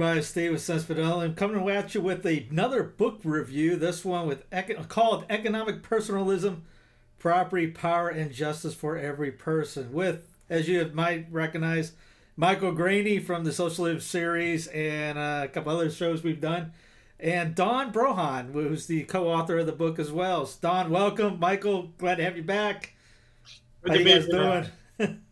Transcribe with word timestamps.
everybody, 0.00 0.22
Steve 0.22 0.52
with 0.52 0.60
Sense 0.62 0.84
Fidel, 0.84 1.20
and 1.20 1.36
coming 1.36 1.68
at 1.68 1.92
you 1.92 2.00
with 2.00 2.24
another 2.24 2.84
book 2.84 3.18
review. 3.24 3.74
This 3.74 4.04
one 4.04 4.28
with 4.28 4.48
econ- 4.50 4.86
called 4.86 5.24
"Economic 5.28 5.82
Personalism: 5.82 6.62
Property, 7.18 7.66
Power, 7.66 8.08
and 8.08 8.30
Justice 8.30 8.74
for 8.74 8.96
Every 8.96 9.32
Person." 9.32 9.92
With, 9.92 10.24
as 10.48 10.68
you 10.68 10.88
might 10.94 11.26
recognize, 11.32 11.94
Michael 12.36 12.70
Greaney 12.70 13.20
from 13.20 13.42
the 13.42 13.50
Socialism 13.50 13.98
series 13.98 14.68
and 14.68 15.18
uh, 15.18 15.40
a 15.46 15.48
couple 15.48 15.72
other 15.72 15.90
shows 15.90 16.22
we've 16.22 16.40
done, 16.40 16.70
and 17.18 17.56
Dawn 17.56 17.92
Brohawn, 17.92 18.52
who's 18.52 18.86
the 18.86 19.02
co-author 19.02 19.58
of 19.58 19.66
the 19.66 19.72
book 19.72 19.98
as 19.98 20.12
well. 20.12 20.48
Dawn, 20.60 20.90
welcome. 20.90 21.40
Michael, 21.40 21.90
glad 21.98 22.18
to 22.18 22.22
have 22.22 22.36
you 22.36 22.44
back. 22.44 22.92
Good 23.82 23.90
How 23.90 23.98
you 23.98 24.04
guys 24.04 24.28
doing? 24.28 24.68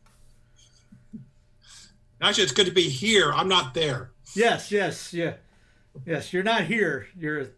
Actually, 2.21 2.45
it's 2.45 2.53
good 2.53 2.67
to 2.67 2.73
be 2.73 2.89
here. 2.89 3.33
I'm 3.33 3.47
not 3.47 3.73
there. 3.73 4.11
Yes, 4.37 4.71
yes, 4.71 5.13
yeah. 5.13 5.35
Yes, 6.05 6.33
you're 6.33 6.43
not 6.43 6.65
here. 6.65 7.09
You're 7.19 7.49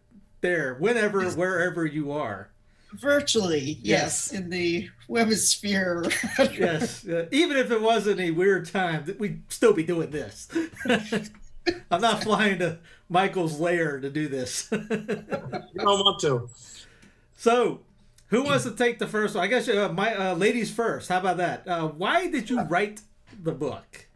there 0.41 0.75
whenever, 0.79 1.29
wherever 1.31 1.85
you 1.85 2.11
are. 2.11 2.49
virtually 2.93 3.77
yes, 3.83 4.31
in 4.31 4.49
the 4.49 4.89
webosphere 5.09 6.09
Yes, 6.59 7.07
uh, 7.07 7.27
even 7.31 7.57
if 7.57 7.71
it 7.71 7.81
wasn't 7.81 8.19
a 8.19 8.31
weird 8.31 8.67
time, 8.67 9.05
we'd 9.19 9.41
still 9.51 9.73
be 9.73 9.83
doing 9.83 10.09
this. 10.11 10.47
I'm 11.91 12.01
not 12.01 12.23
flying 12.23 12.59
to 12.59 12.79
Michael's 13.09 13.59
lair 13.59 13.99
to 13.99 14.09
do 14.09 14.27
this. 14.27 14.69
You 15.73 15.81
don't 15.85 15.99
want 15.99 16.19
to. 16.21 16.49
so, 17.37 17.81
who 18.27 18.43
wants 18.43 18.63
to 18.65 18.71
take 18.71 18.99
the 18.99 19.07
first 19.07 19.35
one? 19.35 19.43
I 19.43 19.47
guess 19.47 19.67
uh, 19.69 19.89
my 19.93 20.15
uh, 20.15 20.35
ladies 20.35 20.71
first. 20.71 21.09
How 21.09 21.19
about 21.19 21.37
that? 21.37 21.67
Uh, 21.67 21.87
why 21.89 22.27
did 22.29 22.49
you 22.49 22.61
write 22.61 23.01
the 23.37 23.53
book? 23.53 24.07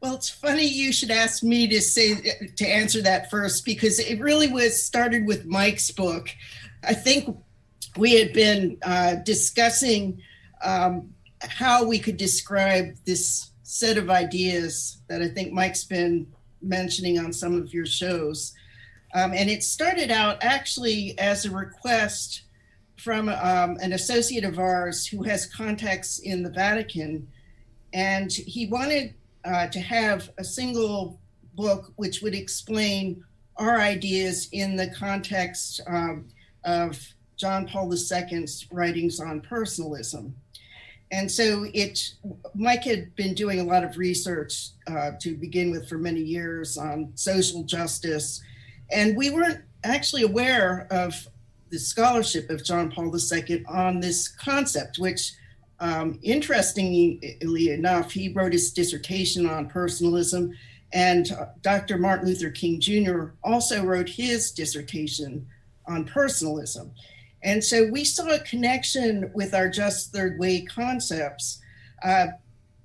Well 0.00 0.14
it's 0.14 0.30
funny 0.30 0.66
you 0.66 0.92
should 0.92 1.10
ask 1.10 1.42
me 1.42 1.66
to 1.66 1.80
say 1.80 2.14
to 2.56 2.66
answer 2.66 3.02
that 3.02 3.30
first 3.30 3.64
because 3.64 3.98
it 3.98 4.20
really 4.20 4.48
was 4.48 4.82
started 4.82 5.26
with 5.26 5.46
mike's 5.46 5.90
book 5.90 6.28
i 6.84 6.94
think 6.94 7.36
we 7.96 8.14
had 8.14 8.32
been 8.32 8.76
uh, 8.84 9.16
discussing 9.24 10.22
um, 10.62 11.12
how 11.40 11.84
we 11.84 11.98
could 11.98 12.16
describe 12.16 12.94
this 13.06 13.50
set 13.62 13.98
of 13.98 14.10
ideas 14.10 15.00
that 15.08 15.22
i 15.22 15.28
think 15.28 15.52
mike's 15.52 15.84
been 15.84 16.26
mentioning 16.62 17.18
on 17.18 17.32
some 17.32 17.54
of 17.54 17.72
your 17.72 17.86
shows 17.86 18.54
um, 19.14 19.32
and 19.32 19.48
it 19.48 19.62
started 19.62 20.10
out 20.10 20.38
actually 20.42 21.18
as 21.18 21.44
a 21.44 21.50
request 21.50 22.42
from 22.98 23.28
um, 23.28 23.78
an 23.80 23.92
associate 23.92 24.44
of 24.44 24.58
ours 24.58 25.06
who 25.06 25.22
has 25.22 25.46
contacts 25.46 26.18
in 26.18 26.42
the 26.42 26.50
Vatican. 26.50 27.28
And 27.92 28.30
he 28.30 28.66
wanted 28.66 29.14
uh, 29.44 29.66
to 29.68 29.80
have 29.80 30.30
a 30.38 30.44
single 30.44 31.20
book 31.54 31.92
which 31.96 32.22
would 32.22 32.34
explain 32.34 33.24
our 33.56 33.80
ideas 33.80 34.48
in 34.52 34.76
the 34.76 34.88
context 34.90 35.80
um, 35.86 36.28
of 36.64 37.00
John 37.36 37.66
Paul 37.66 37.92
II's 37.92 38.66
writings 38.70 39.20
on 39.20 39.40
personalism. 39.40 40.34
And 41.10 41.30
so 41.30 41.66
it, 41.72 42.14
Mike 42.54 42.84
had 42.84 43.14
been 43.16 43.34
doing 43.34 43.60
a 43.60 43.64
lot 43.64 43.82
of 43.82 43.96
research 43.96 44.70
uh, 44.86 45.12
to 45.20 45.36
begin 45.36 45.70
with 45.70 45.88
for 45.88 45.96
many 45.96 46.20
years 46.20 46.76
on 46.76 47.12
social 47.14 47.62
justice. 47.62 48.42
And 48.90 49.16
we 49.16 49.30
weren't 49.30 49.62
actually 49.84 50.22
aware 50.22 50.86
of 50.90 51.14
the 51.70 51.78
scholarship 51.78 52.50
of 52.50 52.64
John 52.64 52.90
Paul 52.90 53.14
II 53.14 53.64
on 53.68 54.00
this 54.00 54.28
concept, 54.28 54.98
which, 54.98 55.32
um, 55.80 56.18
interestingly 56.22 57.70
enough, 57.70 58.10
he 58.10 58.32
wrote 58.32 58.52
his 58.52 58.72
dissertation 58.72 59.46
on 59.46 59.68
personalism, 59.68 60.52
and 60.92 61.30
uh, 61.32 61.46
Dr. 61.60 61.98
Martin 61.98 62.28
Luther 62.28 62.50
King 62.50 62.80
Jr. 62.80 63.26
also 63.44 63.84
wrote 63.84 64.08
his 64.08 64.50
dissertation 64.50 65.46
on 65.86 66.04
personalism. 66.04 66.92
And 67.42 67.62
so 67.62 67.86
we 67.86 68.04
saw 68.04 68.28
a 68.28 68.40
connection 68.40 69.30
with 69.34 69.54
our 69.54 69.68
just 69.68 70.12
third 70.12 70.38
way 70.38 70.62
concepts 70.62 71.60
uh, 72.02 72.28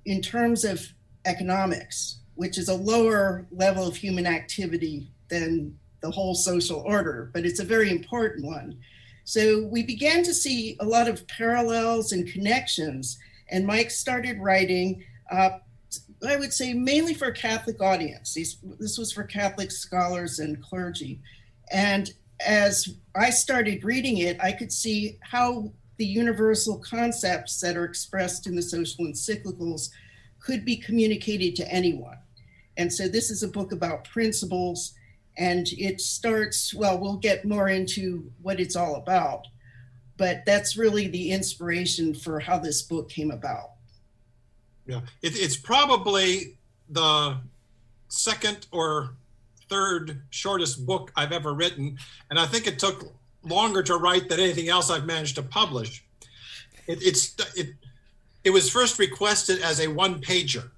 in 0.04 0.20
terms 0.20 0.64
of 0.64 0.86
economics, 1.24 2.18
which 2.34 2.58
is 2.58 2.68
a 2.68 2.74
lower 2.74 3.46
level 3.50 3.86
of 3.86 3.96
human 3.96 4.26
activity 4.26 5.10
than 5.28 5.76
the 6.00 6.10
whole 6.10 6.34
social 6.34 6.80
order, 6.80 7.30
but 7.32 7.46
it's 7.46 7.60
a 7.60 7.64
very 7.64 7.90
important 7.90 8.44
one. 8.44 8.78
So 9.24 9.64
we 9.64 9.82
began 9.82 10.22
to 10.24 10.34
see 10.34 10.76
a 10.80 10.84
lot 10.84 11.08
of 11.08 11.26
parallels 11.26 12.12
and 12.12 12.30
connections, 12.30 13.18
and 13.48 13.66
Mike 13.66 13.90
started 13.90 14.38
writing. 14.38 15.04
Uh, 15.30 15.58
I 16.26 16.36
would 16.36 16.52
say 16.52 16.74
mainly 16.74 17.14
for 17.14 17.28
a 17.28 17.34
Catholic 17.34 17.80
audience. 17.82 18.34
These, 18.34 18.58
this 18.78 18.98
was 18.98 19.12
for 19.12 19.24
Catholic 19.24 19.70
scholars 19.70 20.38
and 20.38 20.62
clergy. 20.62 21.20
And 21.70 22.12
as 22.44 22.96
I 23.14 23.30
started 23.30 23.84
reading 23.84 24.18
it, 24.18 24.38
I 24.40 24.52
could 24.52 24.72
see 24.72 25.18
how 25.20 25.72
the 25.96 26.06
universal 26.06 26.78
concepts 26.78 27.60
that 27.60 27.76
are 27.76 27.84
expressed 27.84 28.46
in 28.46 28.56
the 28.56 28.62
social 28.62 29.06
encyclicals 29.06 29.90
could 30.40 30.64
be 30.64 30.76
communicated 30.76 31.56
to 31.56 31.72
anyone. 31.72 32.18
And 32.76 32.92
so 32.92 33.06
this 33.06 33.30
is 33.30 33.42
a 33.42 33.48
book 33.48 33.72
about 33.72 34.04
principles 34.04 34.93
and 35.36 35.68
it 35.72 36.00
starts 36.00 36.72
well 36.74 36.98
we'll 36.98 37.16
get 37.16 37.44
more 37.44 37.68
into 37.68 38.30
what 38.42 38.60
it's 38.60 38.76
all 38.76 38.96
about. 38.96 39.46
But 40.16 40.44
that's 40.46 40.76
really 40.76 41.08
the 41.08 41.32
inspiration 41.32 42.14
for 42.14 42.38
how 42.38 42.58
this 42.58 42.82
book 42.82 43.08
came 43.08 43.32
about. 43.32 43.70
Yeah, 44.86 45.00
it, 45.22 45.36
it's 45.36 45.56
probably 45.56 46.56
the 46.88 47.38
second 48.08 48.66
or 48.70 49.14
third 49.68 50.22
shortest 50.30 50.86
book 50.86 51.10
I've 51.16 51.32
ever 51.32 51.52
written, 51.52 51.98
and 52.30 52.38
I 52.38 52.46
think 52.46 52.66
it 52.66 52.78
took 52.78 53.12
longer 53.42 53.82
to 53.82 53.96
write 53.96 54.28
than 54.28 54.40
anything 54.40 54.68
else 54.68 54.90
I've 54.90 55.06
managed 55.06 55.36
to 55.36 55.42
publish. 55.42 56.04
It, 56.86 57.02
it's 57.02 57.34
it 57.56 57.74
it 58.44 58.50
was 58.50 58.70
first 58.70 58.98
requested 58.98 59.60
as 59.62 59.80
a 59.80 59.88
one 59.88 60.20
pager, 60.20 60.70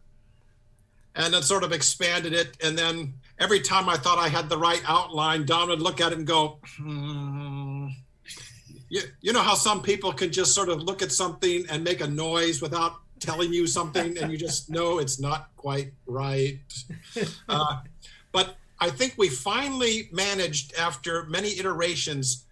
and 1.17 1.33
then 1.33 1.43
sort 1.43 1.65
of 1.65 1.73
expanded 1.73 2.33
it, 2.33 2.57
and 2.63 2.77
then 2.77 3.15
every 3.39 3.61
time 3.61 3.89
I 3.89 3.97
thought 3.97 4.19
I 4.19 4.29
had 4.29 4.49
the 4.49 4.59
right 4.59 4.83
outline, 4.87 5.47
Dawn 5.47 5.69
would 5.69 5.83
look 5.83 6.01
at 6.01 6.13
it 6.13 6.19
and 6.19 6.27
go, 6.27 6.59
hmm. 6.77 7.89
You, 8.89 9.03
you 9.21 9.33
know 9.33 9.43
how 9.43 9.55
some 9.55 9.83
people 9.83 10.13
can 10.13 10.31
just 10.31 10.55
sort 10.55 10.69
of 10.69 10.81
look 10.81 11.03
at 11.03 11.11
something 11.11 11.65
and 11.69 11.83
make 11.83 12.01
a 12.01 12.07
noise 12.07 12.63
without 12.63 12.93
telling 13.19 13.53
you 13.53 13.67
something, 13.67 14.17
and 14.19 14.31
you 14.31 14.39
just 14.39 14.71
know 14.71 14.99
it's 14.99 15.19
not 15.19 15.49
quite 15.57 15.93
right. 16.07 16.59
Uh, 17.49 17.81
but 18.31 18.57
I 18.79 18.91
think 18.91 19.15
we 19.17 19.31
finally 19.31 20.11
managed, 20.13 20.75
after 20.77 21.25
many 21.25 21.59
iterations, 21.59 22.45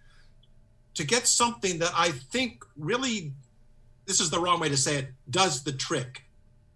to 0.95 1.03
get 1.03 1.27
something 1.27 1.77
that 1.79 1.91
I 1.95 2.09
think 2.09 2.65
really, 2.77 3.33
this 4.05 4.19
is 4.19 4.31
the 4.31 4.39
wrong 4.39 4.59
way 4.59 4.69
to 4.69 4.77
say 4.77 4.95
it, 4.95 5.09
does 5.29 5.63
the 5.63 5.71
trick. 5.71 6.23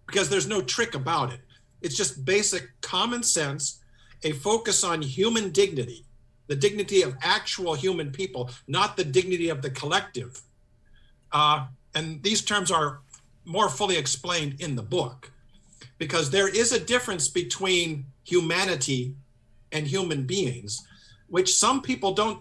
Because 0.06 0.28
there's 0.28 0.46
no 0.46 0.60
trick 0.60 0.94
about 0.94 1.32
it. 1.32 1.40
It's 1.82 1.96
just 1.96 2.24
basic 2.24 2.68
common 2.80 3.22
sense, 3.22 3.80
a 4.22 4.32
focus 4.32 4.84
on 4.84 5.02
human 5.02 5.50
dignity, 5.50 6.04
the 6.46 6.56
dignity 6.56 7.02
of 7.02 7.16
actual 7.22 7.74
human 7.74 8.10
people, 8.10 8.50
not 8.66 8.96
the 8.96 9.04
dignity 9.04 9.48
of 9.48 9.62
the 9.62 9.70
collective. 9.70 10.40
Uh, 11.32 11.66
and 11.94 12.22
these 12.22 12.42
terms 12.42 12.70
are 12.70 13.00
more 13.44 13.68
fully 13.68 13.96
explained 13.96 14.60
in 14.60 14.76
the 14.76 14.82
book 14.82 15.30
because 15.98 16.30
there 16.30 16.48
is 16.48 16.72
a 16.72 16.80
difference 16.80 17.28
between 17.28 18.04
humanity 18.24 19.14
and 19.72 19.86
human 19.86 20.24
beings, 20.24 20.86
which 21.28 21.54
some 21.54 21.82
people 21.82 22.12
don't 22.12 22.40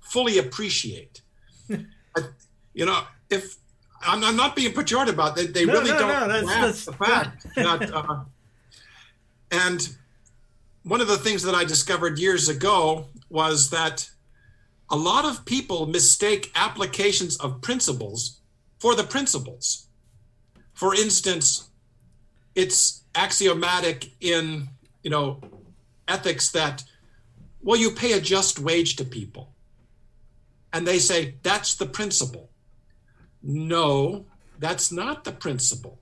fully 0.00 0.38
appreciate. 0.38 1.22
you 1.68 2.86
know, 2.86 3.02
if 3.30 3.56
I'm, 4.02 4.24
I'm, 4.24 4.36
not 4.36 4.56
being 4.56 4.72
pejorative 4.72 5.10
about 5.10 5.38
it, 5.38 5.52
they 5.52 5.64
No, 5.64 5.74
really 5.74 5.90
no, 5.90 5.98
don't 5.98 6.08
no, 6.08 6.28
that's- 6.28 6.46
that's- 6.46 6.84
the 6.86 6.92
fact 6.92 7.46
uh, 7.56 8.24
and 9.50 9.96
one 10.82 11.00
of 11.00 11.08
the 11.08 11.18
things 11.18 11.42
that 11.42 11.54
I 11.54 11.64
discovered 11.64 12.18
years 12.18 12.48
ago 12.48 13.06
was 13.28 13.70
that 13.70 14.08
a 14.88 14.96
lot 14.96 15.24
of 15.24 15.44
people 15.44 15.86
mistake 15.86 16.50
applications 16.54 17.36
of 17.36 17.60
principles 17.60 18.40
for 18.78 18.94
the 18.94 19.04
principles. 19.04 19.86
For 20.74 20.94
instance, 20.94 21.68
it's 22.54 23.02
axiomatic 23.14 24.10
in 24.20 24.68
you 25.02 25.10
know 25.10 25.40
ethics 26.08 26.50
that 26.52 26.82
well 27.62 27.76
you 27.76 27.90
pay 27.90 28.12
a 28.12 28.20
just 28.20 28.58
wage 28.58 28.96
to 28.96 29.04
people. 29.04 29.52
And 30.72 30.86
they 30.86 30.98
say 30.98 31.34
that's 31.42 31.74
the 31.74 31.86
principle 31.86 32.49
no 33.42 34.24
that's 34.58 34.92
not 34.92 35.24
the 35.24 35.32
principle. 35.32 35.98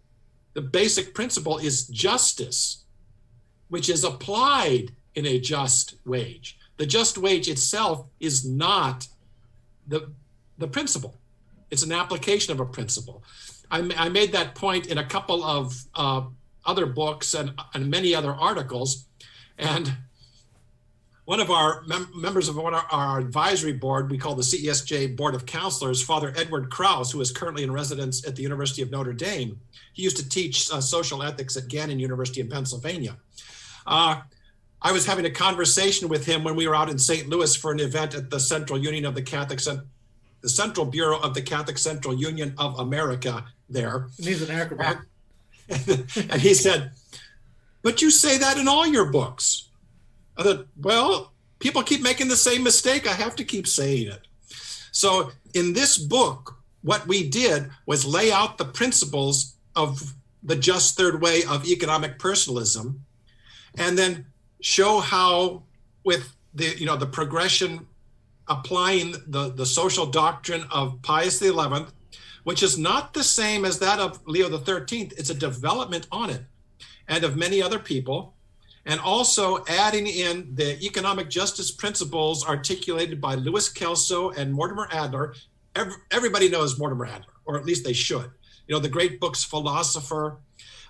The 0.55 0.63
basic 0.63 1.15
principle 1.15 1.59
is 1.59 1.87
justice 1.87 2.85
which 3.69 3.89
is 3.89 4.03
applied 4.03 4.93
in 5.15 5.27
a 5.27 5.39
just 5.39 5.95
wage. 6.05 6.59
The 6.79 6.87
just 6.87 7.19
wage 7.19 7.49
itself 7.49 8.07
is 8.19 8.45
not 8.45 9.07
the 9.87 10.11
the 10.59 10.69
principle. 10.69 11.15
It's 11.71 11.83
an 11.83 11.93
application 11.93 12.53
of 12.53 12.61
a 12.61 12.67
principle. 12.67 13.23
I, 13.71 13.89
I 13.97 14.09
made 14.09 14.33
that 14.33 14.55
point 14.55 14.87
in 14.87 14.99
a 14.99 15.05
couple 15.05 15.45
of 15.45 15.85
uh, 15.95 16.23
other 16.65 16.87
books 16.87 17.35
and, 17.35 17.53
and 17.75 17.91
many 17.91 18.15
other 18.15 18.33
articles. 18.33 19.07
And 19.59 19.97
one 21.29 21.41
of 21.41 21.51
our 21.51 21.83
mem- 21.87 22.09
members 22.15 22.49
of 22.49 22.57
one 22.57 22.73
of 22.73 22.83
our 22.91 23.19
advisory 23.19 23.75
board, 23.75 24.11
we 24.11 24.17
call 24.17 24.35
the 24.35 24.43
CESJ 24.43 25.15
Board 25.15 25.35
of 25.35 25.45
Counselors, 25.45 26.03
Father 26.03 26.33
Edward 26.35 26.71
Krause, 26.71 27.13
who 27.13 27.21
is 27.21 27.31
currently 27.31 27.63
in 27.63 27.71
residence 27.71 28.27
at 28.27 28.35
the 28.35 28.43
University 28.43 28.81
of 28.81 28.91
Notre 28.91 29.13
Dame. 29.13 29.61
He 29.93 30.03
used 30.03 30.17
to 30.17 30.27
teach 30.27 30.71
uh, 30.73 30.81
social 30.81 31.23
ethics 31.23 31.55
at 31.59 31.69
Gannon 31.69 31.99
University 31.99 32.41
in 32.41 32.49
Pennsylvania. 32.49 33.19
Uh, 33.87 34.23
I 34.81 34.93
was 34.93 35.05
having 35.05 35.27
a 35.27 35.31
conversation 35.31 36.09
with 36.09 36.25
him 36.25 36.45
when 36.45 36.57
we 36.57 36.67
were 36.67 36.75
out 36.75 36.89
in 36.89 36.99
St. 36.99 37.29
Louis 37.29 37.55
for 37.55 37.73
an 37.73 37.81
event 37.81 38.15
at 38.15 38.31
the 38.31 38.41
Central 38.41 38.79
Union 38.79 39.05
of 39.05 39.15
the 39.15 39.21
Catholic, 39.21 39.61
the 40.41 40.49
Central 40.49 40.87
Bureau 40.87 41.21
of 41.21 41.35
the 41.35 41.43
Catholic 41.43 41.77
Central 41.77 42.15
Union 42.15 42.55
of 42.57 42.79
America. 42.79 43.45
There, 43.69 44.09
And 44.17 44.27
he's 44.27 44.41
an 44.41 44.51
acrobat. 44.51 44.97
and 45.69 46.41
he 46.41 46.55
said, 46.55 46.93
But 47.83 48.01
you 48.01 48.11
say 48.11 48.39
that 48.39 48.57
in 48.57 48.67
all 48.67 48.87
your 48.87 49.13
books. 49.13 49.68
I 50.39 50.43
thought, 50.43 50.67
Well, 50.81 51.33
people 51.59 51.83
keep 51.83 52.03
making 52.03 52.29
the 52.29 52.37
same 52.37 52.63
mistake. 52.63 53.07
I 53.07 53.13
have 53.13 53.37
to 53.37 53.45
keep 53.45 53.67
saying 53.67 54.09
it. 54.09 54.27
So 54.93 55.33
in 55.55 55.75
this 55.75 55.99
book, 55.99 56.57
what 56.83 57.07
we 57.07 57.29
did 57.29 57.71
was 57.87 58.07
lay 58.07 58.33
out 58.33 58.57
the 58.57 58.65
principles 58.65 59.57
of 59.77 60.15
the 60.43 60.57
just 60.57 60.97
third 60.97 61.21
way 61.21 61.43
of 61.45 61.67
economic 61.67 62.19
personalism 62.19 63.05
and 63.77 63.99
then 63.99 64.25
show 64.61 65.01
how 65.01 65.65
with 66.05 66.35
the 66.55 66.77
you 66.79 66.87
know 66.87 66.97
the 66.97 67.07
progression 67.07 67.87
applying 68.47 69.15
the 69.27 69.53
the 69.53 69.67
social 69.67 70.07
doctrine 70.07 70.65
of 70.71 71.01
pius 71.03 71.41
XI 71.41 71.53
which 72.45 72.63
is 72.63 72.79
not 72.79 73.13
the 73.13 73.23
same 73.23 73.67
as 73.67 73.79
that 73.79 73.99
of 73.99 74.27
Leo 74.27 74.49
XIII. 74.49 75.13
It's 75.19 75.29
a 75.29 75.35
development 75.35 76.07
on 76.11 76.31
it 76.31 76.43
and 77.07 77.23
of 77.23 77.37
many 77.37 77.63
other 77.63 77.79
people. 77.79 78.35
And 78.89 78.99
also 79.01 79.65
adding 79.69 80.07
in 80.07 80.55
the 80.55 80.83
economic 80.85 81.29
justice 81.29 81.71
principles 81.71 82.45
articulated 82.45 83.21
by 83.21 83.35
Louis 83.37 83.69
Kelso 83.69 84.31
and 84.31 84.53
Mortimer 84.53 84.89
Adler. 84.91 85.35
Every, 85.77 85.93
everybody 86.11 86.49
knows 86.49 86.79
Mortimer 86.79 87.07
Adler, 87.07 87.35
or 87.45 87.59
at 87.59 87.65
least 87.65 87.85
they 87.85 87.93
should. 87.93 88.31
You 88.67 88.75
know, 88.75 88.81
the 88.81 88.89
great 88.89 89.21
books, 89.21 89.45
Philosopher. 89.45 90.39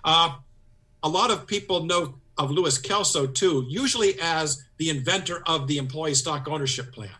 Uh, 0.03 0.35
a 1.03 1.09
lot 1.09 1.29
of 1.29 1.45
people 1.45 1.83
know 1.83 2.15
of 2.37 2.51
Louis 2.51 2.77
Kelso 2.77 3.27
too, 3.27 3.65
usually 3.67 4.15
as 4.21 4.63
the 4.77 4.89
inventor 4.89 5.43
of 5.45 5.67
the 5.67 5.77
employee 5.77 6.15
stock 6.15 6.47
ownership 6.47 6.93
plan. 6.93 7.11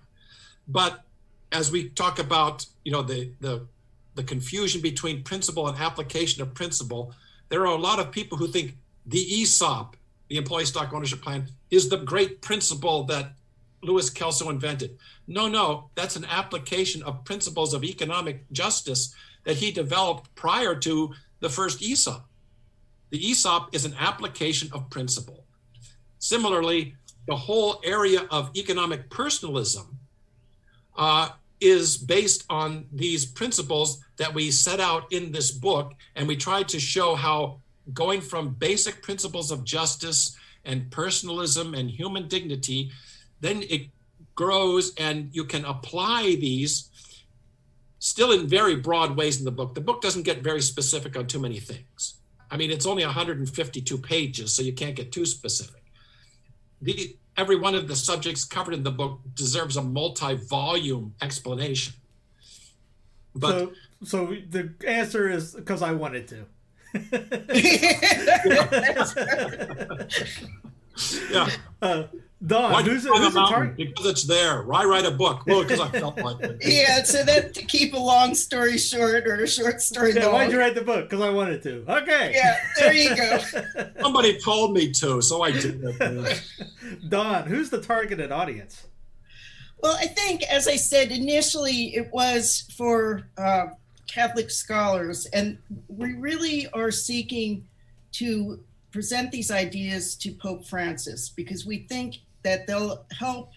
But 0.65 1.03
as 1.51 1.71
we 1.71 1.89
talk 1.89 2.19
about, 2.19 2.65
you 2.85 2.91
know, 2.91 3.01
the 3.01 3.31
the 3.41 3.67
the 4.15 4.23
confusion 4.23 4.81
between 4.81 5.23
principle 5.23 5.67
and 5.67 5.77
application 5.77 6.41
of 6.41 6.53
principle, 6.53 7.13
there 7.49 7.61
are 7.61 7.75
a 7.77 7.81
lot 7.81 7.99
of 7.99 8.11
people 8.11 8.37
who 8.37 8.47
think 8.47 8.77
the 9.05 9.19
ESOP, 9.19 9.95
the 10.29 10.37
employee 10.37 10.65
stock 10.65 10.93
ownership 10.93 11.21
plan, 11.21 11.47
is 11.69 11.89
the 11.89 11.97
great 11.97 12.41
principle 12.41 13.03
that 13.05 13.33
Louis 13.81 14.09
Kelso 14.09 14.49
invented. 14.49 14.97
No, 15.27 15.47
no, 15.47 15.89
that's 15.95 16.15
an 16.15 16.25
application 16.25 17.03
of 17.03 17.23
principles 17.25 17.73
of 17.73 17.83
economic 17.83 18.49
justice 18.51 19.13
that 19.43 19.57
he 19.57 19.71
developed 19.71 20.33
prior 20.35 20.75
to 20.75 21.13
the 21.39 21.49
first 21.49 21.81
ESOP. 21.81 22.25
The 23.09 23.31
ESOP 23.31 23.73
is 23.73 23.85
an 23.85 23.95
application 23.97 24.69
of 24.71 24.89
principle. 24.89 25.45
Similarly, 26.19 26.95
the 27.27 27.35
whole 27.35 27.81
area 27.83 28.27
of 28.29 28.55
economic 28.55 29.09
personalism 29.09 29.97
uh, 30.97 31.29
is 31.61 31.97
based 31.97 32.45
on 32.49 32.85
these 32.91 33.25
principles 33.25 34.03
that 34.17 34.33
we 34.33 34.51
set 34.51 34.79
out 34.79 35.11
in 35.11 35.31
this 35.31 35.51
book. 35.51 35.93
And 36.15 36.27
we 36.27 36.35
tried 36.35 36.67
to 36.69 36.79
show 36.79 37.15
how 37.15 37.61
going 37.93 38.21
from 38.21 38.55
basic 38.55 39.01
principles 39.01 39.51
of 39.51 39.63
justice 39.63 40.37
and 40.65 40.89
personalism 40.91 41.73
and 41.73 41.89
human 41.89 42.27
dignity, 42.27 42.91
then 43.41 43.63
it 43.69 43.87
grows 44.35 44.93
and 44.95 45.29
you 45.33 45.43
can 45.45 45.65
apply 45.65 46.35
these 46.39 46.89
still 47.99 48.31
in 48.31 48.47
very 48.47 48.75
broad 48.75 49.15
ways 49.15 49.39
in 49.39 49.45
the 49.45 49.51
book. 49.51 49.75
The 49.75 49.81
book 49.81 50.01
doesn't 50.01 50.23
get 50.23 50.41
very 50.41 50.61
specific 50.61 51.17
on 51.17 51.27
too 51.27 51.39
many 51.39 51.59
things. 51.59 52.15
I 52.49 52.57
mean, 52.57 52.71
it's 52.71 52.85
only 52.85 53.05
152 53.05 53.97
pages, 53.97 54.55
so 54.55 54.61
you 54.63 54.73
can't 54.73 54.95
get 54.95 55.11
too 55.11 55.25
specific. 55.25 55.83
The, 56.81 57.15
every 57.37 57.57
one 57.57 57.75
of 57.75 57.87
the 57.87 57.95
subjects 57.95 58.43
covered 58.43 58.73
in 58.73 58.83
the 58.83 58.91
book 58.91 59.19
deserves 59.35 59.77
a 59.77 59.83
multi-volume 59.83 61.13
explanation. 61.21 61.93
But 63.35 63.51
so, 63.51 63.73
so 64.03 64.35
the 64.49 64.73
answer 64.87 65.29
is 65.29 65.53
because 65.53 65.81
I 65.81 65.91
wanted 65.91 66.27
to. 66.29 66.45
Yeah. 71.31 71.49
Uh, 71.81 72.03
Dawn, 72.45 72.71
Why 72.71 72.83
who's, 72.83 73.05
who's 73.05 73.33
the 73.33 73.45
target? 73.49 73.75
Because 73.75 74.05
it's 74.05 74.23
there. 74.23 74.63
Why 74.63 74.85
write 74.85 75.05
a 75.05 75.11
book? 75.11 75.45
Well, 75.45 75.61
because 75.61 75.81
I 75.81 75.89
felt 75.89 76.17
like 76.17 76.39
it. 76.39 76.57
Yeah, 76.61 77.03
so 77.03 77.21
that 77.23 77.53
to 77.55 77.65
keep 77.65 77.93
a 77.93 77.97
long 77.97 78.33
story 78.33 78.77
short 78.77 79.27
or 79.27 79.43
a 79.43 79.47
short 79.47 79.81
story 79.81 80.13
yeah, 80.13 80.25
long. 80.25 80.35
Why'd 80.35 80.51
you 80.51 80.57
write 80.57 80.73
the 80.73 80.81
book? 80.81 81.09
Because 81.09 81.21
I 81.21 81.31
wanted 81.31 81.61
to. 81.63 81.83
Okay. 81.87 82.31
Yeah, 82.33 82.57
there 82.77 82.93
you 82.93 83.13
go. 83.13 83.39
Somebody 84.01 84.39
told 84.39 84.73
me 84.73 84.89
to, 84.93 85.21
so 85.21 85.41
I 85.41 85.51
did 85.51 85.81
Dawn, 87.09 87.45
who's 87.45 87.69
the 87.69 87.81
targeted 87.81 88.31
audience? 88.31 88.87
Well, 89.81 89.97
I 89.99 90.07
think, 90.07 90.43
as 90.43 90.67
I 90.69 90.77
said 90.77 91.11
initially, 91.11 91.95
it 91.95 92.09
was 92.13 92.71
for 92.77 93.29
uh, 93.37 93.67
Catholic 94.09 94.49
scholars, 94.49 95.25
and 95.27 95.57
we 95.87 96.13
really 96.13 96.67
are 96.73 96.91
seeking 96.91 97.67
to 98.13 98.59
present 98.91 99.31
these 99.31 99.51
ideas 99.51 100.15
to 100.15 100.31
Pope 100.31 100.65
Francis 100.65 101.29
because 101.29 101.65
we 101.65 101.79
think 101.89 102.17
that 102.43 102.65
they'll 102.65 103.05
help 103.17 103.51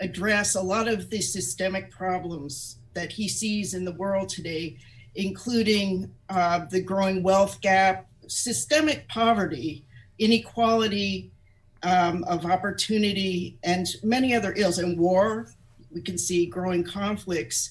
address 0.00 0.54
a 0.54 0.60
lot 0.60 0.88
of 0.88 1.08
the 1.10 1.20
systemic 1.20 1.90
problems 1.90 2.78
that 2.94 3.12
he 3.12 3.28
sees 3.28 3.74
in 3.74 3.84
the 3.84 3.92
world 3.92 4.28
today, 4.28 4.76
including 5.14 6.10
uh, 6.28 6.64
the 6.66 6.80
growing 6.80 7.22
wealth 7.22 7.60
gap, 7.60 8.06
systemic 8.26 9.08
poverty, 9.08 9.84
inequality, 10.18 11.30
um, 11.82 12.24
of 12.24 12.44
opportunity 12.44 13.58
and 13.62 13.86
many 14.02 14.34
other 14.34 14.52
ills 14.56 14.78
and 14.78 14.98
war. 14.98 15.48
We 15.92 16.00
can 16.00 16.18
see 16.18 16.46
growing 16.46 16.82
conflicts. 16.82 17.70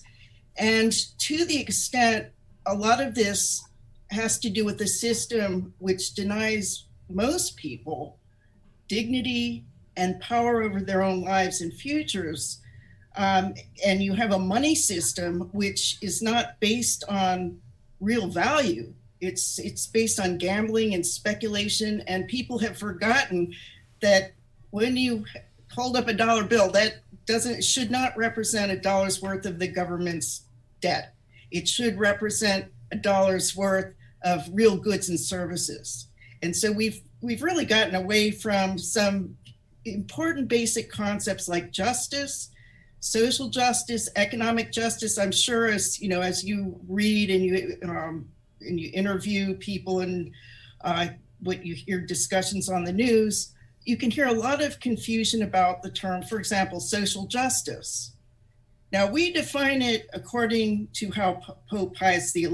And 0.58 0.92
to 1.20 1.46
the 1.46 1.60
extent 1.60 2.28
a 2.66 2.74
lot 2.74 3.02
of 3.02 3.16
this 3.16 3.64
has 4.12 4.40
to 4.40 4.50
do 4.50 4.66
with 4.66 4.78
the 4.78 4.88
system 4.88 5.74
which 5.80 6.14
denies 6.14 6.86
most 7.10 7.58
people 7.58 8.20
dignity 8.88 9.66
and 9.98 10.20
power 10.20 10.62
over 10.62 10.82
their 10.82 11.02
own 11.02 11.22
lives 11.22 11.62
and 11.62 11.74
futures. 11.74 12.62
Um, 13.18 13.54
and 13.86 14.04
you 14.04 14.14
have 14.14 14.32
a 14.32 14.40
money 14.40 14.76
system 14.76 15.50
which 15.54 15.98
is 16.02 16.22
not 16.22 16.60
based 16.60 17.04
on 17.08 17.60
real 18.00 18.28
value. 18.28 18.94
It's 19.22 19.58
it's 19.58 19.88
based 19.88 20.20
on 20.20 20.38
gambling 20.38 20.94
and 20.94 21.06
speculation, 21.06 22.02
and 22.08 22.28
people 22.28 22.60
have 22.60 22.78
forgotten 22.78 23.54
that 24.02 24.34
when 24.72 24.98
you 24.98 25.24
hold 25.72 25.96
up 25.96 26.10
a 26.10 26.14
dollar 26.14 26.44
bill, 26.44 26.70
that 26.72 26.98
doesn't 27.26 27.64
should 27.64 27.90
not 27.90 28.16
represent 28.18 28.72
a 28.72 28.78
dollar's 28.78 29.22
worth 29.22 29.46
of 29.46 29.58
the 29.58 29.68
government's 29.68 30.45
debt. 30.82 31.14
It 31.52 31.68
should 31.68 31.98
represent 31.98 32.72
a 32.92 32.96
dollar's 32.96 33.56
worth 33.56 33.94
of 34.24 34.48
real 34.52 34.78
goods 34.78 35.10
and 35.10 35.20
services. 35.20 36.08
And 36.42 36.56
so 36.56 36.72
we've 36.72 37.02
we've 37.22 37.44
really 37.44 37.66
gotten 37.66 37.96
away 37.96 38.32
from 38.32 38.78
some 38.78 39.36
important 39.86 40.48
basic 40.48 40.92
concepts 40.92 41.48
like 41.48 41.72
justice, 41.72 42.50
social 43.00 43.50
justice, 43.50 44.10
economic 44.16 44.72
justice. 44.72 45.18
I'm 45.18 45.32
sure 45.32 45.68
as 45.68 46.00
you 46.02 46.10
know, 46.10 46.22
as 46.22 46.44
you 46.44 46.80
read 46.88 47.30
and 47.30 47.44
you 47.44 47.78
um, 47.84 48.28
and 48.62 48.80
you 48.80 48.90
interview 48.94 49.56
people 49.56 50.02
and 50.02 50.32
uh, 50.82 51.08
what 51.42 51.66
you 51.66 51.76
hear 51.76 52.02
discussions 52.02 52.70
on 52.70 52.84
the 52.84 52.94
news, 52.94 53.54
you 53.84 53.98
can 53.98 54.10
hear 54.10 54.28
a 54.28 54.34
lot 54.34 54.64
of 54.64 54.80
confusion 54.80 55.44
about 55.44 55.84
the 55.84 55.92
term, 55.92 56.24
for 56.24 56.40
example, 56.40 56.80
social 56.80 57.28
justice. 57.28 58.15
Now, 58.92 59.10
we 59.10 59.32
define 59.32 59.82
it 59.82 60.08
according 60.14 60.88
to 60.94 61.12
how 61.12 61.42
Pope 61.70 61.96
Pius 61.96 62.32
XI 62.32 62.48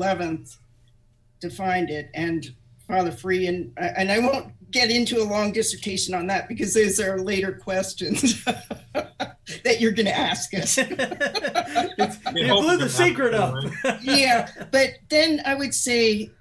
defined 1.40 1.90
it, 1.90 2.10
and 2.14 2.54
Father 2.88 3.12
Ferree, 3.12 3.48
and, 3.48 3.72
and 3.78 4.12
I 4.12 4.20
won't 4.20 4.54
get 4.72 4.90
into 4.90 5.22
a 5.22 5.26
long 5.26 5.52
dissertation 5.52 6.14
on 6.14 6.28
that 6.28 6.48
because 6.48 6.74
those 6.74 7.00
are 7.00 7.20
later 7.20 7.52
questions 7.52 8.44
that 8.94 9.80
you're 9.80 9.92
going 9.92 10.06
to 10.06 10.18
ask 10.18 10.54
us. 10.54 10.78
you 10.78 10.86
blew 10.86 12.78
the 12.78 12.90
secret 12.90 13.34
up. 13.34 13.56
yeah, 14.02 14.50
but 14.72 14.92
then 15.10 15.42
I 15.46 15.56
would 15.56 15.74
say, 15.74 16.32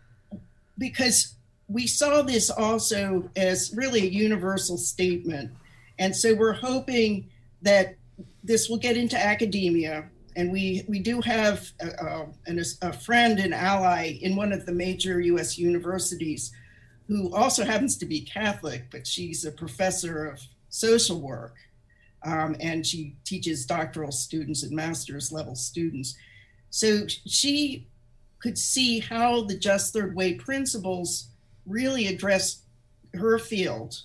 because 0.78 1.35
we 1.68 1.87
saw 1.87 2.23
this 2.23 2.50
also 2.50 3.30
as 3.37 3.73
really 3.76 4.02
a 4.02 4.11
universal 4.11 4.76
statement. 4.76 5.52
And 5.99 6.14
so 6.14 6.35
we're 6.35 6.52
hoping 6.52 7.28
that 7.62 7.97
this 8.42 8.68
will 8.68 8.78
get 8.78 8.96
into 8.96 9.18
academia. 9.18 10.08
And 10.36 10.52
we, 10.52 10.84
we 10.88 11.00
do 11.00 11.20
have 11.20 11.70
a, 11.80 12.26
a, 12.48 12.62
a 12.82 12.92
friend 12.92 13.38
and 13.40 13.52
ally 13.52 14.18
in 14.22 14.36
one 14.36 14.52
of 14.52 14.64
the 14.64 14.72
major 14.72 15.20
US 15.20 15.58
universities 15.58 16.52
who 17.08 17.34
also 17.34 17.64
happens 17.64 17.96
to 17.98 18.06
be 18.06 18.20
Catholic, 18.20 18.84
but 18.90 19.06
she's 19.06 19.44
a 19.44 19.50
professor 19.50 20.26
of 20.26 20.40
social 20.68 21.20
work. 21.20 21.56
Um, 22.24 22.54
and 22.60 22.86
she 22.86 23.16
teaches 23.24 23.66
doctoral 23.66 24.12
students 24.12 24.62
and 24.62 24.72
master's 24.72 25.32
level 25.32 25.56
students. 25.56 26.16
So 26.70 27.06
she 27.08 27.88
could 28.40 28.56
see 28.56 29.00
how 29.00 29.42
the 29.42 29.56
just 29.56 29.92
third 29.92 30.14
way 30.14 30.34
principles 30.34 31.30
really 31.66 32.06
address 32.06 32.62
her 33.14 33.38
field, 33.38 34.02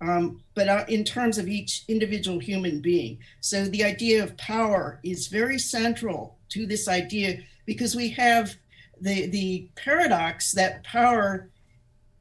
um, 0.00 0.42
but 0.54 0.68
uh, 0.68 0.84
in 0.88 1.04
terms 1.04 1.38
of 1.38 1.48
each 1.48 1.84
individual 1.88 2.38
human 2.38 2.80
being. 2.80 3.18
So 3.40 3.64
the 3.64 3.84
idea 3.84 4.22
of 4.22 4.36
power 4.36 5.00
is 5.02 5.28
very 5.28 5.58
central 5.58 6.38
to 6.50 6.66
this 6.66 6.88
idea 6.88 7.40
because 7.66 7.96
we 7.96 8.10
have 8.10 8.54
the 9.00 9.26
the 9.26 9.68
paradox 9.76 10.52
that 10.52 10.84
power, 10.84 11.50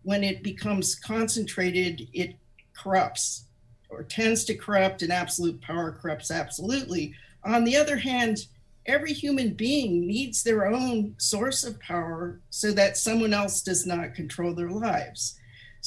when 0.04 0.24
it 0.24 0.44
becomes 0.44 0.96
concentrated, 0.96 2.08
it 2.14 2.36
corrupts 2.76 3.46
or 3.90 4.04
tends 4.04 4.44
to 4.46 4.56
corrupt, 4.56 5.02
and 5.02 5.12
absolute 5.12 5.62
power 5.62 5.92
corrupts 5.92 6.32
absolutely. 6.32 7.14
On 7.44 7.64
the 7.64 7.78
other 7.78 7.98
hand, 7.98 8.48
every 8.86 9.14
human 9.14 9.54
being 9.54 10.06
needs 10.06 10.44
their 10.44 10.68
own 10.68 11.16
source 11.18 11.64
of 11.64 11.80
power 11.80 12.40
so 12.50 12.72
that 12.72 12.98
someone 12.98 13.34
else 13.34 13.62
does 13.62 13.86
not 13.86 14.16
control 14.16 14.54
their 14.54 14.70
lives. 14.72 15.37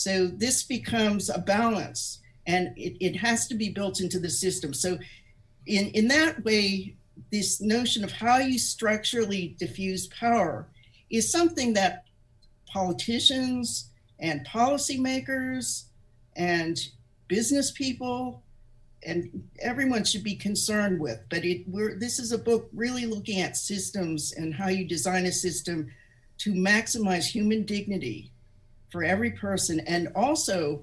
So 0.01 0.29
this 0.29 0.63
becomes 0.63 1.29
a 1.29 1.39
balance 1.39 2.21
and 2.47 2.69
it, 2.79 2.97
it 3.05 3.17
has 3.17 3.47
to 3.49 3.55
be 3.55 3.69
built 3.69 4.01
into 4.01 4.19
the 4.19 4.31
system. 4.31 4.73
So, 4.73 4.99
in, 5.67 5.89
in 5.89 6.09
that 6.09 6.43
way, 6.43 6.97
this 7.31 7.61
notion 7.61 8.03
of 8.03 8.11
how 8.11 8.39
you 8.39 8.59
structurally 8.59 9.57
diffuse 9.59 10.07
power 10.07 10.67
is 11.11 11.31
something 11.31 11.75
that 11.75 12.07
politicians 12.65 13.91
and 14.19 14.47
policymakers 14.47 15.85
and 16.35 16.81
business 17.29 17.71
people 17.71 18.43
and 19.03 19.47
everyone 19.61 20.05
should 20.05 20.25
be 20.25 20.35
concerned 20.35 20.99
with. 20.99 21.21
But 21.29 21.45
it, 21.45 21.69
we're, 21.69 21.99
this 21.99 22.19
is 22.19 22.33
a 22.33 22.39
book 22.39 22.71
really 22.73 23.05
looking 23.05 23.43
at 23.43 23.55
systems 23.55 24.33
and 24.33 24.55
how 24.55 24.69
you 24.69 24.87
design 24.87 25.27
a 25.27 25.33
system 25.33 25.91
to 26.39 26.55
maximize 26.55 27.27
human 27.27 27.65
dignity 27.65 28.30
for 28.91 29.05
every 29.05 29.31
person 29.31 29.81
and 29.81 30.09
also 30.15 30.83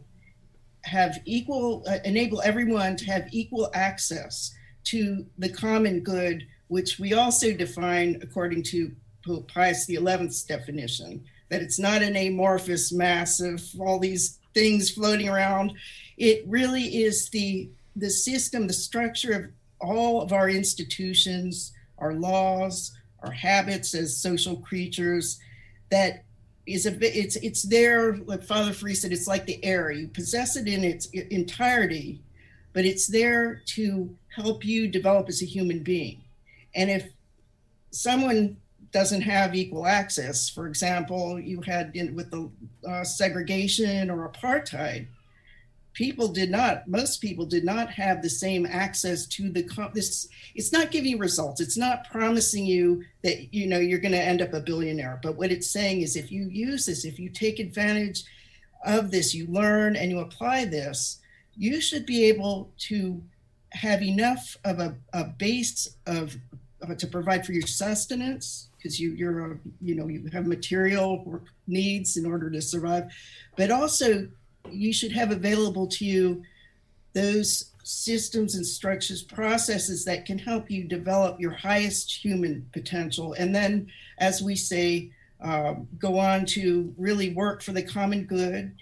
have 0.84 1.20
equal, 1.26 1.84
uh, 1.88 1.98
enable 2.06 2.42
everyone 2.42 2.96
to 2.96 3.06
have 3.06 3.28
equal 3.32 3.70
access 3.74 4.54
to 4.86 5.26
the 5.38 5.50
common 5.50 6.00
good, 6.02 6.48
which 6.68 6.98
we 6.98 7.14
also 7.14 7.54
define 7.54 8.20
according 8.22 8.64
to 8.64 8.92
Pope 9.26 9.52
Pius 9.52 9.86
XI's 9.86 10.44
definition, 10.44 11.24
that 11.50 11.62
it's 11.62 11.80
not 11.80 12.02
an 12.02 12.16
amorphous 12.16 12.94
mass 12.94 13.42
of 13.42 13.62
all 13.80 14.00
these 14.00 14.40
things 14.54 14.90
floating 14.90 15.28
around. 15.28 15.74
It 16.18 16.44
really 16.48 17.04
is 17.04 17.30
the 17.30 17.70
the 17.96 18.10
system, 18.12 18.68
the 18.68 18.74
structure 18.74 19.34
of 19.34 19.46
all 19.82 20.22
of 20.22 20.32
our 20.32 20.50
institutions, 20.50 21.74
our 21.98 22.14
laws, 22.14 22.96
our 23.24 23.32
habits 23.32 23.96
as 23.96 24.16
social 24.16 24.58
creatures, 24.58 25.40
that 25.90 26.24
is 26.68 26.86
a 26.86 26.94
it's 27.02 27.38
it's 27.38 27.64
there. 27.64 28.18
Like 28.18 28.44
Father 28.44 28.72
Ferree 28.72 28.96
said, 28.96 29.12
it's 29.12 29.28
like 29.28 29.46
the 29.46 29.64
air. 29.64 29.90
You 29.92 30.08
possess 30.08 30.56
it 30.58 30.68
in 30.68 30.84
its 30.84 31.08
entirety, 31.08 32.22
but 32.74 32.86
it's 32.86 33.08
there 33.08 33.62
to 33.68 34.16
help 34.36 34.66
you 34.66 34.88
develop 34.88 35.30
as 35.30 35.42
a 35.42 35.46
human 35.46 35.82
being. 35.82 36.22
And 36.76 36.92
if 36.92 37.10
someone 37.92 38.58
doesn't 38.92 39.22
have 39.22 39.56
equal 39.56 39.88
access, 39.88 40.50
for 40.50 40.68
example, 40.68 41.40
you 41.40 41.62
had 41.62 41.92
in, 41.96 42.16
with 42.16 42.32
the 42.32 42.50
uh, 42.88 43.04
segregation 43.04 44.10
or 44.10 44.30
apartheid, 44.30 45.08
people 45.98 46.28
did 46.28 46.52
not 46.52 46.88
most 46.88 47.20
people 47.22 47.44
did 47.44 47.66
not 47.66 47.90
have 47.90 48.22
the 48.22 48.30
same 48.30 48.68
access 48.68 49.26
to 49.26 49.50
the 49.50 49.64
comp 49.64 49.96
this 49.96 50.30
it's 50.54 50.72
not 50.72 50.92
giving 50.92 51.12
you 51.12 51.18
results. 51.18 51.60
It's 51.60 51.78
not 51.78 52.08
promising 52.12 52.68
you 52.68 53.04
that 53.24 53.52
you 53.52 53.66
know 53.66 53.80
you're 53.80 53.98
going 53.98 54.12
to 54.12 54.22
end 54.22 54.44
up 54.44 54.54
a 54.54 54.60
billionaire. 54.60 55.20
But 55.24 55.38
what 55.38 55.52
it's 55.52 55.72
saying 55.72 56.02
is 56.02 56.16
if 56.16 56.32
you 56.32 56.50
use 56.50 56.86
this 56.86 57.04
if 57.04 57.18
you 57.18 57.30
take 57.30 57.58
advantage 57.58 58.26
of 58.86 59.10
this 59.10 59.34
you 59.34 59.48
learn 59.48 59.96
and 59.96 60.12
you 60.12 60.20
apply 60.20 60.66
this 60.66 61.20
you 61.56 61.82
should 61.82 62.06
be 62.06 62.26
able 62.26 62.72
to 62.90 63.20
have 63.72 64.04
enough 64.04 64.56
of 64.66 64.80
a, 64.80 64.96
a 65.14 65.24
base 65.24 65.98
of 66.06 66.38
to 67.00 67.08
provide 67.08 67.44
for 67.44 67.54
your 67.54 67.66
sustenance 67.66 68.70
because 68.78 69.00
you 69.00 69.14
you're 69.14 69.54
a, 69.54 69.58
you 69.82 69.96
know 69.96 70.08
you 70.08 70.30
have 70.32 70.46
material 70.46 71.42
needs 71.66 72.18
in 72.18 72.26
order 72.28 72.52
to 72.52 72.62
survive 72.62 73.12
but 73.56 73.72
also 73.72 74.28
you 74.72 74.94
should 74.94 75.12
have 75.12 75.32
available 75.32 75.88
to 75.88 76.06
you 76.06 76.44
those 77.14 77.72
systems 77.84 78.56
and 78.56 78.66
structures, 78.66 79.24
processes 79.24 80.04
that 80.06 80.26
can 80.26 80.38
help 80.38 80.70
you 80.70 80.84
develop 80.84 81.40
your 81.40 81.52
highest 81.52 82.12
human 82.14 82.68
potential. 82.74 83.34
And 83.34 83.56
then, 83.56 83.88
as 84.18 84.42
we 84.42 84.56
say, 84.56 85.12
uh, 85.42 85.76
go 85.98 86.20
on 86.20 86.46
to 86.48 86.94
really 86.98 87.34
work 87.34 87.64
for 87.64 87.72
the 87.72 87.84
common 87.84 88.26
good. 88.26 88.76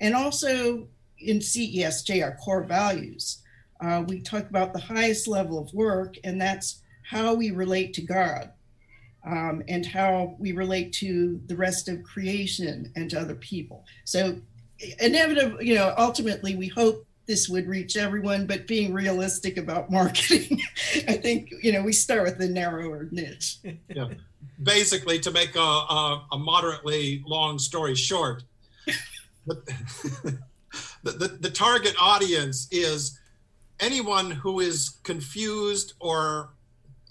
And 0.00 0.14
also 0.14 0.88
in 1.18 1.38
CESJ, 1.38 2.24
our 2.24 2.36
core 2.36 2.62
values, 2.62 3.42
uh, 3.80 4.04
we 4.06 4.20
talk 4.20 4.48
about 4.48 4.72
the 4.72 4.80
highest 4.80 5.28
level 5.28 5.58
of 5.58 5.72
work, 5.74 6.16
and 6.24 6.40
that's 6.40 6.82
how 7.02 7.34
we 7.34 7.50
relate 7.50 7.92
to 7.94 8.02
God. 8.02 8.50
Um, 9.24 9.64
and 9.66 9.84
how 9.84 10.36
we 10.38 10.52
relate 10.52 10.92
to 10.94 11.40
the 11.48 11.56
rest 11.56 11.88
of 11.88 12.04
creation 12.04 12.92
and 12.94 13.10
to 13.10 13.20
other 13.20 13.34
people. 13.34 13.84
So 14.04 14.40
inevitably, 15.00 15.66
you 15.66 15.74
know, 15.74 15.94
ultimately, 15.96 16.56
we 16.56 16.68
hope 16.68 17.06
this 17.26 17.48
would 17.48 17.66
reach 17.66 17.96
everyone, 17.96 18.46
but 18.46 18.66
being 18.66 18.92
realistic 18.92 19.56
about 19.56 19.90
marketing, 19.90 20.60
I 21.08 21.14
think, 21.14 21.52
you 21.62 21.72
know, 21.72 21.82
we 21.82 21.92
start 21.92 22.22
with 22.22 22.38
the 22.38 22.48
narrower 22.48 23.08
niche. 23.10 23.58
yeah. 23.88 24.08
Basically, 24.62 25.18
to 25.18 25.30
make 25.30 25.54
a, 25.54 25.60
a, 25.60 26.26
a 26.32 26.38
moderately 26.38 27.22
long 27.26 27.58
story 27.58 27.94
short, 27.94 28.42
the, 29.46 29.62
the, 31.02 31.36
the 31.40 31.50
target 31.50 31.94
audience 32.00 32.66
is 32.70 33.18
anyone 33.80 34.30
who 34.30 34.60
is 34.60 34.98
confused 35.02 35.92
or 36.00 36.54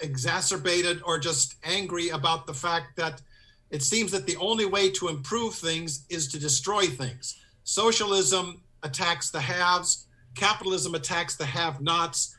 exacerbated 0.02 1.02
or 1.06 1.20
just 1.20 1.56
angry 1.64 2.10
about 2.10 2.48
the 2.48 2.54
fact 2.54 2.96
that 2.98 3.22
it 3.70 3.84
seems 3.84 4.12
that 4.12 4.26
the 4.26 4.38
only 4.38 4.66
way 4.66 4.90
to 4.92 5.08
improve 5.08 5.54
things 5.54 6.06
is 6.10 6.28
to 6.30 6.40
destroy 6.40 6.86
things. 6.86 7.38
Socialism 7.66 8.62
attacks 8.84 9.32
the 9.32 9.42
haves, 9.42 10.06
capitalism 10.36 10.94
attacks 10.94 11.36
the 11.36 11.46
have 11.46 11.82
nots. 11.82 12.38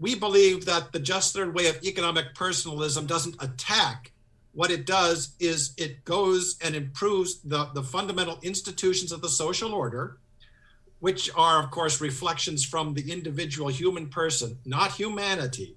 We 0.00 0.16
believe 0.16 0.66
that 0.66 0.92
the 0.92 0.98
just 0.98 1.32
third 1.32 1.54
way 1.54 1.68
of 1.68 1.82
economic 1.84 2.34
personalism 2.34 3.06
doesn't 3.06 3.36
attack. 3.40 4.10
What 4.52 4.72
it 4.72 4.86
does 4.86 5.36
is 5.38 5.72
it 5.76 6.04
goes 6.04 6.56
and 6.60 6.74
improves 6.74 7.40
the, 7.42 7.66
the 7.72 7.84
fundamental 7.84 8.40
institutions 8.42 9.12
of 9.12 9.22
the 9.22 9.28
social 9.28 9.72
order, 9.72 10.18
which 10.98 11.30
are, 11.36 11.62
of 11.62 11.70
course, 11.70 12.00
reflections 12.00 12.64
from 12.64 12.94
the 12.94 13.12
individual 13.12 13.68
human 13.68 14.08
person, 14.08 14.58
not 14.64 14.90
humanity. 14.90 15.76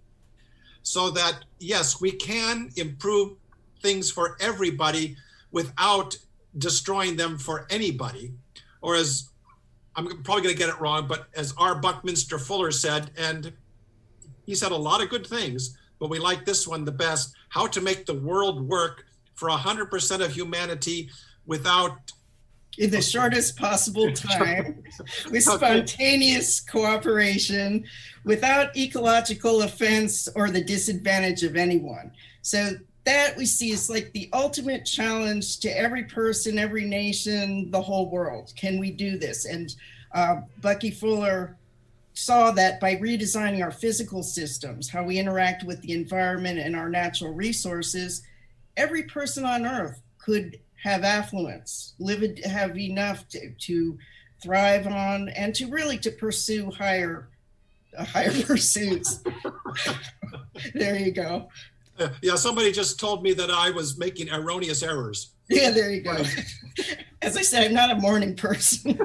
So 0.82 1.12
that, 1.12 1.46
yes, 1.60 2.02
we 2.02 2.12
can 2.12 2.72
improve 2.76 3.34
things 3.82 4.10
for 4.10 4.36
everybody 4.40 5.16
without 5.52 6.18
destroying 6.58 7.16
them 7.16 7.38
for 7.38 7.66
anybody, 7.70 8.34
or 8.82 8.96
as 8.96 9.30
I'm 9.96 10.06
probably 10.24 10.44
going 10.44 10.56
to 10.56 10.60
get 10.60 10.70
it 10.70 10.80
wrong, 10.80 11.08
but 11.08 11.28
as 11.36 11.54
R. 11.58 11.76
Buckminster 11.76 12.40
Fuller 12.40 12.72
said, 12.72 13.12
and 13.18 13.54
he 14.46 14.56
said 14.56 14.72
a 14.72 14.78
lot 14.78 15.02
of 15.02 15.10
good 15.10 15.26
things, 15.26 15.78
but 16.00 16.10
we 16.10 16.20
like 16.20 16.46
this 16.46 16.68
one 16.68 16.84
the 16.84 16.92
best 16.92 17.34
how 17.50 17.68
to 17.68 17.82
make 17.82 18.06
the 18.06 18.14
world 18.14 18.68
work 18.68 19.06
for 19.36 19.50
100% 19.50 20.26
of 20.26 20.34
humanity 20.34 21.10
without 21.46 22.12
in 22.78 22.90
the 22.90 23.02
shortest 23.02 23.56
possible 23.56 24.12
time 24.14 24.84
with 25.32 25.44
spontaneous 25.44 26.60
cooperation 26.60 27.84
without 28.24 28.76
ecological 28.76 29.62
offense 29.62 30.28
or 30.36 30.50
the 30.50 30.64
disadvantage 30.64 31.44
of 31.44 31.56
anyone. 31.56 32.12
So 32.42 32.72
that 33.06 33.36
we 33.36 33.46
see 33.46 33.72
is 33.72 33.90
like 33.90 34.12
the 34.14 34.30
ultimate 34.34 34.86
challenge 34.86 35.60
to 35.60 35.70
every 35.70 36.04
person, 36.04 36.58
every 36.58 36.86
nation, 36.86 37.70
the 37.72 37.82
whole 37.82 38.10
world. 38.10 38.54
Can 38.56 38.80
we 38.80 38.92
do 38.92 39.18
this? 39.18 39.46
And 39.46 39.76
uh, 40.14 40.42
Bucky 40.62 40.92
Fuller 40.92 41.58
saw 42.14 42.52
that 42.52 42.80
by 42.80 42.96
redesigning 42.96 43.64
our 43.64 43.72
physical 43.72 44.24
systems, 44.24 44.90
how 44.90 45.04
we 45.04 45.18
interact 45.18 45.64
with 45.64 45.82
the 45.82 45.94
environment 45.94 46.60
and 46.60 46.76
our 46.76 46.90
natural 46.90 47.34
resources, 47.34 48.24
every 48.78 49.04
person 49.04 49.44
on 49.44 49.66
earth 49.66 50.02
could 50.18 50.60
have 50.82 51.04
affluence, 51.04 51.94
live 52.00 52.38
have 52.46 52.78
enough 52.78 53.28
to, 53.30 53.52
to 53.52 53.98
thrive 54.42 54.86
on, 54.86 55.30
and 55.30 55.56
to 55.56 55.68
really 55.68 55.98
to 55.98 56.12
pursue 56.12 56.70
higher 56.70 57.30
uh, 57.98 58.04
higher 58.04 58.32
pursuits. 58.46 59.24
there 60.74 60.96
you 60.96 61.12
go. 61.12 61.50
Uh, 62.00 62.10
yeah, 62.22 62.36
somebody 62.36 62.72
just 62.72 63.00
told 63.00 63.24
me 63.24 63.34
that 63.34 63.52
I 63.52 63.70
was 63.72 63.98
making 63.98 64.30
erroneous 64.30 64.84
errors. 64.84 65.30
Yeah, 65.50 65.72
there 65.72 65.92
you 65.92 66.02
go. 66.02 66.12
As 67.22 67.36
I 67.36 67.42
said, 67.42 67.66
I'm 67.66 67.74
not 67.74 67.92
a 67.92 67.96
morning 67.96 68.34
person. 68.34 68.98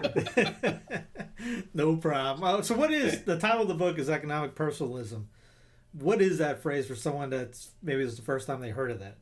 no 1.75 1.97
problem. 1.97 2.63
so, 2.63 2.77
what 2.77 2.93
is 2.93 3.25
the 3.25 3.39
title 3.39 3.63
of 3.63 3.69
the 3.69 3.75
book? 3.75 3.99
Is 3.99 4.09
economic 4.09 4.55
personalism. 4.55 5.29
What 5.93 6.23
is 6.23 6.39
that 6.39 6.63
phrase 6.63 6.87
for 6.87 6.95
someone 6.95 7.29
that's 7.29 7.73
maybe 7.83 8.05
it's 8.05 8.15
the 8.15 8.23
first 8.23 8.47
time 8.47 8.61
they 8.61 8.71
heard 8.71 8.93
of 8.93 9.01
that? 9.01 9.19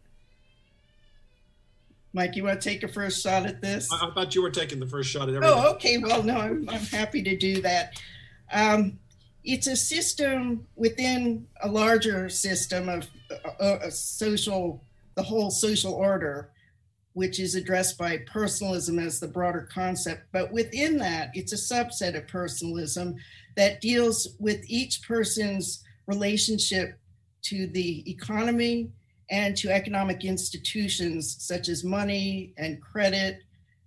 Mike, 2.13 2.37
you 2.37 2.45
want 2.45 2.61
to 2.61 2.69
take 2.69 2.83
a 2.83 2.89
first 2.89 3.23
shot 3.23 3.47
at 3.47 3.61
this? 3.61 3.93
I, 3.93 4.09
I 4.09 4.11
thought 4.15 4.35
you 4.35 4.43
were 4.43 4.51
taking 4.51 4.79
the 4.79 4.87
first 4.87 5.11
shot 5.11 5.29
at 5.29 5.35
everything. 5.35 5.59
Oh, 5.59 5.73
okay. 5.73 5.99
Well, 5.99 6.23
no, 6.23 6.37
I'm, 6.37 6.69
I'm 6.69 6.81
happy 6.81 7.23
to 7.23 7.37
do 7.37 7.61
that. 7.63 8.01
Um, 8.53 8.99
it's 9.47 9.69
a 9.69 9.77
system 9.77 10.67
within 10.75 11.47
a 11.63 11.69
larger 11.69 12.29
system 12.29 12.89
of 12.89 13.07
uh, 13.61 13.79
a 13.83 13.91
social, 13.91 14.85
the 15.15 15.23
whole 15.23 15.51
social 15.51 15.95
order, 15.95 16.51
which 17.13 17.39
is 17.39 17.55
addressed 17.55 17.97
by 17.97 18.19
personalism 18.27 18.99
as 18.99 19.21
the 19.21 19.29
broader 19.29 19.69
concept. 19.73 20.25
But 20.33 20.53
within 20.53 20.99
that, 20.99 21.31
it's 21.35 21.53
a 21.53 21.75
subset 21.75 22.17
of 22.17 22.27
personalism 22.27 23.15
that 23.57 23.81
deals 23.81 24.37
with 24.41 24.65
each 24.67 25.01
person's 25.03 25.83
relationship 26.07 26.99
to 27.43 27.69
the 27.69 28.09
economy 28.11 28.91
and 29.31 29.57
to 29.57 29.71
economic 29.71 30.25
institutions 30.25 31.37
such 31.39 31.69
as 31.69 31.85
money 31.85 32.53
and 32.59 32.83
credit 32.83 33.43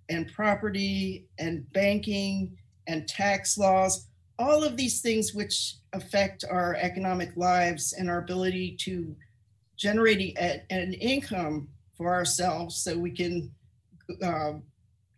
and 0.08 0.32
property 0.32 1.26
and 1.38 1.70
banking 1.72 2.56
and 2.88 3.06
tax 3.06 3.56
laws, 3.56 4.06
all 4.40 4.64
of 4.64 4.76
these 4.76 5.02
things 5.02 5.34
which 5.34 5.74
affect 5.92 6.44
our 6.50 6.74
economic 6.80 7.30
lives 7.36 7.92
and 7.92 8.08
our 8.08 8.18
ability 8.18 8.74
to 8.80 9.14
generate 9.76 10.36
a, 10.38 10.62
an 10.70 10.94
income 10.94 11.68
for 11.96 12.14
ourselves 12.14 12.76
so 12.76 12.96
we 12.96 13.10
can 13.10 13.50
uh, 14.24 14.52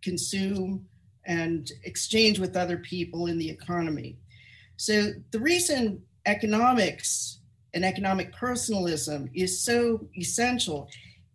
consume 0.03 0.85
and 1.25 1.71
exchange 1.85 2.41
with 2.41 2.57
other 2.57 2.79
people 2.79 3.27
in 3.27 3.39
the 3.39 3.49
economy. 3.49 4.17
So 4.77 5.13
the 5.31 5.39
reason 5.39 6.03
economics 6.27 7.39
and 7.75 7.85
economic 7.85 8.33
personalism 8.33 9.31
is 9.35 9.65
so 9.65 10.05
essential 10.17 10.89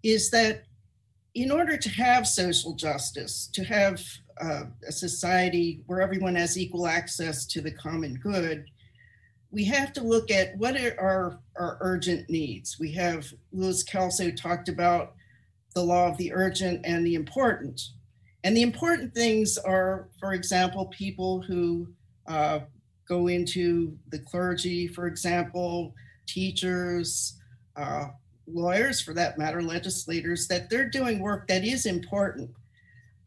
is 0.04 0.30
that 0.32 0.64
in 1.36 1.52
order 1.52 1.78
to 1.78 1.90
have 1.90 2.28
social 2.28 2.74
justice, 2.74 3.50
to 3.54 3.64
have 3.64 4.02
uh, 4.42 4.64
a 4.88 4.92
society 4.92 5.82
where 5.88 6.02
everyone 6.02 6.36
has 6.36 6.58
equal 6.58 6.88
access 6.88 7.46
to 7.46 7.62
the 7.62 7.72
common 7.72 8.16
good, 8.16 8.66
we 9.52 9.64
have 9.66 9.94
to 9.94 10.04
look 10.04 10.30
at 10.30 10.58
what 10.58 10.76
are 10.76 11.40
our, 11.56 11.78
urgent 11.82 12.30
needs. 12.30 12.78
We 12.80 12.92
have, 12.94 13.32
Louis 13.52 13.82
Kelso 13.84 14.30
talked 14.32 14.70
about 14.70 15.14
the 15.74 15.84
law 15.84 16.08
of 16.10 16.18
the 16.18 16.34
urgent 16.34 16.82
and 16.86 17.06
the 17.06 17.16
important. 17.16 17.82
And 18.44 18.56
the 18.56 18.62
important 18.62 19.14
things 19.14 19.58
are, 19.58 20.10
for 20.20 20.34
example, 20.34 20.88
people 20.88 21.42
who 21.42 21.88
uh, 22.28 22.60
go 23.08 23.28
into 23.28 23.98
the 24.10 24.20
clergy, 24.20 24.88
for 24.88 25.08
example, 25.08 25.94
teachers, 26.28 27.40
uh, 27.76 28.08
lawyers, 28.48 29.02
for 29.02 29.14
that 29.14 29.38
matter, 29.38 29.62
legislators, 29.62 30.48
that 30.48 30.70
they're 30.70 30.90
doing 30.90 31.20
work 31.20 31.48
that 31.48 31.64
is 31.64 31.86
important. 31.86 32.50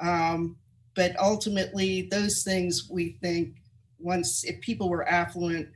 Um, 0.01 0.57
but 0.95 1.19
ultimately, 1.19 2.09
those 2.11 2.43
things 2.43 2.89
we 2.91 3.17
think 3.23 3.55
once, 3.99 4.45
if 4.45 4.61
people 4.61 4.89
were 4.89 5.09
affluent, 5.09 5.69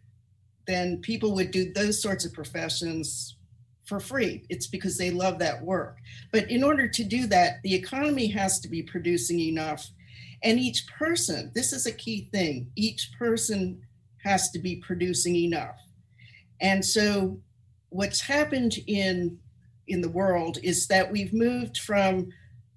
then 0.66 1.00
people 1.00 1.34
would 1.34 1.50
do 1.50 1.72
those 1.72 2.00
sorts 2.00 2.24
of 2.24 2.32
professions 2.32 3.36
for 3.84 4.00
free. 4.00 4.44
It's 4.48 4.66
because 4.66 4.96
they 4.96 5.10
love 5.10 5.38
that 5.38 5.62
work. 5.62 5.98
But 6.32 6.50
in 6.50 6.64
order 6.64 6.88
to 6.88 7.04
do 7.04 7.26
that, 7.28 7.62
the 7.62 7.74
economy 7.74 8.28
has 8.28 8.60
to 8.60 8.68
be 8.68 8.82
producing 8.82 9.40
enough. 9.40 9.86
And 10.42 10.58
each 10.58 10.86
person, 10.86 11.52
this 11.54 11.72
is 11.72 11.86
a 11.86 11.92
key 11.92 12.28
thing, 12.32 12.70
each 12.76 13.10
person 13.18 13.82
has 14.24 14.50
to 14.50 14.58
be 14.58 14.76
producing 14.76 15.36
enough. 15.36 15.76
And 16.60 16.84
so 16.84 17.40
what's 17.90 18.20
happened 18.20 18.78
in 18.86 19.38
in 19.86 20.00
the 20.00 20.08
world 20.08 20.58
is 20.62 20.86
that 20.88 21.12
we've 21.12 21.34
moved 21.34 21.76
from 21.76 22.30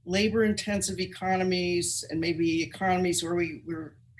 labor 0.07 0.45
intensive 0.45 0.99
economies 0.99 2.03
and 2.09 2.19
maybe 2.19 2.63
economies 2.63 3.21
where 3.21 3.35
we 3.35 3.61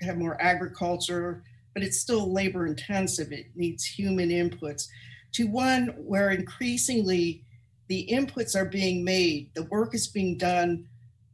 have 0.02 0.18
more 0.18 0.40
agriculture, 0.40 1.42
but 1.74 1.82
it's 1.82 1.98
still 1.98 2.32
labor 2.32 2.66
intensive. 2.66 3.32
It 3.32 3.46
needs 3.56 3.84
human 3.84 4.28
inputs 4.28 4.86
to 5.32 5.46
one 5.46 5.88
where 5.96 6.30
increasingly 6.30 7.42
the 7.88 8.06
inputs 8.12 8.54
are 8.54 8.66
being 8.66 9.02
made, 9.02 9.50
the 9.54 9.64
work 9.64 9.94
is 9.94 10.06
being 10.08 10.36
done 10.36 10.86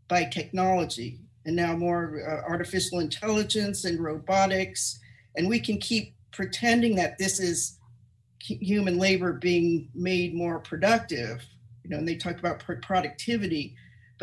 by 0.08 0.24
technology 0.24 1.18
and 1.46 1.56
now 1.56 1.74
more 1.74 2.22
uh, 2.26 2.48
artificial 2.48 3.00
intelligence 3.00 3.84
and 3.84 4.02
robotics. 4.02 5.00
And 5.36 5.48
we 5.48 5.58
can 5.58 5.78
keep 5.78 6.14
pretending 6.30 6.94
that 6.96 7.18
this 7.18 7.40
is 7.40 7.78
human 8.40 8.98
labor 8.98 9.32
being 9.32 9.88
made 9.94 10.34
more 10.34 10.58
productive 10.58 11.42
you 11.84 11.90
know 11.90 11.98
and 11.98 12.08
they 12.08 12.16
talk 12.16 12.38
about 12.38 12.62
productivity 12.82 13.74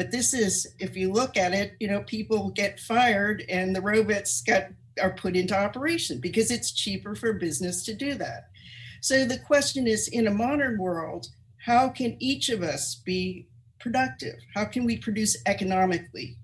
but 0.01 0.09
this 0.09 0.33
is 0.33 0.73
if 0.79 0.97
you 0.97 1.13
look 1.13 1.37
at 1.37 1.53
it 1.53 1.73
you 1.79 1.87
know 1.87 2.01
people 2.01 2.49
get 2.49 2.79
fired 2.79 3.45
and 3.47 3.75
the 3.75 3.81
robots 3.81 4.41
get 4.41 4.73
are 4.99 5.13
put 5.13 5.35
into 5.35 5.55
operation 5.55 6.19
because 6.19 6.49
it's 6.49 6.71
cheaper 6.71 7.13
for 7.13 7.33
business 7.33 7.85
to 7.85 7.93
do 7.93 8.15
that. 8.15 8.49
So 9.01 9.25
the 9.25 9.37
question 9.37 9.85
is 9.85 10.07
in 10.07 10.25
a 10.25 10.33
modern 10.33 10.79
world 10.79 11.27
how 11.63 11.87
can 11.89 12.17
each 12.19 12.49
of 12.49 12.63
us 12.63 12.95
be 12.95 13.45
productive? 13.79 14.39
How 14.55 14.65
can 14.65 14.85
we 14.85 14.97
produce 14.97 15.37
economically? 15.45 16.35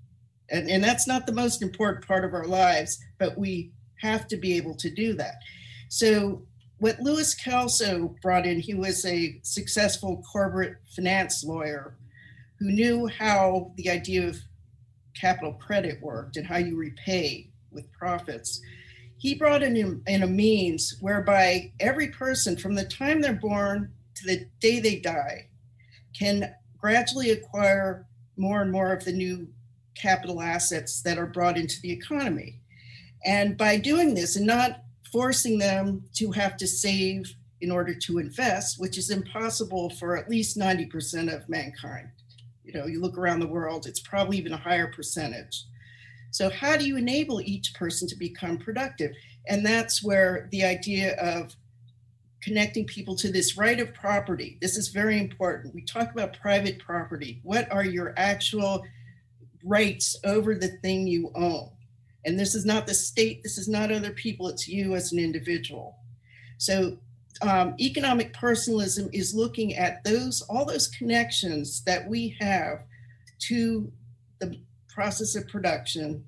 And, 0.50 0.70
and 0.70 0.82
that's 0.84 1.08
not 1.08 1.26
the 1.26 1.32
most 1.32 1.60
important 1.60 2.06
part 2.06 2.24
of 2.24 2.34
our 2.34 2.46
lives 2.46 2.96
but 3.18 3.36
we 3.36 3.72
have 3.96 4.28
to 4.28 4.36
be 4.36 4.56
able 4.56 4.76
to 4.76 4.88
do 4.88 5.14
that. 5.14 5.34
So 5.88 6.42
what 6.78 7.00
Louis 7.00 7.34
Kelso 7.34 8.14
brought 8.22 8.46
in, 8.46 8.60
he 8.60 8.74
was 8.74 9.04
a 9.04 9.40
successful 9.42 10.22
corporate 10.32 10.76
finance 10.94 11.42
lawyer 11.42 11.96
who 12.58 12.70
knew 12.70 13.06
how 13.06 13.72
the 13.76 13.90
idea 13.90 14.28
of 14.28 14.38
capital 15.14 15.52
credit 15.52 16.00
worked 16.02 16.36
and 16.36 16.46
how 16.46 16.58
you 16.58 16.76
repay 16.76 17.48
with 17.70 17.90
profits. 17.92 18.60
He 19.16 19.34
brought 19.34 19.62
in, 19.62 20.02
in 20.06 20.22
a 20.22 20.26
means 20.26 20.96
whereby 21.00 21.72
every 21.80 22.08
person, 22.08 22.56
from 22.56 22.74
the 22.74 22.84
time 22.84 23.20
they're 23.20 23.32
born 23.32 23.92
to 24.14 24.26
the 24.26 24.46
day 24.60 24.80
they 24.80 24.96
die, 24.96 25.48
can 26.16 26.54
gradually 26.78 27.30
acquire 27.30 28.06
more 28.36 28.62
and 28.62 28.70
more 28.70 28.92
of 28.92 29.04
the 29.04 29.12
new 29.12 29.48
capital 29.96 30.40
assets 30.40 31.02
that 31.02 31.18
are 31.18 31.26
brought 31.26 31.58
into 31.58 31.80
the 31.82 31.90
economy. 31.90 32.60
And 33.24 33.56
by 33.56 33.76
doing 33.76 34.14
this 34.14 34.36
and 34.36 34.46
not 34.46 34.82
forcing 35.10 35.58
them 35.58 36.04
to 36.14 36.30
have 36.32 36.56
to 36.58 36.66
save 36.66 37.34
in 37.60 37.72
order 37.72 37.94
to 37.94 38.18
invest, 38.18 38.78
which 38.78 38.96
is 38.96 39.10
impossible 39.10 39.90
for 39.90 40.16
at 40.16 40.30
least 40.30 40.56
90% 40.56 41.34
of 41.34 41.48
mankind. 41.48 42.08
You 42.68 42.74
know, 42.78 42.86
you 42.86 43.00
look 43.00 43.16
around 43.16 43.40
the 43.40 43.46
world, 43.46 43.86
it's 43.86 44.00
probably 44.00 44.36
even 44.36 44.52
a 44.52 44.58
higher 44.58 44.88
percentage. 44.88 45.64
So, 46.30 46.50
how 46.50 46.76
do 46.76 46.86
you 46.86 46.98
enable 46.98 47.40
each 47.40 47.72
person 47.72 48.06
to 48.08 48.14
become 48.14 48.58
productive? 48.58 49.12
And 49.48 49.64
that's 49.64 50.04
where 50.04 50.48
the 50.52 50.64
idea 50.64 51.16
of 51.16 51.56
connecting 52.42 52.84
people 52.84 53.16
to 53.16 53.32
this 53.32 53.56
right 53.56 53.80
of 53.80 53.94
property. 53.94 54.58
This 54.60 54.76
is 54.76 54.88
very 54.88 55.18
important. 55.18 55.74
We 55.74 55.82
talk 55.82 56.12
about 56.12 56.38
private 56.38 56.78
property. 56.78 57.40
What 57.42 57.72
are 57.72 57.84
your 57.84 58.12
actual 58.18 58.84
rights 59.64 60.14
over 60.24 60.54
the 60.54 60.68
thing 60.82 61.06
you 61.06 61.32
own? 61.34 61.70
And 62.26 62.38
this 62.38 62.54
is 62.54 62.66
not 62.66 62.86
the 62.86 62.92
state, 62.92 63.42
this 63.42 63.56
is 63.56 63.68
not 63.68 63.90
other 63.90 64.10
people, 64.10 64.48
it's 64.48 64.68
you 64.68 64.94
as 64.94 65.12
an 65.12 65.18
individual. 65.18 65.96
So 66.58 66.98
um, 67.42 67.74
economic 67.80 68.32
personalism 68.32 69.08
is 69.12 69.34
looking 69.34 69.74
at 69.74 70.02
those 70.04 70.42
all 70.42 70.64
those 70.64 70.88
connections 70.88 71.82
that 71.84 72.08
we 72.08 72.36
have 72.40 72.80
to 73.40 73.90
the 74.40 74.60
process 74.88 75.36
of 75.36 75.46
production, 75.48 76.24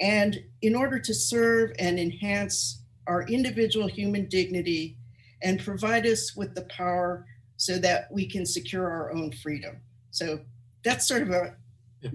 and 0.00 0.42
in 0.62 0.74
order 0.74 0.98
to 0.98 1.14
serve 1.14 1.72
and 1.78 1.98
enhance 1.98 2.82
our 3.06 3.22
individual 3.24 3.86
human 3.86 4.26
dignity 4.28 4.96
and 5.42 5.62
provide 5.62 6.06
us 6.06 6.34
with 6.36 6.54
the 6.54 6.62
power 6.62 7.26
so 7.56 7.78
that 7.78 8.10
we 8.10 8.26
can 8.26 8.44
secure 8.46 8.90
our 8.90 9.12
own 9.12 9.30
freedom. 9.30 9.76
So 10.10 10.40
that's 10.84 11.06
sort 11.06 11.22
of 11.22 11.30
a 11.30 11.54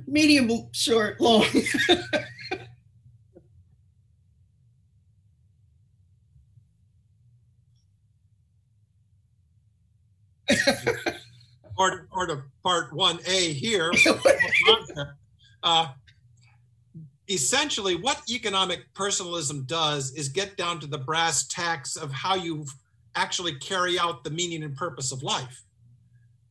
medium, 0.07 0.49
short, 0.71 1.19
long. 1.19 1.45
or, 11.79 12.07
or 12.11 12.27
to 12.27 12.43
part 12.61 12.91
1A 12.91 13.53
here. 13.53 13.91
uh, 15.63 15.87
essentially, 17.29 17.95
what 17.95 18.21
economic 18.29 18.93
personalism 18.93 19.63
does 19.63 20.11
is 20.11 20.27
get 20.27 20.57
down 20.57 20.79
to 20.81 20.87
the 20.87 20.97
brass 20.97 21.47
tacks 21.47 21.95
of 21.95 22.11
how 22.11 22.35
you 22.35 22.65
actually 23.15 23.55
carry 23.55 23.97
out 23.97 24.23
the 24.23 24.29
meaning 24.29 24.61
and 24.61 24.75
purpose 24.75 25.11
of 25.13 25.23
life. 25.23 25.63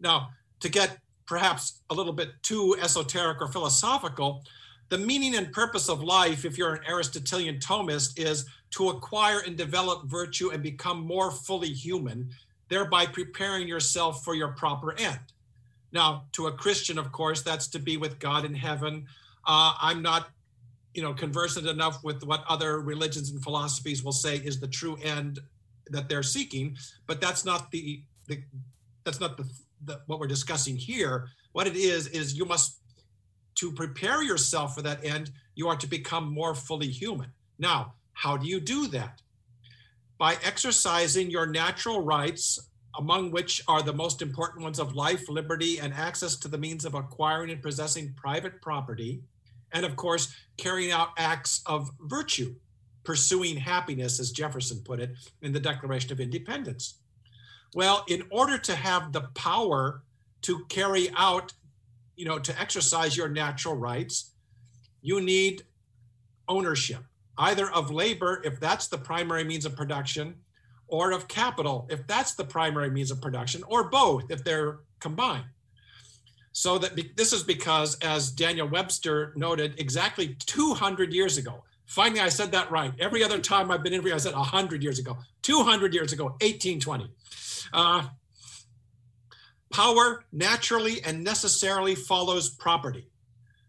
Now, 0.00 0.30
to 0.60 0.68
get 0.68 0.98
perhaps 1.26 1.82
a 1.90 1.94
little 1.94 2.14
bit 2.14 2.30
too 2.42 2.76
esoteric 2.80 3.42
or 3.42 3.48
philosophical, 3.48 4.42
the 4.88 4.96
meaning 4.96 5.36
and 5.36 5.52
purpose 5.52 5.90
of 5.90 6.02
life, 6.02 6.46
if 6.46 6.56
you're 6.56 6.74
an 6.74 6.84
Aristotelian 6.88 7.58
Thomist, 7.58 8.18
is 8.18 8.46
to 8.70 8.88
acquire 8.88 9.40
and 9.46 9.56
develop 9.56 10.06
virtue 10.06 10.50
and 10.50 10.62
become 10.62 11.06
more 11.06 11.30
fully 11.30 11.68
human, 11.68 12.30
thereby 12.68 13.06
preparing 13.06 13.66
yourself 13.66 14.24
for 14.24 14.34
your 14.34 14.48
proper 14.48 14.92
end. 14.98 15.18
Now, 15.92 16.24
to 16.32 16.46
a 16.46 16.52
Christian, 16.52 16.98
of 16.98 17.12
course, 17.12 17.42
that's 17.42 17.68
to 17.68 17.78
be 17.78 17.96
with 17.96 18.18
God 18.18 18.44
in 18.44 18.54
heaven. 18.54 19.06
Uh, 19.46 19.74
I'm 19.80 20.02
not, 20.02 20.28
you 20.92 21.02
know, 21.02 21.14
conversant 21.14 21.66
enough 21.66 22.04
with 22.04 22.22
what 22.24 22.44
other 22.48 22.80
religions 22.80 23.30
and 23.30 23.42
philosophies 23.42 24.04
will 24.04 24.12
say 24.12 24.36
is 24.36 24.60
the 24.60 24.68
true 24.68 24.98
end 25.02 25.40
that 25.90 26.08
they're 26.08 26.22
seeking, 26.22 26.76
but 27.06 27.20
that's 27.20 27.44
not 27.44 27.70
the, 27.70 28.02
the 28.26 28.42
that's 29.04 29.20
not 29.20 29.38
the, 29.38 29.48
the 29.86 30.00
what 30.06 30.18
we're 30.18 30.26
discussing 30.26 30.76
here. 30.76 31.28
What 31.52 31.66
it 31.66 31.76
is 31.76 32.08
is 32.08 32.36
you 32.36 32.44
must 32.44 32.78
to 33.54 33.72
prepare 33.72 34.22
yourself 34.22 34.74
for 34.74 34.82
that 34.82 35.04
end. 35.04 35.30
You 35.54 35.68
are 35.68 35.76
to 35.76 35.86
become 35.86 36.30
more 36.32 36.54
fully 36.54 36.88
human. 36.88 37.32
Now, 37.58 37.94
how 38.12 38.36
do 38.36 38.46
you 38.46 38.60
do 38.60 38.86
that? 38.88 39.22
By 40.18 40.36
exercising 40.44 41.30
your 41.30 41.46
natural 41.46 42.02
rights 42.02 42.58
among 42.98 43.30
which 43.30 43.62
are 43.68 43.82
the 43.82 43.92
most 43.92 44.20
important 44.20 44.64
ones 44.64 44.80
of 44.80 44.94
life, 44.94 45.28
liberty, 45.28 45.78
and 45.78 45.94
access 45.94 46.36
to 46.36 46.48
the 46.48 46.58
means 46.58 46.84
of 46.84 46.94
acquiring 46.94 47.50
and 47.50 47.62
possessing 47.62 48.12
private 48.16 48.60
property, 48.60 49.22
and 49.72 49.86
of 49.86 49.94
course, 49.94 50.34
carrying 50.56 50.90
out 50.90 51.10
acts 51.16 51.62
of 51.66 51.90
virtue, 52.00 52.56
pursuing 53.04 53.56
happiness, 53.56 54.18
as 54.18 54.32
Jefferson 54.32 54.80
put 54.84 54.98
it 54.98 55.12
in 55.42 55.52
the 55.52 55.60
Declaration 55.60 56.10
of 56.10 56.20
Independence. 56.20 56.98
Well, 57.74 58.04
in 58.08 58.24
order 58.30 58.58
to 58.58 58.74
have 58.74 59.12
the 59.12 59.28
power 59.34 60.02
to 60.42 60.64
carry 60.68 61.10
out, 61.16 61.52
you 62.16 62.24
know, 62.24 62.38
to 62.38 62.60
exercise 62.60 63.16
your 63.16 63.28
natural 63.28 63.74
rights, 63.74 64.32
you 65.02 65.20
need 65.20 65.62
ownership, 66.48 67.04
either 67.38 67.70
of 67.70 67.90
labor, 67.90 68.42
if 68.44 68.60
that's 68.60 68.88
the 68.88 68.98
primary 68.98 69.44
means 69.44 69.64
of 69.64 69.76
production, 69.76 70.34
or 70.88 71.12
of 71.12 71.28
capital, 71.28 71.86
if 71.90 72.06
that's 72.06 72.34
the 72.34 72.44
primary 72.44 72.90
means 72.90 73.10
of 73.10 73.20
production, 73.20 73.62
or 73.68 73.90
both, 73.90 74.30
if 74.30 74.42
they're 74.42 74.80
combined. 75.00 75.44
So 76.52 76.78
that 76.78 76.96
be, 76.96 77.12
this 77.16 77.32
is 77.32 77.42
because, 77.42 77.96
as 78.00 78.32
Daniel 78.32 78.66
Webster 78.66 79.32
noted, 79.36 79.78
exactly 79.78 80.34
200 80.46 81.12
years 81.12 81.36
ago, 81.36 81.62
finally 81.86 82.20
I 82.20 82.30
said 82.30 82.52
that 82.52 82.70
right. 82.70 82.92
Every 82.98 83.22
other 83.22 83.38
time 83.38 83.70
I've 83.70 83.82
been 83.82 83.92
interviewed, 83.92 84.14
I 84.14 84.18
said 84.18 84.34
100 84.34 84.82
years 84.82 84.98
ago, 84.98 85.16
200 85.42 85.94
years 85.94 86.12
ago, 86.12 86.24
1820. 86.40 87.10
Uh, 87.72 88.08
power 89.70 90.24
naturally 90.32 91.02
and 91.04 91.22
necessarily 91.22 91.94
follows 91.94 92.50
property. 92.50 93.06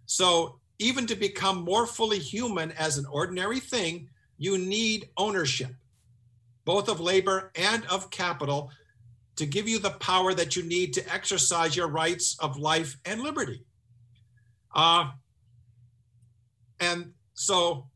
So 0.06 0.59
even 0.80 1.06
to 1.08 1.15
become 1.15 1.63
more 1.63 1.86
fully 1.86 2.20
human 2.20 2.72
as 2.74 2.98
an 2.98 3.06
ordinary 3.06 3.60
thing, 3.60 4.10
you 4.38 4.58
need 4.58 5.10
ownership 5.18 5.72
both 6.70 6.88
of 6.88 7.00
labor 7.00 7.52
and 7.56 7.84
of 7.88 8.12
capital, 8.12 8.70
to 9.36 9.48
give 9.48 9.68
you 9.68 9.80
the 9.80 9.89
power 9.89 10.36
that 10.36 10.56
you 10.56 10.62
need 10.62 10.94
to 10.94 11.12
exercise 11.12 11.76
your 11.76 11.88
rights 11.88 12.38
of 12.42 12.58
life 12.60 12.96
and 13.06 13.22
liberty. 13.22 13.63
Uh, 14.76 15.10
and 16.80 17.12
so, 17.34 17.88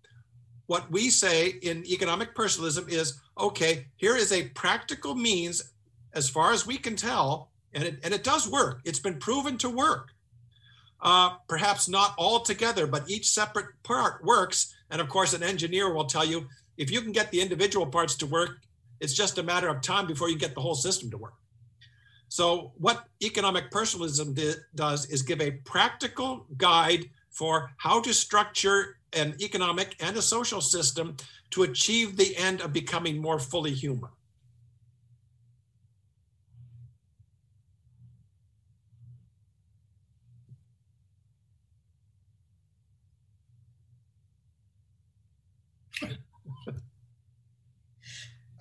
what 0.65 0.89
we 0.89 1.11
say 1.11 1.49
in 1.61 1.85
economic 1.85 2.33
personalism 2.33 2.87
is 2.89 3.21
okay, 3.37 3.85
here 3.97 4.15
is 4.15 4.31
a 4.31 4.49
practical 4.55 5.13
means, 5.13 5.73
as 6.13 6.27
far 6.27 6.51
as 6.51 6.65
we 6.65 6.77
can 6.77 6.95
tell, 6.95 7.51
and 7.73 7.83
it, 7.83 7.99
and 8.03 8.11
it 8.11 8.23
does 8.23 8.49
work. 8.49 8.81
It's 8.85 8.99
been 8.99 9.19
proven 9.19 9.55
to 9.59 9.69
work. 9.69 10.12
Uh, 11.03 11.35
perhaps 11.49 11.89
not 11.89 12.15
all 12.17 12.39
together, 12.39 12.87
but 12.87 13.09
each 13.09 13.27
separate 13.29 13.67
part 13.83 14.23
works. 14.23 14.73
And 14.89 15.01
of 15.01 15.09
course, 15.09 15.33
an 15.33 15.43
engineer 15.43 15.93
will 15.93 16.05
tell 16.05 16.23
you 16.23 16.47
if 16.77 16.89
you 16.89 17.01
can 17.01 17.11
get 17.11 17.29
the 17.29 17.41
individual 17.41 17.85
parts 17.85 18.15
to 18.15 18.25
work, 18.25 18.61
it's 19.01 19.13
just 19.13 19.37
a 19.37 19.43
matter 19.43 19.67
of 19.67 19.81
time 19.81 20.07
before 20.07 20.29
you 20.29 20.37
get 20.37 20.55
the 20.55 20.61
whole 20.61 20.75
system 20.75 21.11
to 21.11 21.17
work. 21.17 21.33
So, 22.29 22.71
what 22.77 23.05
economic 23.21 23.69
personalism 23.69 24.33
does 24.75 25.05
is 25.07 25.21
give 25.21 25.41
a 25.41 25.51
practical 25.51 26.47
guide 26.57 27.09
for 27.29 27.71
how 27.77 28.01
to 28.01 28.13
structure 28.13 28.97
an 29.11 29.35
economic 29.41 29.95
and 29.99 30.15
a 30.15 30.21
social 30.21 30.61
system 30.61 31.17
to 31.51 31.63
achieve 31.63 32.15
the 32.15 32.35
end 32.37 32.61
of 32.61 32.71
becoming 32.71 33.21
more 33.21 33.39
fully 33.39 33.73
human. 33.73 34.09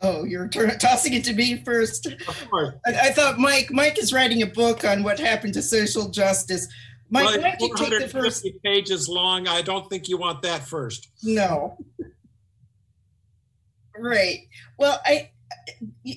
Oh, 0.03 0.25
you're 0.25 0.49
t- 0.49 0.67
tossing 0.81 1.15
it 1.15 1.25
to 1.25 1.33
me 1.33 1.63
first. 1.65 2.09
I, 2.53 2.73
I, 2.87 3.13
thought 3.13 3.39
Mike 3.39 3.71
Mike 3.71 3.99
is 3.99 4.13
writing 4.13 4.43
a 4.43 4.47
book 4.47 4.85
on 4.85 5.05
what 5.05 5.21
happened 5.21 5.55
to 5.55 5.63
social 5.63 6.09
justice. 6.09 6.67
Mike, 7.09 7.25
well, 7.25 7.41
why 7.41 7.57
don't 7.57 7.61
you 7.61 7.77
take 7.77 8.01
the 8.01 8.09
first 8.09 8.47
pages 8.65 9.09
long? 9.09 9.47
I 9.47 9.63
don't 9.63 9.89
think 9.89 10.09
you 10.09 10.17
want 10.17 10.43
that 10.43 10.67
first. 10.67 11.09
No. 11.23 11.79
right. 13.97 14.49
Well, 14.77 15.01
I 15.05 15.31
you, 16.03 16.17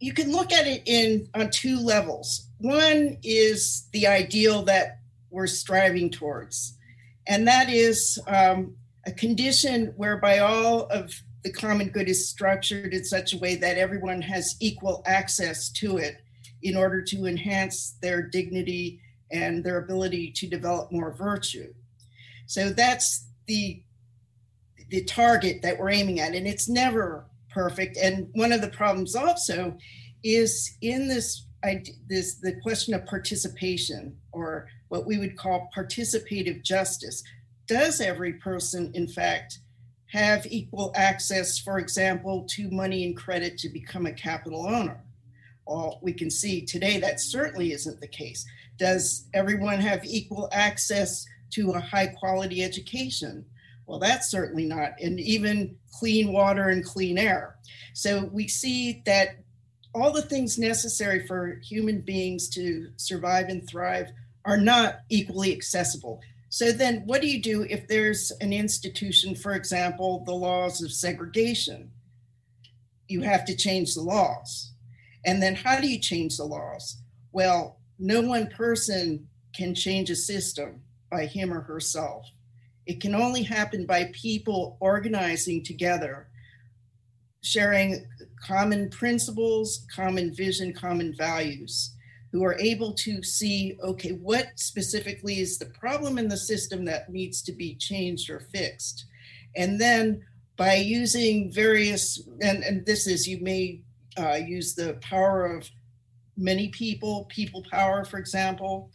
you 0.00 0.12
can 0.14 0.32
look 0.32 0.52
at 0.52 0.66
it 0.66 0.82
in 0.86 1.28
on 1.34 1.50
two 1.50 1.78
levels. 1.78 2.48
One 2.58 3.18
is 3.22 3.88
the 3.92 4.06
ideal 4.06 4.62
that 4.64 5.00
we're 5.30 5.46
striving 5.48 6.08
towards, 6.10 6.78
and 7.26 7.46
that 7.46 7.68
is 7.68 8.18
um, 8.26 8.76
a 9.06 9.12
condition 9.12 9.92
whereby 9.96 10.38
all 10.38 10.86
of 10.86 11.12
the 11.44 11.52
common 11.52 11.88
good 11.88 12.08
is 12.08 12.28
structured 12.28 12.92
in 12.92 13.04
such 13.04 13.32
a 13.32 13.38
way 13.38 13.54
that 13.56 13.78
everyone 13.78 14.20
has 14.22 14.56
equal 14.60 15.02
access 15.06 15.70
to 15.70 15.98
it 15.98 16.18
in 16.62 16.76
order 16.76 17.02
to 17.02 17.26
enhance 17.26 17.96
their 18.02 18.22
dignity 18.22 19.00
and 19.30 19.62
their 19.62 19.78
ability 19.78 20.32
to 20.32 20.48
develop 20.48 20.90
more 20.90 21.14
virtue. 21.14 21.72
So 22.46 22.70
that's 22.70 23.28
the 23.46 23.82
the 24.90 25.04
target 25.04 25.60
that 25.60 25.78
we're 25.78 25.90
aiming 25.90 26.18
at 26.18 26.34
and 26.34 26.46
it's 26.46 26.66
never 26.66 27.26
perfect 27.50 27.98
and 27.98 28.28
one 28.32 28.52
of 28.52 28.62
the 28.62 28.68
problems 28.68 29.14
also 29.14 29.76
is 30.24 30.78
in 30.80 31.08
this 31.08 31.46
this 32.08 32.36
the 32.36 32.58
question 32.62 32.94
of 32.94 33.04
participation 33.04 34.16
or 34.32 34.66
what 34.88 35.06
we 35.06 35.18
would 35.18 35.36
call 35.36 35.68
participative 35.76 36.64
justice 36.64 37.22
does 37.66 38.00
every 38.00 38.32
person 38.34 38.90
in 38.94 39.06
fact 39.06 39.58
have 40.10 40.46
equal 40.46 40.92
access, 40.94 41.58
for 41.58 41.78
example, 41.78 42.46
to 42.50 42.70
money 42.70 43.04
and 43.04 43.16
credit 43.16 43.58
to 43.58 43.68
become 43.68 44.06
a 44.06 44.12
capital 44.12 44.66
owner. 44.66 45.00
Well, 45.66 45.98
we 46.02 46.14
can 46.14 46.30
see 46.30 46.64
today 46.64 46.98
that 47.00 47.20
certainly 47.20 47.72
isn't 47.72 48.00
the 48.00 48.08
case. 48.08 48.46
Does 48.78 49.28
everyone 49.34 49.80
have 49.80 50.04
equal 50.04 50.48
access 50.50 51.26
to 51.50 51.72
a 51.72 51.80
high 51.80 52.06
quality 52.06 52.62
education? 52.62 53.44
Well, 53.86 53.98
that's 53.98 54.30
certainly 54.30 54.64
not, 54.64 54.92
and 55.00 55.20
even 55.20 55.76
clean 55.92 56.32
water 56.32 56.68
and 56.68 56.84
clean 56.84 57.18
air. 57.18 57.56
So 57.92 58.30
we 58.32 58.48
see 58.48 59.02
that 59.06 59.36
all 59.94 60.12
the 60.12 60.22
things 60.22 60.58
necessary 60.58 61.26
for 61.26 61.60
human 61.62 62.00
beings 62.00 62.48
to 62.50 62.90
survive 62.96 63.48
and 63.48 63.66
thrive 63.68 64.08
are 64.44 64.58
not 64.58 65.00
equally 65.08 65.52
accessible. 65.52 66.20
So 66.50 66.72
then, 66.72 67.02
what 67.06 67.20
do 67.20 67.28
you 67.28 67.42
do 67.42 67.66
if 67.68 67.88
there's 67.88 68.30
an 68.40 68.52
institution, 68.52 69.34
for 69.34 69.52
example, 69.52 70.24
the 70.24 70.32
laws 70.32 70.82
of 70.82 70.92
segregation? 70.92 71.90
You 73.06 73.20
have 73.22 73.44
to 73.46 73.56
change 73.56 73.94
the 73.94 74.02
laws. 74.02 74.72
And 75.26 75.42
then, 75.42 75.54
how 75.54 75.80
do 75.80 75.88
you 75.88 75.98
change 75.98 76.36
the 76.36 76.44
laws? 76.44 77.02
Well, 77.32 77.80
no 77.98 78.22
one 78.22 78.46
person 78.48 79.28
can 79.54 79.74
change 79.74 80.10
a 80.10 80.16
system. 80.16 80.82
by 81.10 81.26
him 81.26 81.52
or 81.52 81.62
herself. 81.62 82.26
It 82.86 83.00
can 83.00 83.14
only 83.14 83.42
happen 83.42 83.86
by 83.86 84.10
people 84.12 84.76
organizing 84.80 85.64
together, 85.64 86.28
sharing 87.42 88.06
common 88.46 88.90
principles, 88.90 89.86
common 89.94 90.34
vision, 90.34 90.72
common 90.72 91.14
values, 91.16 91.94
who 92.32 92.44
are 92.44 92.58
able 92.58 92.92
to 92.92 93.22
see 93.22 93.78
okay, 93.82 94.12
what 94.12 94.48
specifically 94.56 95.40
is 95.40 95.58
the 95.58 95.66
problem 95.66 96.18
in 96.18 96.28
the 96.28 96.36
system 96.36 96.84
that 96.84 97.10
needs 97.10 97.42
to 97.42 97.52
be 97.52 97.74
changed 97.74 98.30
or 98.30 98.40
fixed? 98.40 99.06
And 99.56 99.80
then 99.80 100.24
by 100.56 100.74
using 100.74 101.50
various, 101.52 102.20
and, 102.42 102.62
and 102.64 102.84
this 102.84 103.06
is, 103.06 103.26
you 103.26 103.40
may 103.40 103.80
uh, 104.18 104.34
use 104.34 104.74
the 104.74 104.98
power 105.00 105.46
of 105.46 105.68
many 106.36 106.68
people, 106.68 107.24
people 107.28 107.64
power, 107.70 108.04
for 108.04 108.18
example. 108.18 108.90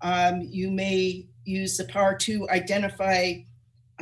Um, 0.00 0.40
you 0.40 0.70
may 0.70 1.26
use 1.44 1.76
the 1.76 1.84
power 1.84 2.14
to 2.16 2.48
identify 2.50 3.34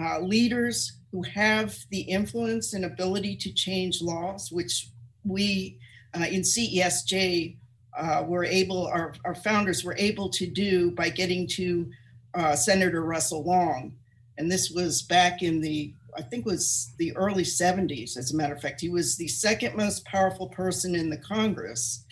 uh, 0.01 0.21
leaders 0.21 0.99
who 1.13 1.23
have 1.23 1.77
the 1.91 2.01
influence 2.01 2.73
and 2.73 2.85
ability 2.85 3.37
to 3.37 3.53
change 3.53 4.01
laws, 4.01 4.51
which 4.53 4.89
we 5.25 5.79
uh, 6.15 6.25
in 6.25 6.43
CESJ 6.43 7.57
uh, 7.99 8.25
were 8.27 8.45
able, 8.45 8.87
our, 8.87 9.15
our 9.25 9.35
founders 9.35 9.85
were 9.85 9.97
able 9.99 10.29
to 10.31 10.47
do 10.47 10.91
by 10.93 11.09
getting 11.09 11.47
to 11.47 11.91
uh, 12.35 12.55
Senator 12.55 13.03
Russell 13.03 13.45
Long. 13.45 13.95
And 14.39 14.51
this 14.51 14.71
was 14.71 15.03
back 15.03 15.43
in 15.43 15.61
the, 15.61 15.93
I 16.17 16.23
think 16.23 16.47
was 16.47 16.93
the 16.99 17.15
early 17.17 17.43
70s, 17.43 18.17
as 18.17 18.33
a 18.33 18.37
matter 18.37 18.55
of 18.55 18.61
fact. 18.61 18.81
He 18.81 18.89
was 18.89 19.17
the 19.17 19.29
second 19.29 19.77
most 19.77 20.05
powerful 20.05 20.49
person 20.49 20.95
in 20.95 21.11
the 21.11 21.19
Congress. 21.19 22.05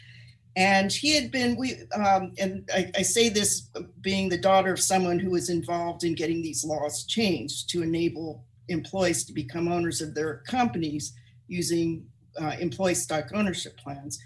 And 0.56 0.92
he 0.92 1.14
had 1.14 1.30
been, 1.30 1.56
we, 1.56 1.84
um, 1.94 2.32
and 2.38 2.68
I, 2.74 2.90
I 2.96 3.02
say 3.02 3.28
this 3.28 3.70
being 4.00 4.28
the 4.28 4.38
daughter 4.38 4.72
of 4.72 4.80
someone 4.80 5.18
who 5.18 5.30
was 5.30 5.50
involved 5.50 6.02
in 6.02 6.14
getting 6.14 6.42
these 6.42 6.64
laws 6.64 7.04
changed 7.04 7.70
to 7.70 7.82
enable 7.82 8.44
employees 8.68 9.24
to 9.24 9.32
become 9.32 9.68
owners 9.68 10.00
of 10.00 10.14
their 10.14 10.42
companies 10.48 11.12
using 11.46 12.04
uh, 12.40 12.56
employee 12.60 12.94
stock 12.94 13.30
ownership 13.34 13.76
plans. 13.76 14.18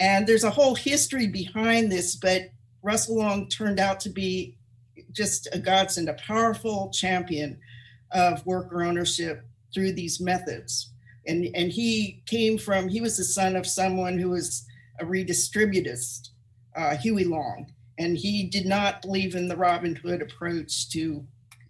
And 0.00 0.26
there's 0.26 0.44
a 0.44 0.50
whole 0.50 0.74
history 0.74 1.26
behind 1.26 1.92
this, 1.92 2.16
but 2.16 2.50
Russell 2.82 3.18
Long 3.18 3.48
turned 3.48 3.78
out 3.78 4.00
to 4.00 4.08
be 4.08 4.56
just 5.12 5.46
a 5.52 5.58
godsend, 5.58 6.08
a 6.08 6.14
powerful 6.14 6.90
champion 6.90 7.58
of 8.10 8.44
worker 8.46 8.82
ownership 8.82 9.44
through 9.74 9.92
these 9.92 10.18
methods. 10.18 10.90
And, 11.26 11.48
and 11.54 11.70
he 11.70 12.22
came 12.26 12.56
from, 12.56 12.88
he 12.88 13.02
was 13.02 13.18
the 13.18 13.24
son 13.24 13.56
of 13.56 13.66
someone 13.66 14.18
who 14.18 14.30
was 14.30 14.66
a 15.00 15.04
redistributist, 15.04 16.30
uh, 16.74 16.96
Huey 16.96 17.24
Long. 17.24 17.70
And 17.98 18.16
he 18.16 18.44
did 18.44 18.64
not 18.64 19.02
believe 19.02 19.34
in 19.34 19.48
the 19.48 19.56
Robin 19.56 19.94
Hood 19.94 20.22
approach 20.22 20.88
to 20.90 21.22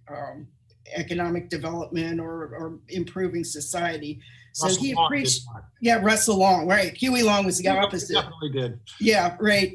um, 0.09 0.47
economic 0.95 1.49
development 1.49 2.21
or, 2.21 2.55
or 2.55 2.79
improving 2.89 3.43
society. 3.43 4.21
So 4.53 4.67
Russell 4.67 4.85
he 4.85 4.95
Long 4.95 5.09
preached, 5.09 5.43
yeah, 5.81 6.01
Russell 6.03 6.39
Long, 6.39 6.67
right. 6.67 6.95
Huey 6.97 7.23
Long 7.23 7.45
was 7.45 7.59
the 7.59 7.69
opposite. 7.69 8.15
Definitely 8.15 8.51
did. 8.51 8.81
Yeah, 9.01 9.37
right. 9.41 9.75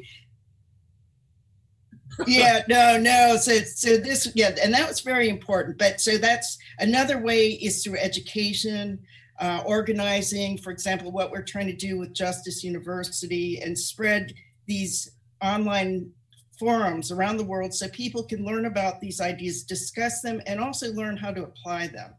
yeah, 2.26 2.62
no, 2.68 2.98
no. 2.98 3.36
So, 3.36 3.58
so 3.60 3.96
this, 3.96 4.30
yeah, 4.34 4.54
and 4.62 4.72
that 4.74 4.88
was 4.88 5.00
very 5.00 5.28
important. 5.28 5.78
But 5.78 6.00
so 6.00 6.18
that's 6.18 6.58
another 6.78 7.18
way 7.18 7.50
is 7.52 7.82
through 7.82 7.98
education, 7.98 8.98
uh, 9.40 9.62
organizing. 9.66 10.58
For 10.58 10.70
example, 10.70 11.10
what 11.10 11.30
we're 11.30 11.42
trying 11.42 11.66
to 11.66 11.76
do 11.76 11.98
with 11.98 12.12
Justice 12.12 12.62
University 12.62 13.60
and 13.60 13.78
spread 13.78 14.34
these 14.66 15.10
online 15.42 16.10
forums 16.58 17.10
around 17.10 17.36
the 17.36 17.44
world 17.44 17.74
so 17.74 17.88
people 17.88 18.22
can 18.22 18.44
learn 18.44 18.66
about 18.66 19.00
these 19.00 19.20
ideas, 19.20 19.62
discuss 19.62 20.22
them, 20.22 20.40
and 20.46 20.60
also 20.60 20.92
learn 20.92 21.16
how 21.16 21.30
to 21.30 21.42
apply 21.42 21.88
them. 21.88 22.14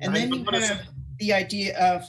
And 0.00 0.12
I 0.12 0.20
then 0.20 0.32
you 0.32 0.44
have 0.44 0.86
the 1.22 1.32
idea 1.32 1.78
of 1.78 2.04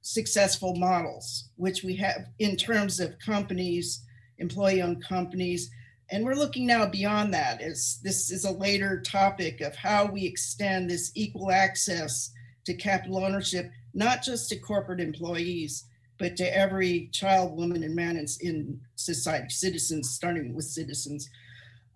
successful 0.00 0.74
models, 0.76 1.50
which 1.56 1.84
we 1.84 1.94
have 1.96 2.28
in 2.38 2.56
terms 2.56 2.98
of 2.98 3.18
companies, 3.18 4.02
employee 4.38 4.80
owned 4.80 5.04
companies. 5.06 5.70
And 6.10 6.24
we're 6.24 6.34
looking 6.34 6.66
now 6.66 6.86
beyond 6.86 7.34
that 7.34 7.60
as 7.60 8.00
this 8.02 8.30
is 8.30 8.46
a 8.46 8.50
later 8.50 9.02
topic 9.02 9.60
of 9.60 9.76
how 9.76 10.06
we 10.06 10.24
extend 10.24 10.88
this 10.88 11.12
equal 11.14 11.52
access 11.52 12.32
to 12.64 12.72
capital 12.72 13.22
ownership, 13.22 13.70
not 13.92 14.22
just 14.22 14.48
to 14.48 14.56
corporate 14.56 15.00
employees, 15.00 15.84
but 16.18 16.34
to 16.36 16.56
every 16.56 17.10
child, 17.12 17.54
woman, 17.58 17.82
and 17.82 17.94
man 17.94 18.16
in, 18.40 18.80
society, 18.96 19.50
citizens, 19.50 20.08
starting 20.08 20.54
with 20.54 20.64
citizens. 20.64 21.28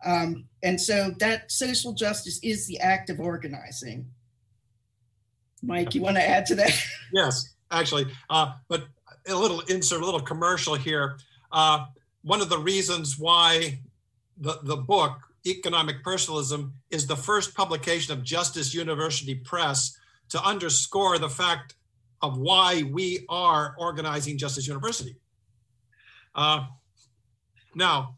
Um, 0.05 0.45
and 0.63 0.79
so 0.79 1.15
that 1.19 1.51
social 1.51 1.95
justice 1.95 2.39
is 2.43 2.67
the 2.67 2.79
act 2.81 3.09
of 3.09 3.21
organizing. 3.21 4.11
Mike, 5.63 5.95
you 5.95 6.03
want 6.03 6.17
to 6.17 6.27
add 6.27 6.47
to 6.47 6.55
that? 6.57 6.73
Yes, 7.13 7.55
actually, 7.71 8.07
uh, 8.29 8.53
but 8.69 8.85
a 9.27 9.35
little 9.35 9.61
insert, 9.61 10.03
a 10.03 10.05
little 10.05 10.21
commercial 10.21 10.75
here. 10.75 11.19
Uh, 11.51 11.87
one 12.23 12.43
of 12.43 12.51
the 12.51 12.59
reasons 12.59 13.19
why 13.19 13.81
the, 14.37 14.59
the 14.63 14.77
book, 14.77 15.19
Economic 15.47 16.03
Personalism, 16.05 16.75
is 16.91 17.07
the 17.07 17.17
first 17.17 17.55
publication 17.55 18.13
of 18.13 18.23
Justice 18.23 18.75
University 18.75 19.35
Press 19.37 19.97
to 20.29 20.43
underscore 20.43 21.19
the 21.19 21.31
fact 21.31 21.77
of 22.21 22.37
why 22.37 22.83
we 22.83 23.25
are 23.29 23.75
organizing 23.79 24.37
Justice 24.37 24.67
University. 24.67 25.17
Uh, 26.35 26.67
now, 27.75 28.17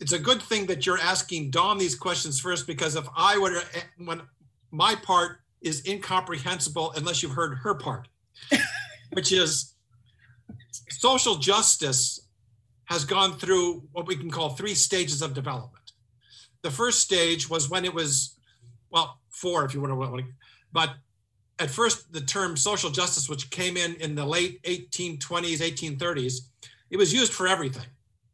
it's 0.00 0.12
a 0.12 0.18
good 0.18 0.42
thing 0.42 0.66
that 0.66 0.84
you're 0.84 0.98
asking 0.98 1.50
Dawn 1.50 1.78
these 1.78 1.94
questions 1.94 2.40
first 2.40 2.66
because 2.66 2.96
if 2.96 3.06
I 3.16 3.38
were 3.38 3.50
to, 3.50 3.64
when 3.98 4.22
my 4.70 4.94
part 4.94 5.40
is 5.66 5.84
incomprehensible 5.86 6.92
unless 6.96 7.22
you've 7.22 7.32
heard 7.32 7.58
her 7.58 7.74
part, 7.74 8.08
which 9.12 9.32
is 9.32 9.74
social 10.90 11.36
justice 11.36 12.20
has 12.84 13.04
gone 13.04 13.32
through 13.32 13.82
what 13.92 14.06
we 14.06 14.16
can 14.16 14.30
call 14.30 14.50
three 14.50 14.74
stages 14.74 15.22
of 15.22 15.34
development. 15.34 15.92
The 16.62 16.70
first 16.70 17.00
stage 17.00 17.50
was 17.50 17.68
when 17.68 17.84
it 17.84 17.92
was, 17.92 18.36
well, 18.90 19.18
four 19.28 19.64
if 19.64 19.74
you 19.74 19.80
want 19.80 19.92
to, 19.92 20.24
but 20.72 20.90
at 21.58 21.70
first 21.70 22.12
the 22.12 22.20
term 22.20 22.56
social 22.56 22.90
justice, 22.90 23.28
which 23.28 23.50
came 23.50 23.76
in 23.76 23.96
in 23.96 24.14
the 24.14 24.24
late 24.24 24.62
1820s, 24.62 25.58
1830s, 25.58 26.34
it 26.90 26.96
was 26.96 27.12
used 27.12 27.32
for 27.32 27.48
everything. 27.48 27.86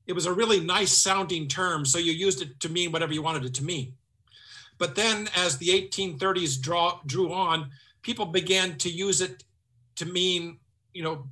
It 0.07 0.13
was 0.13 0.27
a 0.27 0.33
really 0.33 0.61
nice 0.61 0.93
sounding 0.93 1.49
term, 1.49 1.87
so 1.87 1.99
you 1.99 2.13
used 2.13 2.43
it 2.43 2.61
to 2.61 2.69
mean 2.69 2.93
whatever 2.93 3.15
you 3.15 3.23
wanted 3.23 3.45
it 3.45 3.55
to 3.55 3.65
mean. 3.65 3.95
But 4.79 4.95
then, 4.95 5.29
as 5.37 5.59
the 5.59 5.69
1830s 5.69 6.61
draw, 6.61 7.01
drew 7.07 7.33
on, 7.33 7.71
people 8.03 8.27
began 8.27 8.77
to 8.79 8.91
use 8.91 9.21
it 9.21 9.45
to 9.97 10.07
mean, 10.07 10.59
you 10.93 11.03
know, 11.03 11.27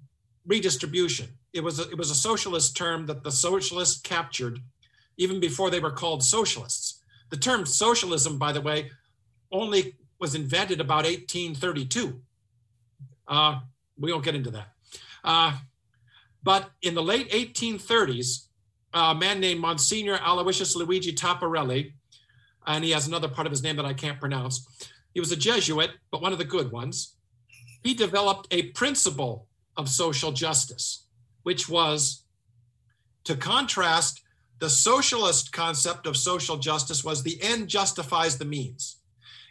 redistribution. 0.46 1.28
It 1.52 1.64
was 1.64 1.80
a, 1.80 1.88
it 1.90 1.98
was 1.98 2.10
a 2.10 2.14
socialist 2.14 2.76
term 2.76 3.06
that 3.06 3.24
the 3.24 3.32
socialists 3.32 4.00
captured, 4.00 4.60
even 5.16 5.40
before 5.40 5.70
they 5.70 5.80
were 5.80 5.90
called 5.90 6.22
socialists. 6.22 7.02
The 7.30 7.36
term 7.36 7.66
socialism, 7.66 8.38
by 8.38 8.52
the 8.52 8.60
way, 8.60 8.90
only 9.50 9.94
was 10.18 10.34
invented 10.34 10.80
about 10.80 11.04
1832. 11.04 12.20
Uh, 13.26 13.60
we 13.98 14.12
won't 14.12 14.24
get 14.24 14.34
into 14.34 14.50
that. 14.50 14.68
Uh, 15.24 15.56
but 16.42 16.70
in 16.82 16.94
the 16.94 17.02
late 17.02 17.30
1830s, 17.30 18.46
a 18.92 19.14
man 19.14 19.40
named 19.40 19.60
Monsignor 19.60 20.18
Aloysius 20.22 20.74
Luigi 20.74 21.12
Taparelli, 21.12 21.92
and 22.66 22.84
he 22.84 22.90
has 22.90 23.06
another 23.06 23.28
part 23.28 23.46
of 23.46 23.50
his 23.50 23.62
name 23.62 23.76
that 23.76 23.84
I 23.84 23.94
can't 23.94 24.20
pronounce. 24.20 24.66
He 25.14 25.20
was 25.20 25.32
a 25.32 25.36
Jesuit, 25.36 25.90
but 26.10 26.22
one 26.22 26.32
of 26.32 26.38
the 26.38 26.44
good 26.44 26.70
ones. 26.70 27.16
He 27.82 27.94
developed 27.94 28.46
a 28.50 28.70
principle 28.72 29.46
of 29.76 29.88
social 29.88 30.32
justice, 30.32 31.06
which 31.42 31.68
was 31.68 32.24
to 33.24 33.36
contrast 33.36 34.22
the 34.60 34.70
socialist 34.70 35.52
concept 35.52 36.06
of 36.06 36.16
social 36.16 36.58
justice 36.58 37.02
was 37.02 37.22
the 37.22 37.42
end 37.42 37.68
justifies 37.68 38.36
the 38.36 38.44
means. 38.44 38.98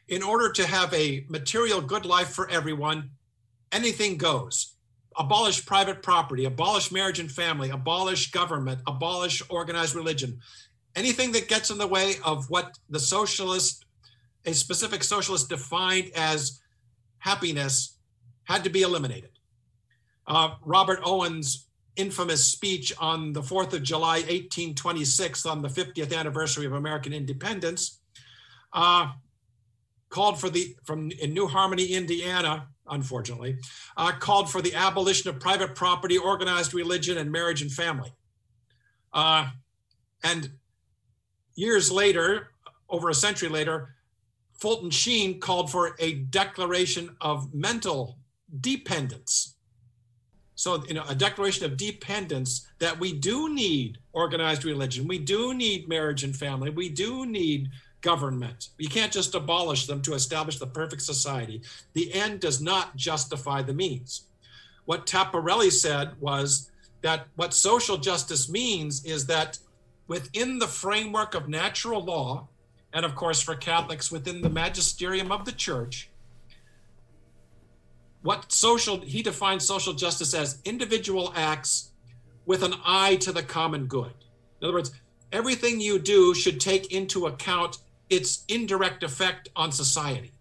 In 0.08 0.22
order 0.24 0.52
to 0.52 0.68
have 0.68 0.94
a 0.94 1.26
material 1.30 1.82
good 1.82 2.06
life 2.06 2.30
for 2.30 2.50
everyone, 2.50 3.12
anything 3.72 4.18
goes. 4.18 4.76
Abolish 5.18 5.66
private 5.66 6.04
property, 6.04 6.46
abolish 6.46 6.92
marriage 6.92 7.20
and 7.20 7.32
family, 7.32 7.72
abolish 7.72 8.32
government, 8.32 8.82
abolish 8.88 9.42
organized 9.50 9.96
religion. 9.96 10.40
Anything 10.96 11.32
that 11.34 11.48
gets 11.48 11.70
in 11.70 11.78
the 11.78 11.88
way 11.88 12.16
of 12.26 12.50
what 12.50 12.78
the 12.90 13.00
socialist, 13.00 13.86
a 14.46 14.54
specific 14.54 15.04
socialist 15.04 15.50
defined 15.50 16.12
as 16.16 16.62
happiness, 17.20 17.98
had 18.44 18.64
to 18.64 18.70
be 18.70 18.82
eliminated. 18.82 19.30
Uh, 20.28 20.56
Robert 20.64 21.00
Owen's 21.06 21.68
infamous 21.96 22.46
speech 22.46 22.94
on 23.00 23.34
the 23.34 23.42
4th 23.42 23.74
of 23.74 23.84
July, 23.84 24.18
1826, 24.18 25.46
on 25.46 25.62
the 25.62 25.68
50th 25.68 26.16
anniversary 26.16 26.66
of 26.66 26.74
American 26.74 27.14
independence, 27.14 28.00
uh, 28.74 29.12
called 30.10 30.40
for 30.40 30.50
the, 30.50 30.76
from 30.84 31.12
in 31.12 31.34
New 31.34 31.48
Harmony, 31.48 31.94
Indiana, 31.94 32.68
unfortunately, 32.90 33.58
uh, 33.98 34.12
called 34.12 34.50
for 34.50 34.62
the 34.62 34.74
abolition 34.74 35.30
of 35.30 35.40
private 35.40 35.76
property, 35.76 36.18
organized 36.18 36.74
religion, 36.74 37.18
and 37.18 37.32
marriage 37.32 37.62
and 37.62 37.72
family. 37.72 38.12
Uh, 39.14 39.50
and 40.24 40.50
years 41.60 41.92
later, 41.92 42.52
over 42.90 43.10
a 43.10 43.14
century 43.14 43.50
later, 43.50 43.96
Fulton 44.54 44.90
Sheen 44.90 45.40
called 45.40 45.70
for 45.70 45.96
a 46.00 46.14
declaration 46.14 47.16
of 47.22 47.54
mental 47.54 48.18
dependence. 48.62 49.56
So, 50.56 50.84
you 50.88 50.94
know, 50.94 51.06
a 51.08 51.16
declaration 51.16 51.66
of 51.66 51.78
dependence 51.78 52.68
that 52.80 53.00
we 53.00 53.14
do 53.14 53.54
need 53.54 53.98
organized 54.12 54.66
religion, 54.66 55.08
we 55.08 55.20
do 55.20 55.54
need 55.54 55.88
marriage 55.88 56.24
and 56.24 56.36
family, 56.36 56.70
we 56.70 56.90
do 56.90 57.26
need 57.26 57.70
government. 58.02 58.70
You 58.78 58.90
can't 58.90 59.12
just 59.12 59.36
abolish 59.36 59.86
them 59.86 60.02
to 60.04 60.14
establish 60.14 60.60
the 60.60 60.68
perfect 60.68 61.02
society. 61.02 61.62
The 61.94 62.14
end 62.14 62.40
does 62.40 62.62
not 62.62 62.96
justify 62.96 63.62
the 63.62 63.74
means. 63.74 64.24
What 64.86 65.06
Taparelli 65.06 65.72
said 65.72 66.20
was 66.20 66.72
that 67.02 67.28
what 67.36 67.54
social 67.54 67.98
justice 67.98 68.50
means 68.50 69.06
is 69.06 69.26
that 69.28 69.60
within 70.10 70.58
the 70.58 70.68
framework 70.68 71.36
of 71.36 71.48
natural 71.48 72.04
law, 72.04 72.48
and 72.92 73.06
of 73.06 73.16
course 73.16 73.42
for 73.42 73.56
Catholics 73.56 74.12
within 74.12 74.42
the 74.42 74.50
magisterium 74.50 75.32
of 75.32 75.46
the 75.46 75.52
church, 75.52 76.10
what 78.24 78.52
social 78.52 79.00
he 79.00 79.22
defines 79.22 79.66
social 79.66 79.94
justice 79.94 80.34
as 80.34 80.60
individual 80.66 81.32
acts 81.36 81.92
with 82.48 82.64
an 82.64 82.74
eye 82.84 83.16
to 83.18 83.32
the 83.32 83.44
common 83.44 83.86
good. 83.86 84.12
In 84.60 84.66
other 84.68 84.74
words, 84.74 84.92
everything 85.32 85.80
you 85.80 86.00
do 86.00 86.34
should 86.34 86.60
take 86.60 86.92
into 86.92 87.28
account 87.28 87.78
its 88.10 88.44
indirect 88.48 89.04
effect 89.04 89.50
on 89.56 89.72
society. 89.72 90.32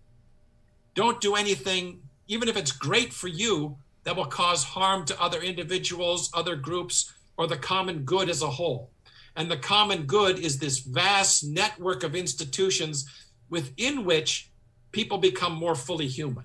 Don't 0.94 1.20
do 1.20 1.34
anything, 1.34 2.00
even 2.26 2.48
if 2.48 2.56
it's 2.56 2.72
great 2.72 3.12
for 3.12 3.28
you, 3.28 3.76
that 4.04 4.16
will 4.16 4.24
cause 4.24 4.64
harm 4.64 5.04
to 5.04 5.22
other 5.22 5.42
individuals, 5.42 6.30
other 6.32 6.56
groups, 6.56 7.12
or 7.36 7.46
the 7.46 7.58
common 7.58 8.04
good 8.04 8.30
as 8.30 8.40
a 8.40 8.48
whole. 8.48 8.90
And 9.38 9.48
the 9.48 9.56
common 9.56 10.02
good 10.02 10.40
is 10.40 10.58
this 10.58 10.80
vast 10.80 11.44
network 11.44 12.02
of 12.02 12.16
institutions 12.16 13.08
within 13.48 14.04
which 14.04 14.50
people 14.90 15.18
become 15.18 15.54
more 15.54 15.76
fully 15.76 16.08
human. 16.08 16.44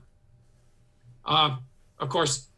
Uh, 1.25 1.57
of 1.99 2.09
course, 2.09 2.49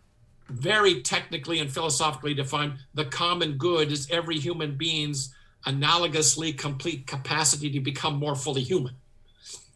very 0.50 1.02
technically 1.02 1.60
and 1.60 1.72
philosophically 1.72 2.34
defined, 2.34 2.74
the 2.94 3.06
common 3.06 3.54
good 3.54 3.94
is 3.94 4.10
every 4.12 4.38
human 4.38 4.76
being's 4.76 5.34
analogously 5.66 6.56
complete 6.58 7.08
capacity 7.08 7.72
to 7.72 7.80
become 7.80 8.16
more 8.18 8.36
fully 8.36 8.62
human. 8.62 8.94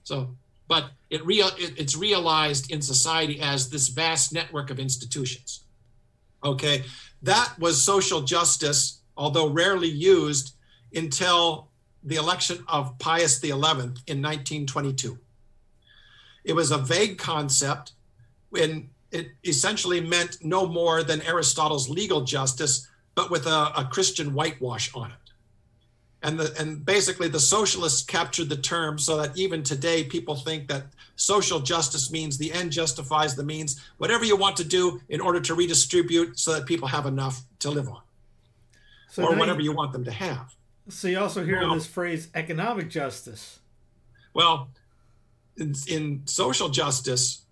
So, 0.04 0.36
but 0.68 0.92
it 1.10 1.26
real 1.26 1.48
it, 1.58 1.74
it's 1.78 1.96
realized 1.96 2.70
in 2.70 2.82
society 2.82 3.40
as 3.40 3.70
this 3.70 3.88
vast 3.88 4.34
network 4.34 4.72
of 4.72 4.78
institutions. 4.78 5.64
Okay, 6.44 6.84
that 7.22 7.58
was 7.58 7.82
social 7.82 8.22
justice, 8.22 8.99
although 9.20 9.50
rarely 9.50 9.88
used 9.88 10.56
until 10.96 11.68
the 12.04 12.16
election 12.16 12.64
of 12.68 12.98
Pius 12.98 13.40
XI 13.40 13.52
in 13.52 13.58
1922. 13.58 15.20
It 16.44 16.54
was 16.54 16.72
a 16.72 16.78
vague 16.78 17.18
concept 17.20 17.92
when 18.50 18.90
it 19.12 19.28
essentially 19.46 20.02
meant 20.02 20.44
no 20.44 20.66
more 20.66 21.04
than 21.04 21.22
Aristotle's 21.22 21.90
legal 21.90 22.22
justice, 22.22 22.88
but 23.14 23.30
with 23.30 23.46
a, 23.46 23.72
a 23.76 23.88
Christian 23.92 24.34
whitewash 24.34 24.96
on 24.96 25.12
it 25.12 25.30
and 26.22 26.40
the 26.40 26.54
and 26.60 26.86
basically 26.86 27.30
the 27.30 27.40
socialists 27.40 28.04
captured 28.04 28.50
the 28.50 28.58
term 28.58 29.00
so 29.00 29.18
that 29.18 29.38
even 29.38 29.64
today 29.64 30.04
people 30.04 30.36
think 30.36 30.68
that 30.68 30.84
social 31.16 31.60
justice 31.60 32.12
means 32.12 32.38
the 32.38 32.52
end 32.52 32.72
justifies 32.72 33.36
the 33.36 33.44
means 33.44 33.82
whatever 33.98 34.26
you 34.26 34.36
want 34.36 34.58
to 34.58 34.64
do 34.64 35.02
in 35.10 35.22
order 35.22 35.40
to 35.40 35.54
redistribute 35.54 36.38
so 36.38 36.54
that 36.54 36.66
people 36.66 36.88
have 36.88 37.06
enough 37.06 37.42
to 37.60 37.70
live 37.70 37.88
on 37.88 38.02
so 39.10 39.24
or 39.24 39.36
whatever 39.36 39.60
you, 39.60 39.72
you, 39.72 39.76
want 39.76 39.92
them 39.92 40.04
to 40.04 40.12
have 40.12 40.56
so 40.88 41.08
you 41.08 41.20
also 41.20 41.44
hear 41.44 41.60
well, 41.62 41.74
this 41.74 41.88
phrase 41.88 42.30
economic 42.36 42.90
justice 42.90 43.60
well 44.34 44.70
in, 45.58 45.74
in 45.88 46.22
social 46.26 46.70
justice 46.70 47.44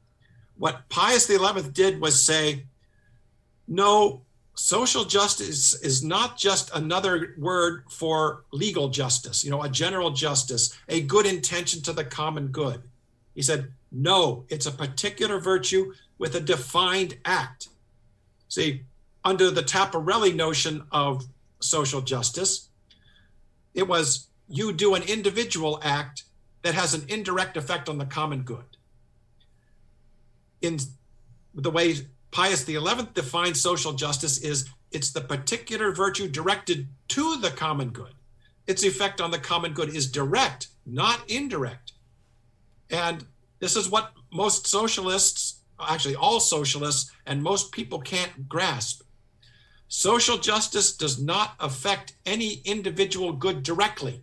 what 0.57 0.87
pius 0.89 1.27
xi 1.27 1.37
did 1.73 1.99
was 2.01 2.23
say 2.23 2.63
no 3.67 4.21
social 4.57 5.05
justice 5.05 5.79
is 5.81 6.03
not 6.03 6.37
just 6.37 6.71
another 6.73 7.35
word 7.37 7.83
for 7.89 8.43
legal 8.51 8.89
justice, 8.89 9.43
you 9.43 9.51
know, 9.51 9.61
a 9.61 9.69
general 9.69 10.11
justice, 10.11 10.77
a 10.89 11.01
good 11.01 11.25
intention 11.25 11.81
to 11.83 11.93
the 11.93 12.03
common 12.03 12.47
good. 12.47 12.81
He 13.35 13.43
said, 13.43 13.71
no, 13.91 14.45
it's 14.49 14.65
a 14.65 14.71
particular 14.71 15.39
virtue 15.39 15.93
with 16.17 16.35
a 16.35 16.39
defined 16.39 17.17
act. 17.23 17.69
See, 18.49 18.81
under 19.23 19.51
the 19.51 19.61
Taparelli 19.61 20.33
notion 20.33 20.83
of 20.91 21.25
social 21.59 22.01
justice, 22.01 22.69
it 23.73 23.87
was 23.87 24.27
you 24.47 24.73
do 24.73 24.95
an 24.95 25.03
individual 25.03 25.79
act 25.83 26.23
that 26.63 26.73
has 26.73 26.93
an 26.93 27.05
indirect 27.07 27.57
effect 27.57 27.89
on 27.89 27.97
the 27.97 28.05
common 28.05 28.41
good. 28.41 28.77
In 30.61 30.79
the 31.53 31.71
way 31.71 31.95
Pius 32.31 32.65
XI 32.65 32.79
defines 33.13 33.61
social 33.61 33.93
justice 33.93 34.39
is 34.39 34.69
it's 34.91 35.11
the 35.11 35.21
particular 35.21 35.91
virtue 35.91 36.27
directed 36.27 36.87
to 37.09 37.37
the 37.37 37.49
common 37.51 37.89
good. 37.89 38.13
Its 38.67 38.83
effect 38.83 39.21
on 39.21 39.31
the 39.31 39.39
common 39.39 39.73
good 39.73 39.95
is 39.95 40.11
direct, 40.11 40.67
not 40.85 41.29
indirect. 41.29 41.93
And 42.89 43.25
this 43.59 43.75
is 43.75 43.89
what 43.89 44.13
most 44.31 44.67
socialists, 44.67 45.61
actually 45.79 46.15
all 46.15 46.39
socialists, 46.39 47.11
and 47.25 47.41
most 47.41 47.71
people 47.71 47.99
can't 47.99 48.47
grasp. 48.47 49.03
Social 49.87 50.37
justice 50.37 50.95
does 50.95 51.19
not 51.19 51.55
affect 51.59 52.13
any 52.25 52.61
individual 52.65 53.31
good 53.31 53.63
directly, 53.63 54.21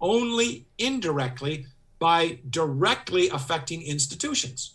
only 0.00 0.66
indirectly 0.78 1.66
by 1.98 2.40
directly 2.48 3.28
affecting 3.28 3.82
institutions. 3.82 4.74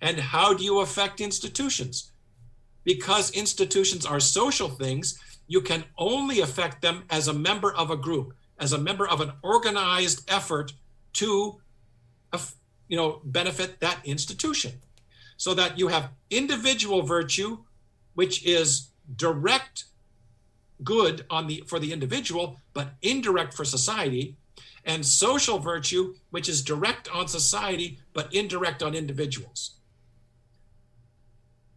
And 0.00 0.18
how 0.18 0.54
do 0.54 0.64
you 0.64 0.80
affect 0.80 1.20
institutions? 1.20 2.10
Because 2.84 3.30
institutions 3.32 4.06
are 4.06 4.18
social 4.18 4.68
things, 4.68 5.18
you 5.46 5.60
can 5.60 5.84
only 5.98 6.40
affect 6.40 6.80
them 6.80 7.04
as 7.10 7.28
a 7.28 7.34
member 7.34 7.72
of 7.74 7.90
a 7.90 7.96
group, 7.96 8.34
as 8.58 8.72
a 8.72 8.78
member 8.78 9.06
of 9.06 9.20
an 9.20 9.32
organized 9.42 10.28
effort 10.30 10.72
to 11.14 11.60
you 12.88 12.96
know 12.96 13.20
benefit 13.24 13.80
that 13.80 13.98
institution. 14.04 14.72
So 15.36 15.54
that 15.54 15.78
you 15.78 15.88
have 15.88 16.10
individual 16.30 17.02
virtue 17.02 17.58
which 18.14 18.44
is 18.44 18.91
direct 19.16 19.84
good 20.82 21.24
on 21.30 21.46
the 21.46 21.62
for 21.66 21.78
the 21.78 21.92
individual 21.92 22.60
but 22.74 22.94
indirect 23.02 23.54
for 23.54 23.64
society 23.64 24.36
and 24.84 25.06
social 25.06 25.58
virtue 25.58 26.14
which 26.30 26.48
is 26.48 26.62
direct 26.62 27.08
on 27.10 27.28
society 27.28 27.98
but 28.12 28.32
indirect 28.34 28.82
on 28.82 28.94
individuals 28.94 29.76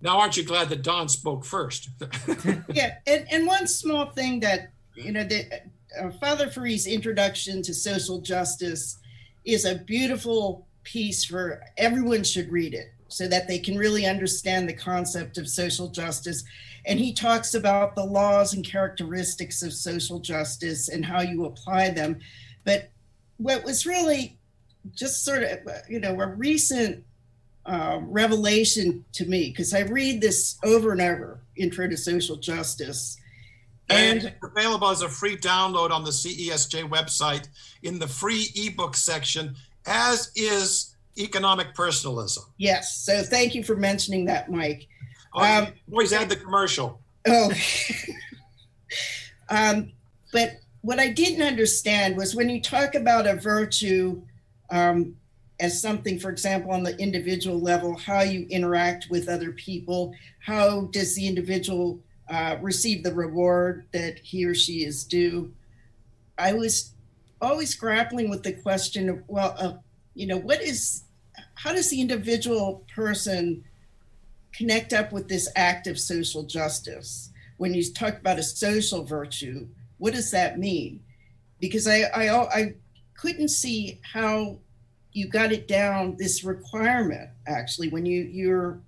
now, 0.06 0.20
aren't 0.20 0.38
you 0.38 0.44
glad 0.44 0.70
that 0.70 0.84
Dawn 0.84 1.10
spoke 1.10 1.44
first? 1.44 1.90
yeah, 2.74 2.98
and, 3.08 3.26
and 3.32 3.48
one 3.48 3.66
small 3.66 4.12
thing 4.12 4.40
that, 4.42 4.72
you 4.94 5.12
know, 5.12 5.24
that 5.24 5.66
uh, 6.00 6.12
Father 6.12 6.48
Ferree's 6.48 6.86
introduction 6.86 7.64
to 7.64 7.74
social 7.74 8.22
justice 8.22 9.00
is 9.46 9.66
a 9.66 9.80
beautiful 9.80 10.68
piece 10.84 11.26
for 11.26 11.64
everyone 11.78 12.24
should 12.24 12.52
read 12.52 12.76
it 12.76 12.94
so 13.08 13.28
that 13.28 13.48
they 13.48 13.58
can 13.58 13.80
really 13.80 14.06
understand 14.06 14.70
the 14.70 14.74
concept 14.74 15.40
of 15.40 15.48
social 15.50 15.88
justice. 15.88 16.44
And 16.86 17.00
he 17.00 17.14
talks 17.14 17.54
about 17.54 17.96
the 17.96 18.06
laws 18.06 18.54
and 18.54 18.66
characteristics 18.66 19.64
of 19.64 19.74
social 19.74 20.20
justice 20.20 20.90
and 20.90 21.04
how 21.04 21.22
you 21.22 21.46
apply 21.46 21.90
them. 21.90 22.20
But 22.64 22.90
what 23.38 23.64
was 23.64 23.86
really 23.86 24.38
just 24.94 25.24
sort 25.26 25.44
of, 25.44 25.60
you 25.90 26.00
know, 26.00 26.20
a 26.22 26.28
recent 26.28 27.04
uh, 27.66 28.00
revelation 28.04 29.04
to 29.14 29.26
me 29.26 29.50
because 29.50 29.74
I 29.74 29.82
read 29.82 30.22
this 30.22 30.58
over 30.64 30.92
and 30.92 31.02
over 31.02 31.42
Intro 31.56 31.88
to 31.88 31.98
Social 31.98 32.36
Justice. 32.36 33.18
And, 33.90 34.24
and 34.24 34.36
available 34.44 34.90
as 34.90 35.02
a 35.02 35.10
free 35.10 35.38
download 35.38 35.92
on 35.92 36.04
the 36.04 36.12
CESJ 36.12 36.90
website 36.90 37.48
in 37.84 38.00
the 38.00 38.08
free 38.08 38.50
ebook 38.56 38.96
section, 38.96 39.56
as 39.86 40.32
is 40.36 40.96
Economic 41.18 41.74
Personalism. 41.74 42.44
Yes. 42.58 42.98
So 42.98 43.24
thank 43.24 43.56
you 43.56 43.64
for 43.64 43.76
mentioning 43.76 44.26
that, 44.26 44.52
Mike. 44.52 44.88
Oh, 45.36 45.44
um, 45.44 45.68
always 45.92 46.14
add 46.14 46.30
the 46.30 46.36
commercial. 46.36 47.00
Oh. 47.28 47.52
um, 49.50 49.92
but 50.32 50.54
what 50.82 51.00
I 51.00 51.10
didn't 51.10 51.46
understand 51.46 52.16
was 52.16 52.36
when 52.36 52.50
you 52.50 52.62
talk 52.62 52.96
about 52.96 53.28
a 53.28 53.36
virtue, 53.36 54.22
um, 54.70 55.16
as 55.60 55.82
something, 55.82 56.20
for 56.20 56.30
example, 56.30 56.72
on 56.72 56.84
the 56.84 56.98
individual 56.98 57.60
level, 57.60 57.98
how 57.98 58.22
you 58.22 58.48
interact 58.50 59.08
with 59.10 59.30
other 59.30 59.52
people, 59.52 60.14
how 60.40 60.82
does 60.92 61.16
the 61.16 61.28
individual 61.28 62.00
uh, 62.30 62.58
receive 62.62 63.04
the 63.04 63.14
reward 63.14 63.86
that 63.92 64.20
he 64.20 64.46
or 64.46 64.56
she 64.56 64.84
is 64.84 65.04
due. 65.04 65.54
I 66.38 66.54
was 66.54 66.92
always 67.42 67.76
grappling 67.76 68.30
with 68.30 68.44
the 68.44 68.54
question 68.54 69.10
of, 69.10 69.24
well, 69.28 69.56
uh, 69.60 69.74
you 70.16 70.28
know, 70.28 70.38
what 70.38 70.62
is, 70.62 71.04
how 71.56 71.72
does 71.72 71.90
the 71.90 72.02
individual 72.02 72.84
person 72.94 73.64
connect 74.58 74.94
up 74.94 75.12
with 75.12 75.28
this 75.28 75.50
act 75.56 75.88
of 75.88 76.00
social 76.00 76.44
justice? 76.44 77.32
When 77.58 77.74
you 77.74 77.84
talk 77.92 78.20
about 78.20 78.40
a 78.40 78.44
social 78.44 79.04
virtue, 79.04 79.68
what 79.98 80.14
does 80.14 80.32
that 80.32 80.60
mean? 80.60 81.02
Because 81.60 81.88
I, 81.88 82.02
I, 82.14 82.40
I 82.48 82.74
couldn't 83.16 83.50
see 83.50 84.00
how 84.14 84.60
you 85.16 85.28
got 85.30 85.54
it 85.54 85.68
down 85.68 86.18
this 86.18 86.44
requirement 86.44 87.30
actually 87.48 87.88
when 87.88 88.06
you 88.06 88.24
you're 88.24 88.80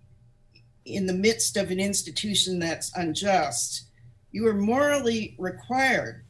in 0.86 1.06
the 1.06 1.14
midst 1.14 1.56
of 1.56 1.72
an 1.72 1.80
institution 1.80 2.60
that's 2.60 2.96
unjust 2.98 3.86
you 4.32 4.46
are 4.46 4.54
morally 4.54 5.36
required 5.38 6.24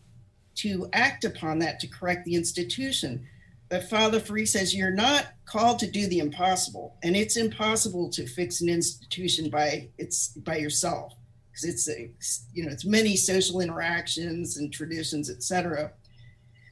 to 0.53 0.87
act 0.93 1.25
upon 1.25 1.59
that 1.59 1.79
to 1.79 1.87
correct 1.87 2.25
the 2.25 2.35
institution 2.35 3.27
but 3.69 3.89
father 3.89 4.19
Ferree 4.19 4.47
says 4.47 4.75
you're 4.75 4.91
not 4.91 5.27
called 5.45 5.79
to 5.79 5.89
do 5.89 6.07
the 6.07 6.19
impossible 6.19 6.95
and 7.03 7.15
it's 7.15 7.37
impossible 7.37 8.09
to 8.09 8.25
fix 8.25 8.61
an 8.61 8.69
institution 8.69 9.49
by 9.49 9.89
it's 9.97 10.29
by 10.29 10.57
yourself 10.57 11.13
because 11.51 11.63
it's 11.65 11.89
a 11.89 12.11
you 12.53 12.65
know 12.65 12.71
it's 12.71 12.85
many 12.85 13.15
social 13.15 13.61
interactions 13.61 14.57
and 14.57 14.73
traditions 14.73 15.29
etc 15.29 15.91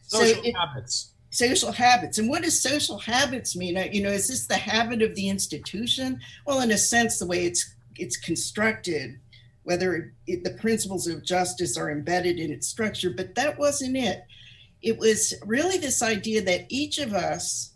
social 0.08 0.36
so 0.36 0.50
it, 0.50 0.56
habits 0.56 1.12
social 1.36 1.72
habits. 1.72 2.18
And 2.18 2.30
what 2.30 2.44
does 2.44 2.62
social 2.62 2.98
habits 2.98 3.56
mean? 3.56 3.78
Uh, 3.78 3.88
you 3.92 4.02
know, 4.02 4.10
is 4.10 4.28
this 4.28 4.48
the 4.48 4.56
habit 4.56 5.02
of 5.02 5.16
the 5.16 5.30
institution? 5.30 6.20
Well, 6.48 6.62
in 6.62 6.72
a 6.72 6.78
sense, 6.78 7.20
the 7.20 7.28
way 7.28 7.46
it's 7.46 7.76
it's 7.98 8.18
constructed, 8.18 9.20
whether 9.64 10.14
it, 10.28 10.44
the 10.44 10.52
principles 10.52 11.08
of 11.08 11.24
justice 11.24 11.78
are 11.78 11.92
embedded 11.92 12.40
in 12.40 12.52
its 12.52 12.68
structure, 12.68 13.10
but 13.16 13.36
that 13.36 13.58
wasn't 13.60 13.98
it. 13.98 14.24
It 14.82 14.98
was 14.98 15.34
really 15.46 15.78
this 15.78 16.02
idea 16.02 16.42
that 16.44 16.66
each 16.70 17.00
of 17.00 17.14
us 17.14 17.74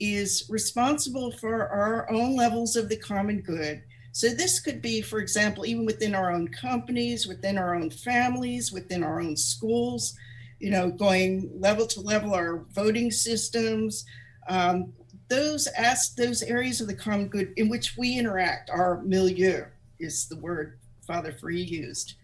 is 0.00 0.46
responsible 0.48 1.32
for 1.32 1.68
our 1.68 2.10
own 2.10 2.34
levels 2.34 2.76
of 2.76 2.88
the 2.88 2.96
common 2.96 3.40
good. 3.40 3.82
So, 4.12 4.28
this 4.28 4.60
could 4.60 4.82
be, 4.82 5.00
for 5.00 5.20
example, 5.20 5.64
even 5.64 5.86
within 5.86 6.14
our 6.14 6.30
own 6.30 6.48
companies, 6.48 7.26
within 7.26 7.56
our 7.56 7.74
own 7.74 7.88
families, 7.88 8.70
within 8.70 9.02
our 9.02 9.20
own 9.20 9.36
schools, 9.36 10.14
you 10.60 10.70
know, 10.70 10.90
going 10.90 11.50
level 11.58 11.86
to 11.86 12.00
level, 12.00 12.34
our 12.34 12.64
voting 12.72 13.10
systems, 13.10 14.04
um, 14.48 14.92
those 15.28 15.66
ask 15.68 16.14
those 16.14 16.42
areas 16.42 16.80
of 16.80 16.88
the 16.88 16.94
common 16.94 17.28
good 17.28 17.54
in 17.56 17.70
which 17.70 17.96
we 17.96 18.18
interact, 18.18 18.68
our 18.68 19.00
milieu 19.02 19.64
is 19.98 20.28
the 20.28 20.36
word 20.36 20.78
Father 21.06 21.32
Ferree 21.32 21.66
used. 21.66 22.14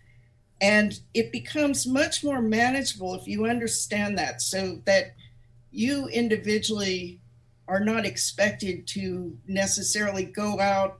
And 0.60 0.98
it 1.14 1.30
becomes 1.30 1.86
much 1.86 2.24
more 2.24 2.42
manageable 2.42 3.14
if 3.14 3.26
you 3.26 3.46
understand 3.46 4.18
that, 4.18 4.42
so 4.42 4.80
that 4.86 5.14
you 5.70 6.08
individually 6.08 7.20
are 7.68 7.80
not 7.80 8.06
expected 8.06 8.86
to 8.88 9.36
necessarily 9.46 10.24
go 10.24 10.58
out, 10.58 10.98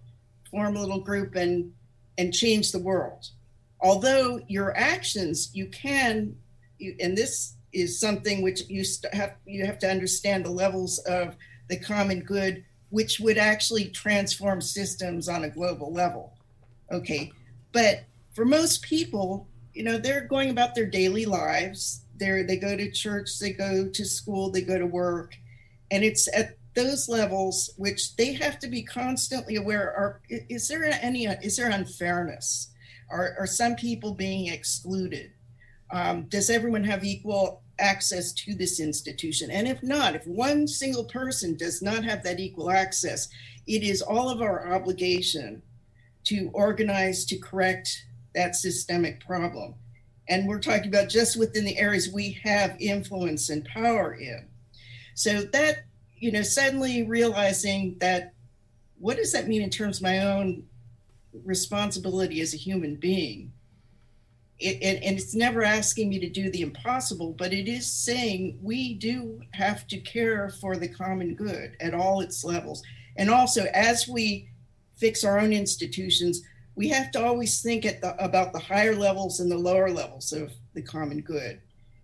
form 0.50 0.76
a 0.76 0.80
little 0.80 1.00
group, 1.00 1.34
and 1.34 1.72
and 2.18 2.34
change 2.34 2.72
the 2.72 2.78
world. 2.78 3.30
Although 3.80 4.40
your 4.48 4.76
actions, 4.76 5.50
you 5.54 5.66
can 5.66 6.36
you, 6.78 6.96
and 7.00 7.16
this 7.16 7.54
is 7.72 7.98
something 8.00 8.42
which 8.42 8.62
you 8.68 8.84
have 9.12 9.34
you 9.44 9.64
have 9.64 9.78
to 9.78 9.90
understand 9.90 10.44
the 10.44 10.50
levels 10.50 10.98
of 11.00 11.36
the 11.68 11.78
common 11.78 12.20
good 12.20 12.64
which 12.90 13.20
would 13.20 13.36
actually 13.36 13.90
transform 13.90 14.61
systems 14.61 15.28
on 15.28 15.44
a 15.44 15.50
global 15.50 15.92
level 15.92 16.32
okay 16.90 17.30
but 17.72 18.04
for 18.39 18.45
most 18.45 18.82
people 18.82 19.49
you 19.74 19.82
know 19.82 19.99
they're 19.99 20.28
going 20.28 20.51
about 20.51 20.76
their 20.76 20.86
daily 20.86 21.26
lives. 21.26 22.05
They 22.16 22.43
they 22.43 22.57
go 22.57 22.76
to 22.76 22.89
church 22.93 23.36
they 23.41 23.53
go 23.53 23.89
to 23.89 24.05
school 24.05 24.49
they 24.49 24.62
go 24.62 24.78
to 24.78 24.86
work. 24.86 25.34
And 25.91 26.05
it's 26.05 26.28
at 26.32 26.57
those 26.74 27.09
levels 27.09 27.70
which 27.78 28.14
they 28.14 28.34
have 28.34 28.61
to 28.61 28.68
be 28.68 28.84
constantly 28.84 29.57
aware 29.57 29.93
are 29.93 30.20
is 30.28 30.68
there 30.68 30.84
any 30.84 31.26
is 31.26 31.57
there 31.57 31.70
unfairness? 31.70 32.70
Are, 33.11 33.34
are 33.41 33.47
some 33.47 33.74
people 33.74 34.14
being 34.14 34.53
excluded? 34.53 35.32
Um, 35.91 36.24
does 36.28 36.49
everyone 36.49 36.84
have 36.84 37.03
equal 37.03 37.62
access 37.80 38.32
to 38.45 38.55
this 38.55 38.78
institution? 38.78 39.51
And 39.51 39.66
if 39.66 39.82
not, 39.82 40.14
if 40.14 40.24
one 40.26 40.68
single 40.68 41.07
person 41.07 41.57
does 41.57 41.82
not 41.82 42.05
have 42.05 42.22
that 42.22 42.39
equal 42.39 42.70
access, 42.70 43.28
it 43.66 43.82
is 43.82 44.01
all 44.01 44.28
of 44.28 44.43
our 44.43 44.72
obligation 44.72 45.62
to 46.24 46.51
organize 46.53 47.24
to 47.24 47.39
correct 47.39 48.05
that 48.35 48.57
systemic 48.57 49.24
problem. 49.24 49.74
And 50.29 50.47
we're 50.47 50.61
talking 50.61 50.89
about 50.89 51.09
just 51.09 51.39
within 51.39 51.64
the 51.64 51.79
areas 51.79 52.11
we 52.12 52.39
have 52.45 52.76
influence 52.81 53.49
and 53.49 53.64
power 53.64 54.14
in. 54.14 54.47
So 55.14 55.43
that, 55.43 55.85
you 56.16 56.31
know, 56.31 56.43
suddenly 56.43 57.05
realizing 57.05 57.97
that 57.99 58.35
what 58.99 59.16
does 59.16 59.33
that 59.33 59.49
mean 59.49 59.62
in 59.62 59.70
terms 59.70 59.99
of 59.99 60.03
my 60.03 60.20
own 60.20 60.64
responsibility 61.45 62.41
as 62.41 62.53
a 62.53 62.59
human 62.59 62.97
being? 62.97 63.53
it, 64.59 64.83
it, 64.83 65.03
and 65.05 65.16
it's 65.16 65.35
never 65.35 65.62
asking 65.62 66.09
me 66.09 66.18
to 66.18 66.29
do 66.29 66.51
the 66.51 66.62
impossible, 66.62 67.35
but 67.39 67.53
it 67.53 67.68
is 67.68 67.91
saying 67.91 68.59
we 68.61 68.95
do 68.95 69.41
have 69.53 69.87
to 69.87 69.99
care 69.99 70.51
for 70.61 70.76
the 70.76 70.89
common 70.89 71.35
good 71.35 71.76
at 71.81 71.95
all 71.95 72.20
its 72.20 72.45
levels. 72.45 72.83
And 73.16 73.31
also, 73.31 73.66
as 73.72 74.09
we 74.09 74.49
fix 74.97 75.22
our 75.22 75.39
own 75.39 75.53
institutions, 75.53 76.43
we 76.79 76.89
have 76.89 77.11
to 77.11 77.24
always 77.24 77.61
think 77.61 77.85
at 77.85 78.01
the, 78.01 78.16
about 78.24 78.53
the 78.53 78.59
higher 78.59 78.95
levels 78.95 79.41
and 79.41 79.51
the 79.51 79.59
lower 79.59 79.91
levels 79.91 80.33
of 80.33 80.53
the 80.74 80.83
common 80.83 81.20
good. 81.20 81.61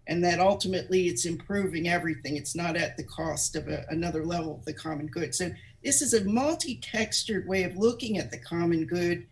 And 0.07 0.23
that 0.25 0.41
ultimately 0.41 1.07
it's 1.07 1.25
improving 1.25 1.89
everything. 1.89 2.37
It's 2.37 2.55
not 2.55 2.77
at 2.77 2.97
the 2.97 3.05
cost 3.05 3.57
of 3.57 3.69
a, 3.69 3.87
another 3.89 4.25
level 4.25 4.57
of 4.57 4.65
the 4.65 4.75
common 4.75 5.07
good. 5.07 5.35
So, 5.35 5.51
this 5.83 6.03
is 6.03 6.15
a 6.15 6.25
multi 6.25 6.77
textured 6.77 7.47
way 7.47 7.63
of 7.63 7.77
looking 7.77 8.19
at 8.19 8.31
the 8.31 8.39
common 8.39 8.87
good 8.87 9.27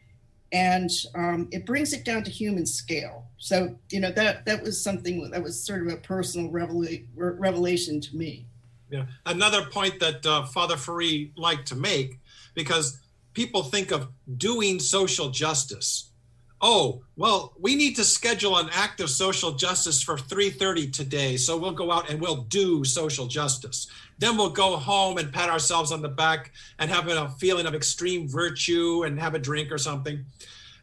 and 0.53 0.91
um, 1.15 1.49
it 1.51 1.65
brings 1.65 1.93
it 1.95 2.05
down 2.05 2.23
to 2.25 2.31
human 2.31 2.67
scale. 2.67 3.25
So 3.39 3.75
you 3.91 4.01
know 4.01 4.13
that 4.13 4.45
that 4.45 4.63
was 4.63 4.83
something 4.83 5.31
that 5.31 5.43
was 5.43 5.63
sort 5.65 5.87
of 5.87 5.93
a 5.93 5.97
personal 5.97 6.51
revela- 6.51 7.05
revelation 7.17 8.01
to 8.03 8.17
me. 8.17 8.47
Yeah, 8.91 9.07
another 9.25 9.65
point 9.65 9.99
that 10.01 10.25
uh, 10.27 10.45
Father 10.45 10.77
Ferree 10.77 11.31
liked 11.37 11.69
to 11.69 11.75
make, 11.75 12.21
because 12.55 13.01
people 13.35 13.63
think 13.63 13.91
of 13.91 14.09
doing 14.37 14.79
social 14.79 15.31
justice. 15.31 16.11
Oh, 16.61 17.03
well, 17.17 17.55
we 17.59 17.75
need 17.75 17.97
to 17.97 18.05
schedule 18.05 18.57
an 18.57 18.71
act 18.73 19.01
of 19.01 19.11
social 19.11 19.53
justice 19.53 20.01
for 20.01 20.17
3:30 20.17 20.93
today, 20.93 21.37
so 21.37 21.57
we'll 21.57 21.73
go 21.73 21.91
out 21.91 22.09
and 22.09 22.21
we'll 22.21 22.45
do 22.45 22.85
social 22.85 23.27
justice. 23.27 23.89
Then 24.19 24.37
we'll 24.37 24.51
go 24.51 24.77
home 24.77 25.19
and 25.19 25.33
pat 25.33 25.51
ourselves 25.51 25.91
on 25.91 26.03
the 26.03 26.09
back 26.09 26.53
and 26.79 26.89
have 26.89 27.09
a 27.09 27.31
feeling 27.41 27.67
of 27.67 27.75
extreme 27.75 28.29
virtue 28.29 29.03
and 29.03 29.19
have 29.19 29.35
a 29.35 29.41
drink 29.41 29.73
or 29.73 29.79
something. 29.79 30.25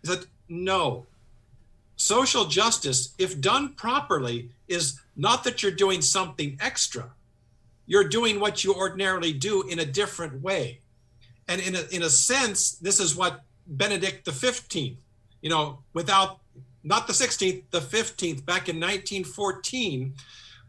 That 0.03 0.25
no. 0.49 1.07
Social 1.95 2.45
justice, 2.45 3.13
if 3.17 3.39
done 3.39 3.73
properly, 3.75 4.51
is 4.67 4.99
not 5.15 5.43
that 5.45 5.63
you're 5.63 5.71
doing 5.71 6.01
something 6.01 6.57
extra. 6.61 7.11
You're 7.85 8.07
doing 8.07 8.39
what 8.39 8.63
you 8.63 8.73
ordinarily 8.73 9.33
do 9.33 9.63
in 9.67 9.79
a 9.79 9.85
different 9.85 10.41
way. 10.41 10.81
And 11.49 11.59
in 11.59 11.75
a, 11.75 11.81
in 11.91 12.03
a 12.03 12.09
sense, 12.09 12.73
this 12.73 12.99
is 12.99 13.15
what 13.15 13.41
Benedict 13.67 14.23
the 14.23 14.31
15th, 14.31 14.97
you 15.41 15.49
know, 15.49 15.79
without 15.93 16.39
not 16.83 17.07
the 17.07 17.13
16th, 17.13 17.63
the 17.71 17.79
15th, 17.79 18.45
back 18.45 18.69
in 18.69 18.77
1914, 18.77 20.13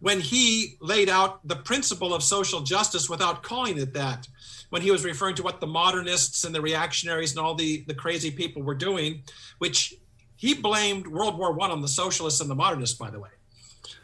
when 0.01 0.21
he 0.21 0.77
laid 0.81 1.11
out 1.11 1.47
the 1.47 1.57
principle 1.57 2.15
of 2.15 2.23
social 2.23 2.63
justice 2.63 3.09
without 3.09 3.43
calling 3.43 3.79
it 3.79 3.93
that, 3.93 4.27
when 4.71 4.81
he 4.81 4.91
was 4.91 5.05
referring 5.05 5.35
to 5.35 5.43
what 5.43 5.61
the 5.61 5.67
modernists 5.67 6.45
and 6.45 6.55
the 6.55 6.61
reactionaries 6.61 7.33
and 7.33 7.41
all 7.41 7.55
the, 7.55 7.85
the 7.87 7.95
crazy 7.95 8.31
people 8.31 8.63
were 8.63 8.75
doing, 8.75 9.23
which 9.59 9.95
he 10.37 10.55
blamed 10.55 11.07
World 11.07 11.37
War 11.37 11.53
One 11.53 11.71
on 11.71 11.83
the 11.83 11.89
socialists 11.89 12.41
and 12.41 12.49
the 12.49 12.55
modernists, 12.55 12.97
by 12.97 13.11
the 13.11 13.21
way. 13.21 13.29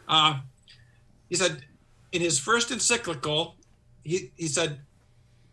Uh, 0.07 0.41
he 1.31 1.35
said 1.35 1.65
in 2.13 2.21
his 2.21 2.39
first 2.39 2.71
encyclical, 2.71 3.57
he, 4.05 4.31
he 4.37 4.47
said, 4.47 4.81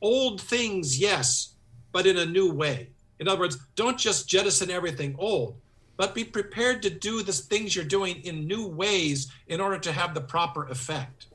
old 0.03 0.39
things, 0.39 0.99
yes, 0.99 1.55
but 1.91 2.05
in 2.05 2.17
a 2.17 2.25
new 2.25 2.51
way. 2.51 2.89
In 3.19 3.27
other 3.27 3.39
words, 3.39 3.57
don't 3.75 3.97
just 3.97 4.27
jettison 4.27 4.69
everything 4.69 5.15
old 5.17 5.55
but 5.97 6.15
be 6.15 6.23
prepared 6.23 6.81
to 6.81 6.89
do 6.89 7.23
the 7.23 7.31
things 7.31 7.75
you're 7.75 7.85
doing 7.85 8.21
in 8.23 8.47
new 8.47 8.67
ways 8.67 9.31
in 9.47 9.61
order 9.61 9.77
to 9.77 9.91
have 9.91 10.13
the 10.13 10.21
proper 10.21 10.67
effect. 10.67 11.27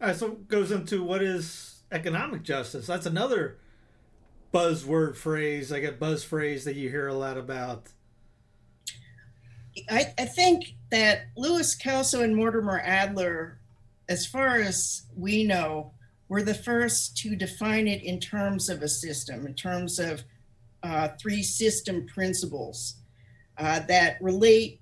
All 0.00 0.08
right, 0.08 0.16
so 0.16 0.30
goes 0.48 0.70
into 0.70 1.02
what 1.02 1.22
is 1.22 1.82
economic 1.92 2.42
justice. 2.42 2.86
That's 2.86 3.06
another 3.06 3.58
buzzword 4.54 5.16
phrase, 5.16 5.70
like 5.70 5.84
a 5.84 5.92
buzz 5.92 6.24
phrase 6.24 6.64
that 6.64 6.76
you 6.76 6.88
hear 6.88 7.08
a 7.08 7.14
lot 7.14 7.36
about. 7.36 7.88
I, 9.88 10.12
I 10.18 10.24
think 10.24 10.74
that 10.90 11.26
Louis 11.36 11.74
Kelso 11.74 12.22
and 12.22 12.34
Mortimer 12.34 12.80
Adler, 12.80 13.58
as 14.08 14.26
far 14.26 14.56
as 14.56 15.02
we 15.16 15.44
know, 15.44 15.92
were 16.30 16.42
the 16.42 16.54
first 16.54 17.16
to 17.18 17.34
define 17.34 17.88
it 17.88 18.04
in 18.04 18.20
terms 18.20 18.70
of 18.70 18.82
a 18.82 18.88
system, 18.88 19.46
in 19.46 19.54
terms 19.54 19.98
of 19.98 20.22
uh, 20.84 21.08
three 21.20 21.42
system 21.42 22.06
principles 22.06 22.94
uh, 23.58 23.80
that 23.80 24.16
relate 24.22 24.80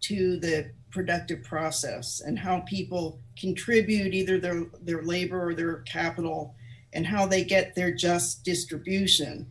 to 0.00 0.38
the 0.38 0.70
productive 0.90 1.44
process 1.44 2.22
and 2.22 2.38
how 2.38 2.60
people 2.60 3.20
contribute 3.38 4.14
either 4.14 4.40
their, 4.40 4.64
their 4.80 5.02
labor 5.02 5.50
or 5.50 5.54
their 5.54 5.80
capital 5.82 6.54
and 6.94 7.06
how 7.06 7.26
they 7.26 7.44
get 7.44 7.74
their 7.74 7.94
just 7.94 8.42
distribution. 8.42 9.46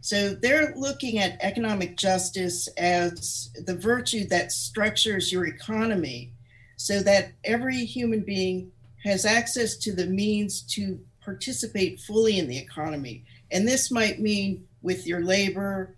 So 0.00 0.30
they're 0.30 0.74
looking 0.76 1.18
at 1.18 1.38
economic 1.42 1.98
justice 1.98 2.68
as 2.78 3.50
the 3.66 3.76
virtue 3.76 4.26
that 4.28 4.50
structures 4.50 5.30
your 5.30 5.46
economy 5.46 6.32
so 6.76 7.00
that 7.02 7.32
every 7.44 7.84
human 7.84 8.20
being 8.20 8.72
has 9.04 9.26
access 9.26 9.76
to 9.76 9.92
the 9.92 10.06
means 10.06 10.62
to 10.62 10.98
participate 11.20 12.00
fully 12.00 12.38
in 12.38 12.48
the 12.48 12.58
economy. 12.58 13.24
And 13.50 13.68
this 13.68 13.90
might 13.90 14.20
mean 14.20 14.66
with 14.82 15.06
your 15.06 15.22
labor, 15.22 15.96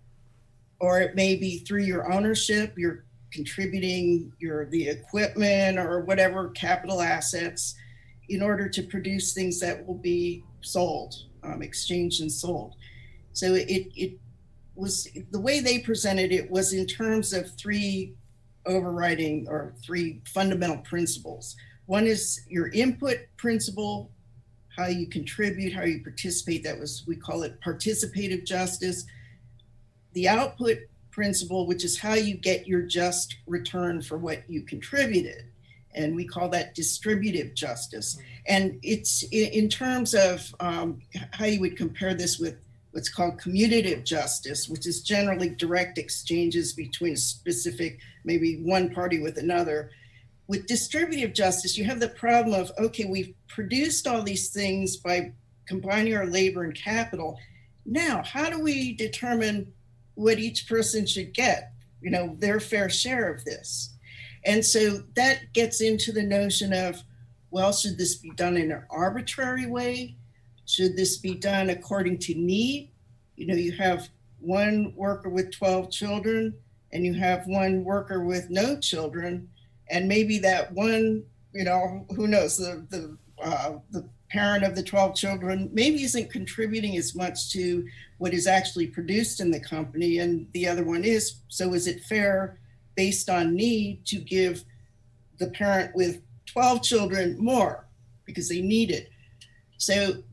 or 0.79 1.01
it 1.01 1.15
may 1.15 1.35
be 1.35 1.59
through 1.59 1.83
your 1.83 2.11
ownership, 2.11 2.73
you're 2.77 3.05
contributing 3.31 4.31
your 4.39 4.65
the 4.69 4.87
equipment 4.87 5.77
or 5.77 6.01
whatever 6.01 6.49
capital 6.49 7.01
assets 7.01 7.75
in 8.29 8.41
order 8.41 8.67
to 8.69 8.83
produce 8.83 9.33
things 9.33 9.59
that 9.59 9.85
will 9.85 9.97
be 9.97 10.43
sold, 10.61 11.15
um, 11.43 11.61
exchanged 11.61 12.21
and 12.21 12.31
sold. 12.31 12.75
So 13.33 13.53
it, 13.53 13.87
it 13.95 14.17
was 14.75 15.07
the 15.31 15.39
way 15.39 15.59
they 15.59 15.79
presented 15.79 16.31
it 16.31 16.49
was 16.49 16.73
in 16.73 16.85
terms 16.85 17.33
of 17.33 17.51
three 17.57 18.13
overriding 18.65 19.47
or 19.49 19.73
three 19.83 20.21
fundamental 20.27 20.77
principles. 20.77 21.55
One 21.87 22.05
is 22.05 22.41
your 22.49 22.67
input 22.67 23.17
principle, 23.37 24.11
how 24.75 24.87
you 24.87 25.07
contribute, 25.07 25.73
how 25.73 25.83
you 25.83 26.03
participate. 26.03 26.63
That 26.63 26.79
was, 26.79 27.03
we 27.07 27.15
call 27.15 27.43
it 27.43 27.59
participative 27.61 28.45
justice. 28.45 29.05
The 30.13 30.27
output 30.27 30.77
principle, 31.11 31.65
which 31.65 31.83
is 31.83 31.97
how 31.97 32.13
you 32.13 32.35
get 32.35 32.67
your 32.67 32.83
just 32.83 33.37
return 33.47 34.01
for 34.01 34.17
what 34.17 34.43
you 34.47 34.61
contributed. 34.61 35.45
And 35.95 36.15
we 36.15 36.27
call 36.27 36.49
that 36.49 36.75
distributive 36.75 37.55
justice. 37.55 38.19
And 38.45 38.79
it's 38.83 39.23
in 39.31 39.67
terms 39.69 40.13
of 40.13 40.53
um, 40.59 41.01
how 41.31 41.45
you 41.45 41.59
would 41.61 41.75
compare 41.75 42.13
this 42.13 42.37
with 42.37 42.57
what's 42.91 43.09
called 43.09 43.39
commutative 43.39 44.03
justice, 44.03 44.67
which 44.67 44.85
is 44.85 45.01
generally 45.01 45.49
direct 45.49 45.97
exchanges 45.97 46.73
between 46.73 47.13
a 47.13 47.17
specific, 47.17 47.99
maybe 48.23 48.57
one 48.57 48.93
party 48.93 49.19
with 49.19 49.37
another. 49.37 49.89
With 50.47 50.65
distributive 50.65 51.33
justice, 51.33 51.77
you 51.77 51.83
have 51.85 51.99
the 51.99 52.09
problem 52.09 52.59
of 52.59 52.71
okay, 52.79 53.05
we've 53.05 53.33
produced 53.47 54.07
all 54.07 54.21
these 54.21 54.49
things 54.49 54.97
by 54.97 55.33
combining 55.65 56.15
our 56.15 56.25
labor 56.25 56.63
and 56.63 56.75
capital. 56.75 57.37
Now, 57.85 58.23
how 58.23 58.49
do 58.49 58.59
we 58.59 58.93
determine 58.93 59.73
what 60.15 60.39
each 60.39 60.67
person 60.67 61.05
should 61.05 61.33
get? 61.33 61.71
You 62.01 62.11
know, 62.11 62.35
their 62.39 62.59
fair 62.59 62.89
share 62.89 63.31
of 63.31 63.43
this. 63.43 63.93
And 64.45 64.63
so 64.63 65.03
that 65.15 65.51
gets 65.53 65.81
into 65.81 66.11
the 66.11 66.23
notion 66.23 66.73
of 66.73 67.03
well, 67.49 67.71
should 67.71 67.97
this 67.97 68.15
be 68.15 68.31
done 68.31 68.57
in 68.57 68.71
an 68.71 68.83
arbitrary 68.89 69.65
way? 69.67 70.15
Should 70.65 70.97
this 70.97 71.17
be 71.17 71.33
done 71.33 71.69
according 71.69 72.19
to 72.19 72.35
need? 72.35 72.91
You 73.35 73.47
know, 73.47 73.55
you 73.55 73.71
have 73.73 74.09
one 74.39 74.93
worker 74.95 75.29
with 75.29 75.51
12 75.51 75.89
children 75.89 76.53
and 76.91 77.05
you 77.05 77.13
have 77.13 77.47
one 77.47 77.83
worker 77.83 78.23
with 78.23 78.49
no 78.49 78.79
children, 78.79 79.49
and 79.89 80.07
maybe 80.07 80.37
that 80.39 80.71
one, 80.73 81.23
you 81.53 81.63
know, 81.63 82.05
who 82.15 82.27
knows, 82.27 82.57
the, 82.57 82.85
the, 82.89 83.17
uh, 83.43 83.77
the 83.91 84.07
parent 84.29 84.63
of 84.63 84.75
the 84.75 84.83
12 84.83 85.15
children 85.15 85.69
maybe 85.73 86.03
isn't 86.03 86.31
contributing 86.31 86.97
as 86.97 87.15
much 87.15 87.51
to 87.51 87.87
what 88.17 88.33
is 88.33 88.47
actually 88.47 88.87
produced 88.87 89.39
in 89.39 89.51
the 89.51 89.59
company, 89.59 90.19
and 90.19 90.47
the 90.53 90.67
other 90.67 90.83
one 90.83 91.03
is. 91.03 91.41
So, 91.47 91.73
is 91.73 91.87
it 91.87 92.03
fair 92.03 92.59
based 92.95 93.29
on 93.29 93.55
need 93.55 94.05
to 94.07 94.17
give 94.17 94.63
the 95.37 95.47
parent 95.51 95.95
with 95.95 96.21
12 96.47 96.83
children 96.83 97.37
more 97.39 97.87
because 98.25 98.49
they 98.49 98.61
need 98.61 98.91
it? 98.91 99.09
So, 99.77 100.23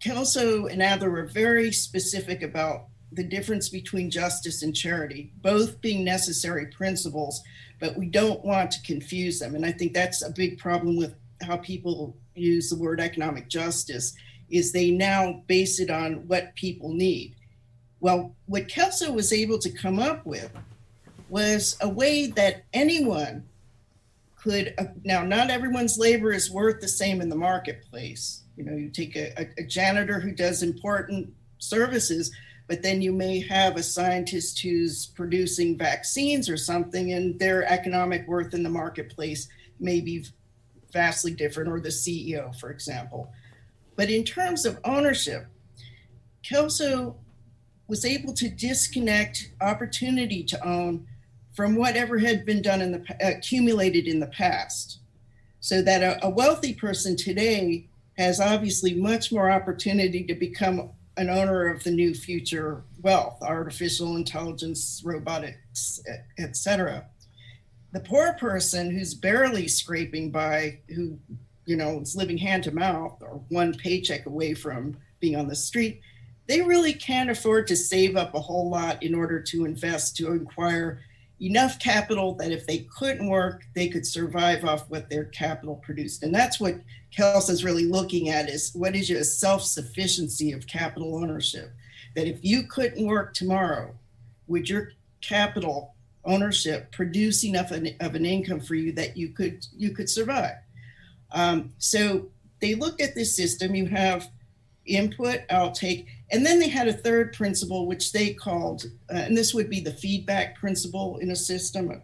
Kelso 0.00 0.66
and 0.66 0.82
Adler 0.82 1.10
were 1.10 1.26
very 1.26 1.70
specific 1.70 2.42
about 2.42 2.86
the 3.14 3.24
difference 3.24 3.68
between 3.68 4.10
justice 4.10 4.62
and 4.62 4.74
charity, 4.74 5.32
both 5.42 5.80
being 5.80 6.04
necessary 6.04 6.66
principles, 6.66 7.42
but 7.80 7.96
we 7.96 8.06
don't 8.06 8.44
want 8.44 8.70
to 8.70 8.82
confuse 8.82 9.38
them. 9.38 9.54
And 9.54 9.64
I 9.64 9.72
think 9.72 9.92
that's 9.92 10.22
a 10.22 10.30
big 10.30 10.58
problem 10.58 10.96
with 10.96 11.14
how 11.42 11.56
people 11.58 12.16
use 12.34 12.70
the 12.70 12.76
word 12.76 13.00
economic 13.00 13.48
justice 13.48 14.14
is 14.50 14.72
they 14.72 14.90
now 14.90 15.42
base 15.46 15.80
it 15.80 15.90
on 15.90 16.26
what 16.28 16.54
people 16.54 16.92
need. 16.92 17.34
Well, 18.00 18.34
what 18.46 18.68
Kelso 18.68 19.12
was 19.12 19.32
able 19.32 19.58
to 19.58 19.70
come 19.70 19.98
up 19.98 20.26
with 20.26 20.52
was 21.28 21.76
a 21.80 21.88
way 21.88 22.26
that 22.28 22.64
anyone 22.72 23.44
could 24.36 24.74
uh, 24.76 24.86
now 25.04 25.22
not 25.22 25.50
everyone's 25.50 25.98
labor 25.98 26.32
is 26.32 26.50
worth 26.50 26.80
the 26.80 26.88
same 26.88 27.20
in 27.20 27.28
the 27.28 27.36
marketplace 27.36 28.42
you 28.56 28.64
know, 28.64 28.76
you 28.76 28.90
take 28.90 29.16
a, 29.16 29.48
a 29.58 29.64
janitor 29.64 30.20
who 30.20 30.32
does 30.32 30.62
important 30.62 31.32
services, 31.58 32.30
but 32.72 32.82
then 32.82 33.02
you 33.02 33.12
may 33.12 33.38
have 33.38 33.76
a 33.76 33.82
scientist 33.82 34.58
who's 34.62 35.04
producing 35.08 35.76
vaccines 35.76 36.48
or 36.48 36.56
something, 36.56 37.12
and 37.12 37.38
their 37.38 37.70
economic 37.70 38.26
worth 38.26 38.54
in 38.54 38.62
the 38.62 38.70
marketplace 38.70 39.46
may 39.78 40.00
be 40.00 40.24
vastly 40.90 41.34
different, 41.34 41.68
or 41.68 41.80
the 41.80 41.90
CEO, 41.90 42.58
for 42.58 42.70
example. 42.70 43.30
But 43.94 44.08
in 44.08 44.24
terms 44.24 44.64
of 44.64 44.78
ownership, 44.86 45.44
Kelso 46.42 47.16
was 47.88 48.06
able 48.06 48.32
to 48.32 48.48
disconnect 48.48 49.52
opportunity 49.60 50.42
to 50.44 50.66
own 50.66 51.06
from 51.52 51.76
whatever 51.76 52.16
had 52.16 52.46
been 52.46 52.62
done 52.62 52.80
in 52.80 52.92
the 52.92 53.16
accumulated 53.20 54.08
in 54.08 54.18
the 54.18 54.28
past. 54.28 55.00
So 55.60 55.82
that 55.82 56.02
a, 56.02 56.24
a 56.24 56.30
wealthy 56.30 56.72
person 56.72 57.16
today 57.16 57.90
has 58.16 58.40
obviously 58.40 58.94
much 58.94 59.30
more 59.30 59.50
opportunity 59.50 60.24
to 60.24 60.34
become 60.34 60.92
an 61.16 61.28
owner 61.28 61.66
of 61.66 61.82
the 61.84 61.90
new 61.90 62.14
future 62.14 62.84
wealth, 63.02 63.42
artificial 63.42 64.16
intelligence, 64.16 65.02
robotics, 65.04 66.02
etc. 66.38 67.06
The 67.92 68.00
poor 68.00 68.32
person 68.34 68.90
who's 68.90 69.14
barely 69.14 69.68
scraping 69.68 70.30
by, 70.30 70.78
who 70.94 71.18
you 71.66 71.76
know 71.76 72.00
is 72.00 72.16
living 72.16 72.38
hand 72.38 72.64
to 72.64 72.72
mouth 72.72 73.22
or 73.22 73.42
one 73.48 73.74
paycheck 73.74 74.26
away 74.26 74.54
from 74.54 74.96
being 75.20 75.36
on 75.36 75.48
the 75.48 75.56
street, 75.56 76.00
they 76.46 76.60
really 76.60 76.92
can't 76.92 77.30
afford 77.30 77.66
to 77.68 77.76
save 77.76 78.16
up 78.16 78.34
a 78.34 78.40
whole 78.40 78.70
lot 78.70 79.02
in 79.02 79.14
order 79.14 79.40
to 79.40 79.64
invest 79.64 80.16
to 80.16 80.32
acquire 80.32 81.00
enough 81.42 81.78
capital 81.78 82.34
that 82.34 82.52
if 82.52 82.66
they 82.66 82.86
couldn't 82.96 83.28
work, 83.28 83.64
they 83.74 83.88
could 83.88 84.06
survive 84.06 84.64
off 84.64 84.88
what 84.88 85.10
their 85.10 85.24
capital 85.24 85.76
produced. 85.76 86.22
And 86.22 86.32
that's 86.32 86.60
what 86.60 86.76
Kelso 87.10 87.52
is 87.52 87.64
really 87.64 87.84
looking 87.84 88.28
at 88.28 88.48
is 88.48 88.70
what 88.74 88.94
is 88.94 89.10
your 89.10 89.24
self-sufficiency 89.24 90.52
of 90.52 90.66
capital 90.66 91.16
ownership? 91.16 91.72
That 92.14 92.28
if 92.28 92.44
you 92.44 92.64
couldn't 92.64 93.06
work 93.06 93.34
tomorrow, 93.34 93.94
would 94.46 94.68
your 94.68 94.92
capital 95.20 95.94
ownership 96.24 96.92
produce 96.92 97.44
enough 97.44 97.72
of 97.72 98.14
an 98.14 98.24
income 98.26 98.60
for 98.60 98.76
you 98.76 98.92
that 98.92 99.16
you 99.16 99.30
could 99.30 99.66
you 99.76 99.90
could 99.90 100.08
survive? 100.08 100.56
Um, 101.32 101.72
so 101.78 102.28
they 102.60 102.74
looked 102.74 103.00
at 103.00 103.14
this 103.14 103.34
system. 103.34 103.74
You 103.74 103.86
have 103.86 104.28
input, 104.86 105.40
outtake, 105.48 106.06
and 106.32 106.44
then 106.46 106.58
they 106.58 106.68
had 106.68 106.88
a 106.88 106.92
third 106.94 107.34
principle, 107.34 107.86
which 107.86 108.12
they 108.12 108.32
called, 108.32 108.86
uh, 109.12 109.16
and 109.16 109.36
this 109.36 109.52
would 109.52 109.68
be 109.68 109.80
the 109.80 109.92
feedback 109.92 110.56
principle 110.56 111.18
in 111.18 111.30
a 111.30 111.36
system, 111.36 112.02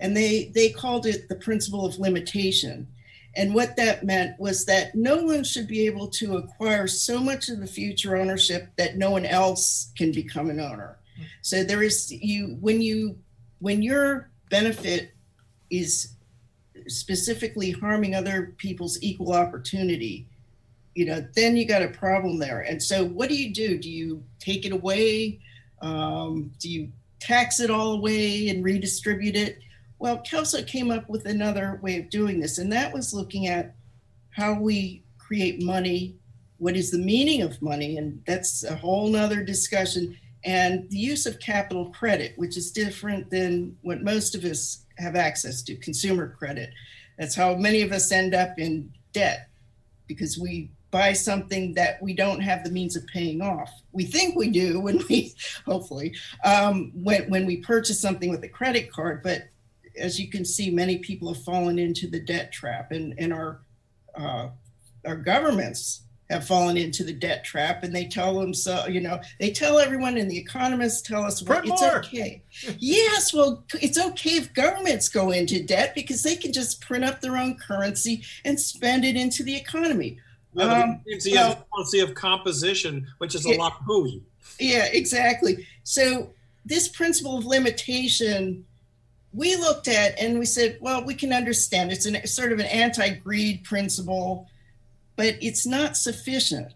and 0.00 0.16
they 0.16 0.50
they 0.54 0.70
called 0.70 1.06
it 1.06 1.28
the 1.28 1.36
principle 1.36 1.84
of 1.84 1.98
limitation. 1.98 2.88
And 3.34 3.54
what 3.54 3.76
that 3.76 4.04
meant 4.04 4.38
was 4.38 4.66
that 4.66 4.94
no 4.94 5.22
one 5.24 5.44
should 5.44 5.66
be 5.66 5.86
able 5.86 6.08
to 6.08 6.36
acquire 6.36 6.86
so 6.86 7.18
much 7.18 7.48
of 7.48 7.60
the 7.60 7.66
future 7.66 8.16
ownership 8.16 8.68
that 8.76 8.98
no 8.98 9.10
one 9.10 9.24
else 9.24 9.90
can 9.96 10.12
become 10.12 10.50
an 10.50 10.60
owner. 10.60 10.98
So 11.40 11.64
there 11.64 11.82
is 11.82 12.10
you 12.10 12.56
when 12.60 12.80
you 12.80 13.18
when 13.60 13.82
your 13.82 14.30
benefit 14.50 15.12
is 15.70 16.14
specifically 16.88 17.70
harming 17.70 18.14
other 18.14 18.54
people's 18.58 18.98
equal 19.02 19.32
opportunity, 19.32 20.26
you 20.94 21.06
know, 21.06 21.26
then 21.34 21.56
you 21.56 21.64
got 21.64 21.82
a 21.82 21.88
problem 21.88 22.38
there. 22.38 22.60
And 22.60 22.82
so, 22.82 23.04
what 23.04 23.28
do 23.28 23.34
you 23.34 23.52
do? 23.52 23.78
Do 23.78 23.90
you 23.90 24.22
take 24.38 24.66
it 24.66 24.72
away? 24.72 25.40
Um, 25.80 26.52
do 26.58 26.70
you 26.70 26.92
tax 27.20 27.60
it 27.60 27.70
all 27.70 27.92
away 27.92 28.48
and 28.48 28.64
redistribute 28.64 29.36
it? 29.36 29.58
Well, 29.98 30.18
Kelso 30.18 30.62
came 30.62 30.90
up 30.90 31.08
with 31.08 31.26
another 31.26 31.78
way 31.82 31.98
of 31.98 32.10
doing 32.10 32.40
this, 32.40 32.58
and 32.58 32.72
that 32.72 32.92
was 32.92 33.14
looking 33.14 33.46
at 33.46 33.74
how 34.30 34.58
we 34.58 35.02
create 35.18 35.62
money. 35.62 36.16
What 36.58 36.76
is 36.76 36.90
the 36.90 36.98
meaning 36.98 37.42
of 37.42 37.62
money? 37.62 37.96
And 37.96 38.22
that's 38.26 38.64
a 38.64 38.74
whole 38.74 39.08
nother 39.08 39.42
discussion. 39.42 40.16
And 40.44 40.90
the 40.90 40.98
use 40.98 41.24
of 41.26 41.38
capital 41.38 41.90
credit, 41.90 42.32
which 42.36 42.56
is 42.56 42.72
different 42.72 43.30
than 43.30 43.76
what 43.82 44.02
most 44.02 44.34
of 44.34 44.44
us 44.44 44.84
have 44.98 45.14
access 45.16 45.62
to 45.62 45.76
consumer 45.76 46.34
credit. 46.36 46.70
That's 47.18 47.34
how 47.34 47.54
many 47.54 47.82
of 47.82 47.92
us 47.92 48.10
end 48.10 48.34
up 48.34 48.58
in 48.58 48.92
debt 49.12 49.48
because 50.06 50.38
we 50.38 50.70
buy 50.92 51.14
something 51.14 51.72
that 51.74 52.00
we 52.00 52.14
don't 52.14 52.40
have 52.40 52.62
the 52.62 52.70
means 52.70 52.94
of 52.94 53.04
paying 53.06 53.40
off. 53.40 53.72
We 53.90 54.04
think 54.04 54.36
we 54.36 54.50
do 54.50 54.78
when 54.78 55.02
we, 55.08 55.34
hopefully, 55.66 56.14
um, 56.44 56.92
when, 56.94 57.28
when 57.28 57.46
we 57.46 57.56
purchase 57.56 58.00
something 58.00 58.30
with 58.30 58.44
a 58.44 58.48
credit 58.48 58.92
card. 58.92 59.22
But 59.24 59.48
as 59.98 60.20
you 60.20 60.30
can 60.30 60.44
see, 60.44 60.70
many 60.70 60.98
people 60.98 61.32
have 61.32 61.42
fallen 61.42 61.78
into 61.78 62.06
the 62.06 62.20
debt 62.20 62.52
trap, 62.52 62.92
and, 62.92 63.14
and 63.18 63.32
our, 63.32 63.62
uh, 64.14 64.50
our 65.04 65.16
governments 65.16 66.02
have 66.30 66.46
fallen 66.46 66.76
into 66.76 67.04
the 67.04 67.12
debt 67.12 67.44
trap 67.44 67.82
and 67.82 67.94
they 67.94 68.06
tell 68.06 68.38
them 68.38 68.54
so 68.54 68.86
you 68.86 69.02
know 69.02 69.20
they 69.38 69.50
tell 69.50 69.78
everyone 69.78 70.16
and 70.16 70.30
the 70.30 70.38
economists 70.38 71.02
tell 71.02 71.22
us 71.24 71.42
well, 71.42 71.60
it's 71.62 71.82
more. 71.82 71.98
okay 71.98 72.42
yes 72.78 73.34
well 73.34 73.62
it's 73.82 73.98
okay 73.98 74.30
if 74.30 74.54
governments 74.54 75.10
go 75.10 75.30
into 75.30 75.62
debt 75.62 75.94
because 75.94 76.22
they 76.22 76.34
can 76.34 76.50
just 76.50 76.80
print 76.80 77.04
up 77.04 77.20
their 77.20 77.36
own 77.36 77.54
currency 77.56 78.24
and 78.46 78.58
spend 78.58 79.04
it 79.04 79.14
into 79.14 79.42
the 79.42 79.54
economy 79.54 80.18
Um, 80.56 81.00
it 81.06 81.22
seems 81.22 81.36
well- 81.36 81.50
the 81.50 81.64
fallacy 81.74 82.00
of 82.00 82.14
composition, 82.14 83.06
which 83.18 83.34
is 83.34 83.46
a 83.46 83.50
Yeah. 83.50 83.56
lot 83.56 83.80
hooey. 83.86 84.22
Yeah, 84.58 84.84
exactly. 84.86 85.66
So 85.84 86.32
this 86.64 86.88
principle 86.88 87.38
of 87.38 87.44
limitation, 87.44 88.64
we 89.32 89.56
looked 89.56 89.88
at 89.88 90.18
and 90.18 90.38
we 90.38 90.44
said, 90.46 90.78
well, 90.80 91.02
we 91.04 91.14
can 91.14 91.32
understand 91.32 91.90
it's 91.90 92.06
an 92.06 92.26
sort 92.26 92.52
of 92.52 92.58
an 92.58 92.66
anti-greed 92.66 93.64
principle, 93.64 94.46
but 95.16 95.36
it's 95.40 95.66
not 95.66 95.96
sufficient. 95.96 96.72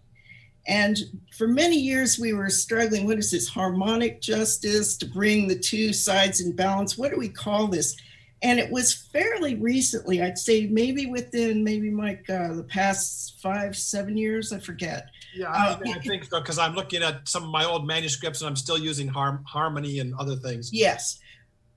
And 0.69 0.99
for 1.37 1.47
many 1.47 1.79
years, 1.79 2.19
we 2.19 2.33
were 2.33 2.51
struggling. 2.51 3.07
What 3.07 3.19
is 3.19 3.31
this 3.31 3.47
harmonic 3.47 4.21
justice 4.21 4.97
to 4.97 5.07
bring 5.07 5.47
the 5.47 5.55
two 5.59 5.93
sides 5.93 6.41
in 6.41 6.53
balance? 6.53 6.99
What 6.99 7.13
do 7.13 7.19
we 7.19 7.29
call 7.29 7.69
this? 7.69 7.97
And 8.43 8.59
it 8.59 8.71
was 8.71 8.93
fairly 8.93 9.55
recently, 9.55 10.23
I'd 10.23 10.39
say 10.39 10.67
maybe 10.67 11.07
within 11.07 11.65
maybe 11.65 11.91
like 11.91 12.29
uh, 12.29 12.53
the 12.53 12.65
past 12.65 13.41
five, 13.41 13.75
seven 13.75 14.17
years, 14.17 14.53
I 14.53 14.59
forget. 14.59 15.07
Yeah, 15.35 15.51
Uh, 15.51 15.79
I, 15.85 15.93
I 15.93 15.99
think 16.01 16.25
so 16.25 16.41
because 16.41 16.59
I'm 16.59 16.75
looking 16.75 17.03
at 17.03 17.27
some 17.27 17.45
of 17.45 17.51
my 17.51 17.65
old 17.65 17.87
manuscripts 17.87 18.43
and 18.43 18.49
I'm 18.49 18.57
still 18.57 18.79
using 18.79 19.09
harm, 19.09 19.43
harmony 19.47 20.01
and 20.01 20.15
other 20.17 20.37
things. 20.37 20.71
Yes. 20.73 21.19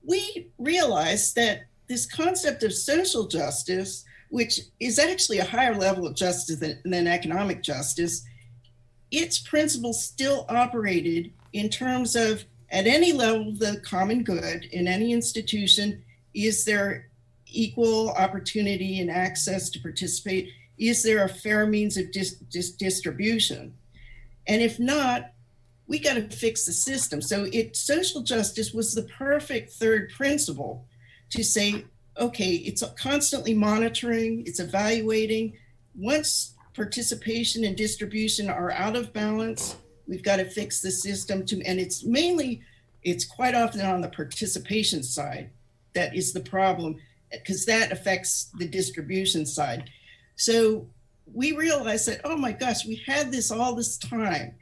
We 0.02 0.50
realized 0.58 1.34
that 1.36 1.62
this 1.88 2.06
concept 2.06 2.62
of 2.62 2.74
social 2.74 3.26
justice, 3.26 4.04
which 4.28 4.60
is 4.80 4.98
actually 4.98 5.38
a 5.38 5.44
higher 5.44 5.74
level 5.74 6.06
of 6.06 6.14
justice 6.14 6.58
than, 6.58 6.78
than 6.84 7.06
economic 7.06 7.62
justice, 7.62 8.22
its 9.10 9.38
principles 9.38 10.04
still 10.04 10.46
operated 10.48 11.32
in 11.52 11.68
terms 11.68 12.14
of 12.14 12.44
at 12.70 12.86
any 12.86 13.12
level 13.12 13.52
the 13.52 13.80
common 13.84 14.22
good 14.22 14.66
in 14.66 14.86
any 14.86 15.12
institution 15.12 16.02
is 16.34 16.64
there 16.64 17.08
equal 17.46 18.10
opportunity 18.10 19.00
and 19.00 19.10
access 19.10 19.70
to 19.70 19.80
participate 19.80 20.50
is 20.78 21.02
there 21.02 21.24
a 21.24 21.28
fair 21.28 21.66
means 21.66 21.96
of 21.96 22.10
dis- 22.12 22.36
dis- 22.50 22.70
distribution 22.72 23.74
and 24.46 24.62
if 24.62 24.78
not 24.78 25.32
we 25.90 25.98
got 25.98 26.14
to 26.14 26.22
fix 26.22 26.64
the 26.64 26.72
system. 26.72 27.20
So 27.20 27.48
it 27.52 27.74
social 27.74 28.22
justice 28.22 28.72
was 28.72 28.94
the 28.94 29.02
perfect 29.02 29.72
third 29.72 30.12
principle 30.16 30.86
to 31.30 31.42
say, 31.42 31.84
okay, 32.16 32.52
it's 32.54 32.84
constantly 32.96 33.54
monitoring, 33.54 34.44
it's 34.46 34.60
evaluating. 34.60 35.58
Once 35.96 36.54
participation 36.74 37.64
and 37.64 37.76
distribution 37.76 38.48
are 38.48 38.70
out 38.70 38.94
of 38.94 39.12
balance, 39.12 39.74
we've 40.06 40.22
got 40.22 40.36
to 40.36 40.44
fix 40.44 40.80
the 40.80 40.92
system 40.92 41.44
to 41.46 41.60
and 41.64 41.80
it's 41.80 42.04
mainly 42.04 42.62
it's 43.02 43.24
quite 43.24 43.56
often 43.56 43.80
on 43.80 44.00
the 44.00 44.08
participation 44.08 45.02
side 45.02 45.50
that 45.94 46.14
is 46.14 46.32
the 46.32 46.40
problem 46.40 46.96
because 47.30 47.64
that 47.66 47.92
affects 47.92 48.50
the 48.58 48.66
distribution 48.66 49.46
side. 49.46 49.90
So 50.36 50.88
we 51.32 51.52
realized 51.52 52.08
that, 52.08 52.20
oh 52.24 52.36
my 52.36 52.52
gosh, 52.52 52.86
we 52.86 52.96
had 53.06 53.30
this 53.30 53.50
all 53.50 53.74
this 53.74 53.96
time 53.98 54.54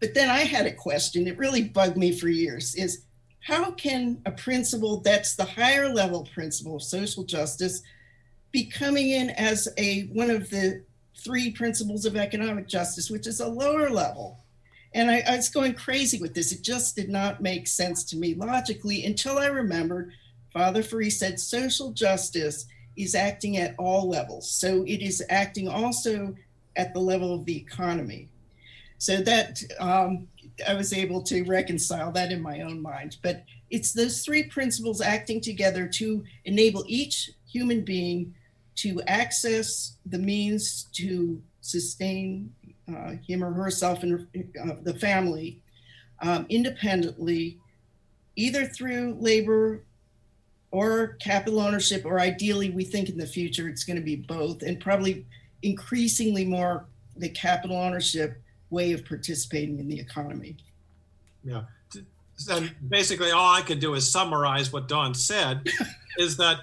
but 0.00 0.14
then 0.14 0.30
I 0.30 0.40
had 0.40 0.66
a 0.66 0.72
question. 0.72 1.28
It 1.28 1.38
really 1.38 1.62
bugged 1.62 1.96
me 1.96 2.18
for 2.18 2.28
years 2.28 2.74
is 2.74 3.04
how 3.40 3.70
can 3.72 4.20
a 4.26 4.32
principle 4.32 5.00
that's 5.00 5.36
the 5.36 5.44
higher 5.44 5.92
level 5.92 6.28
principle 6.34 6.76
of 6.76 6.82
social 6.82 7.22
justice 7.22 7.82
be 8.50 8.64
coming 8.64 9.10
in 9.10 9.30
as 9.30 9.68
a 9.78 10.02
one 10.12 10.30
of 10.30 10.50
the 10.50 10.82
three 11.16 11.50
principles 11.50 12.06
of 12.06 12.16
economic 12.16 12.66
justice, 12.66 13.10
which 13.10 13.26
is 13.26 13.40
a 13.40 13.48
lower 13.48 13.90
level? 13.90 14.38
And 14.94 15.10
I, 15.10 15.22
I 15.28 15.36
was 15.36 15.50
going 15.50 15.74
crazy 15.74 16.18
with 16.18 16.34
this. 16.34 16.50
It 16.50 16.64
just 16.64 16.96
did 16.96 17.10
not 17.10 17.42
make 17.42 17.68
sense 17.68 18.02
to 18.04 18.16
me 18.16 18.34
logically 18.34 19.04
until 19.04 19.38
I 19.38 19.46
remembered 19.46 20.12
Father 20.52 20.82
Ferree 20.82 21.12
said 21.12 21.38
social 21.38 21.92
justice 21.92 22.66
is 22.96 23.14
acting 23.14 23.56
at 23.56 23.74
all 23.78 24.08
levels. 24.08 24.50
So 24.50 24.84
it 24.86 25.02
is 25.02 25.24
acting 25.30 25.68
also 25.68 26.34
at 26.76 26.92
the 26.92 27.00
level 27.00 27.34
of 27.34 27.44
the 27.44 27.56
economy. 27.56 28.28
So 28.98 29.18
that 29.22 29.62
um, 29.78 30.28
I 30.68 30.74
was 30.74 30.92
able 30.92 31.22
to 31.22 31.42
reconcile 31.44 32.12
that 32.12 32.32
in 32.32 32.42
my 32.42 32.60
own 32.60 32.82
mind. 32.82 33.16
But 33.22 33.44
it's 33.70 33.92
those 33.92 34.24
three 34.24 34.42
principles 34.44 35.00
acting 35.00 35.40
together 35.40 35.86
to 35.88 36.24
enable 36.44 36.84
each 36.86 37.30
human 37.50 37.82
being 37.82 38.34
to 38.76 39.00
access 39.06 39.96
the 40.06 40.18
means 40.18 40.88
to 40.92 41.40
sustain 41.60 42.52
uh, 42.88 43.12
him 43.26 43.44
or 43.44 43.52
herself 43.52 44.02
and 44.02 44.26
uh, 44.62 44.74
the 44.82 44.94
family 44.94 45.60
um, 46.22 46.46
independently, 46.48 47.58
either 48.36 48.66
through 48.66 49.16
labor 49.20 49.82
or 50.72 51.16
capital 51.20 51.60
ownership, 51.60 52.04
or 52.04 52.20
ideally, 52.20 52.70
we 52.70 52.84
think 52.84 53.08
in 53.08 53.18
the 53.18 53.26
future 53.26 53.68
it's 53.68 53.84
going 53.84 53.96
to 53.96 54.02
be 54.02 54.16
both, 54.16 54.62
and 54.62 54.78
probably 54.78 55.26
increasingly 55.62 56.44
more 56.44 56.86
the 57.16 57.28
capital 57.28 57.76
ownership 57.76 58.40
way 58.70 58.92
of 58.92 59.04
participating 59.04 59.78
in 59.78 59.88
the 59.88 59.98
economy. 59.98 60.56
Yeah. 61.44 61.62
And 62.48 62.74
basically, 62.88 63.32
all 63.32 63.54
I 63.54 63.60
can 63.62 63.78
do 63.78 63.94
is 63.94 64.10
summarize 64.10 64.72
what 64.72 64.88
Dawn 64.88 65.12
said 65.12 65.68
is 66.18 66.36
that, 66.38 66.60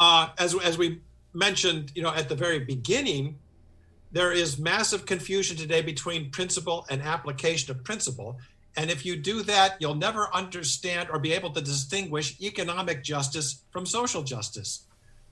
uh, 0.00 0.28
as, 0.38 0.54
as 0.62 0.78
we 0.78 1.00
mentioned, 1.34 1.92
you 1.94 2.02
know, 2.02 2.14
at 2.14 2.28
the 2.28 2.34
very 2.36 2.60
beginning, 2.60 3.36
there 4.12 4.32
is 4.32 4.58
massive 4.58 5.04
confusion 5.04 5.56
today 5.56 5.82
between 5.82 6.30
principle 6.30 6.86
and 6.88 7.02
application 7.02 7.70
of 7.72 7.82
principle. 7.84 8.38
And 8.76 8.90
if 8.90 9.06
you 9.06 9.16
do 9.16 9.42
that, 9.42 9.76
you'll 9.78 9.94
never 9.94 10.28
understand 10.34 11.08
or 11.10 11.18
be 11.18 11.32
able 11.32 11.50
to 11.50 11.60
distinguish 11.60 12.40
economic 12.40 13.04
justice 13.04 13.64
from 13.70 13.86
social 13.86 14.22
justice. 14.22 14.86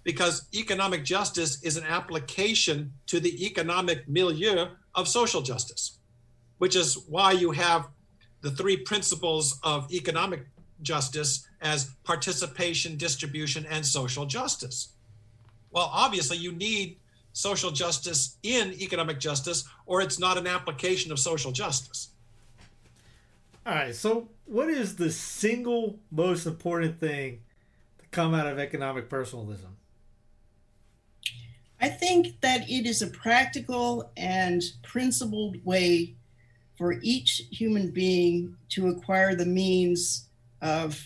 Because 0.05 0.47
economic 0.55 1.05
justice 1.05 1.63
is 1.63 1.77
an 1.77 1.85
application 1.85 2.93
to 3.07 3.21
the 3.21 3.45
economic 3.45 4.09
milieu 4.09 4.67
of 4.95 5.09
social 5.09 5.43
justice, 5.43 5.99
which 6.59 6.77
is 6.77 7.05
why 7.09 7.33
you 7.33 7.53
have 7.53 7.89
the 8.41 8.51
three 8.51 8.77
principles 8.77 9.59
of 9.63 9.93
economic 9.93 10.47
justice 10.83 11.47
as 11.61 11.91
participation, 12.03 12.97
distribution, 12.97 13.65
and 13.71 13.87
social 13.87 14.27
justice. 14.27 14.95
Well, 15.71 15.89
obviously, 15.93 16.37
you 16.37 16.53
need 16.53 16.99
social 17.33 17.71
justice 17.71 18.37
in 18.43 18.73
economic 18.75 19.19
justice, 19.19 19.65
or 19.87 20.03
it's 20.03 20.19
not 20.19 20.37
an 20.37 20.47
application 20.47 21.13
of 21.13 21.19
social 21.19 21.53
justice. 21.53 22.12
All 23.65 23.75
right. 23.75 23.95
So, 23.95 24.29
what 24.45 24.69
is 24.69 24.97
the 24.97 25.11
single 25.11 26.01
most 26.11 26.47
important 26.47 26.99
thing 26.99 27.43
to 27.99 28.07
come 28.11 28.35
out 28.35 28.47
of 28.47 28.59
economic 28.59 29.09
personalism? 29.09 29.77
I 31.81 31.89
think 31.89 32.41
that 32.41 32.69
it 32.69 32.87
is 32.87 33.03
a 33.03 33.09
practical 33.09 34.11
and 34.17 34.63
principled 34.83 35.65
way 35.65 36.15
for 36.77 36.95
each 37.03 37.43
human 37.51 37.91
being 37.91 38.57
to 38.71 38.89
acquire 38.89 39.35
the 39.35 39.47
means 39.47 40.29
of 40.61 41.01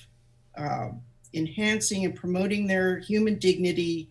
uh, 0.56 0.88
enhancing 1.34 2.04
and 2.04 2.14
promoting 2.14 2.66
their 2.66 2.98
human 2.98 3.38
dignity 3.38 4.10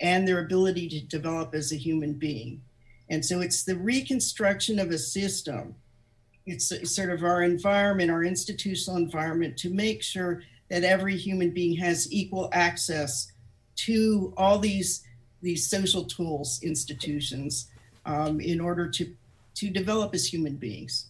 and 0.00 0.28
their 0.28 0.40
ability 0.40 0.88
to 0.88 1.00
develop 1.00 1.54
as 1.54 1.72
a 1.72 1.76
human 1.76 2.14
being. 2.14 2.60
And 3.08 3.24
so 3.24 3.40
it's 3.40 3.64
the 3.64 3.76
reconstruction 3.76 4.78
of 4.78 4.90
a 4.90 4.98
system. 4.98 5.74
It's, 6.46 6.72
sort 6.94 7.10
of 7.10 7.24
our 7.24 7.42
environment, 7.42 8.10
our 8.10 8.22
institutional 8.22 8.98
environment, 8.98 9.56
to 9.58 9.70
make 9.70 10.02
sure 10.02 10.42
that 10.70 10.84
every 10.84 11.16
human 11.16 11.50
being 11.50 11.76
has 11.76 12.12
equal 12.12 12.48
access 12.52 13.32
to 13.76 14.32
all 14.36 14.58
these 14.58 15.02
these 15.42 15.68
social 15.68 16.04
tools 16.04 16.60
institutions 16.62 17.68
um, 18.06 18.40
in 18.40 18.60
order 18.60 18.88
to 18.88 19.14
to 19.54 19.70
develop 19.70 20.14
as 20.14 20.26
human 20.32 20.56
beings. 20.56 21.06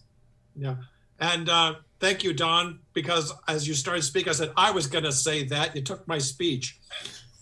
Yeah. 0.55 0.75
And 1.19 1.49
uh, 1.49 1.75
thank 1.99 2.23
you, 2.23 2.33
Dawn, 2.33 2.79
because 2.93 3.33
as 3.47 3.67
you 3.67 3.73
started 3.73 4.03
speaking, 4.03 4.29
I 4.29 4.33
said, 4.33 4.51
I 4.55 4.71
was 4.71 4.87
going 4.87 5.03
to 5.03 5.11
say 5.11 5.43
that. 5.45 5.75
You 5.75 5.81
took 5.81 6.07
my 6.07 6.17
speech. 6.17 6.79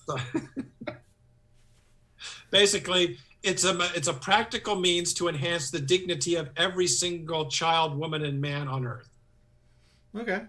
So 0.06 0.18
basically, 2.52 3.18
it's 3.46 3.64
a, 3.64 3.78
it's 3.96 4.08
a 4.08 4.14
practical 4.14 4.76
means 4.76 5.14
to 5.16 5.28
enhance 5.28 5.70
the 5.70 5.80
dignity 5.80 6.36
of 6.36 6.50
every 6.58 6.88
single 6.88 7.50
child, 7.50 7.98
woman, 7.98 8.24
and 8.24 8.42
man 8.42 8.68
on 8.68 8.86
earth. 8.86 9.10
Okay. 10.16 10.42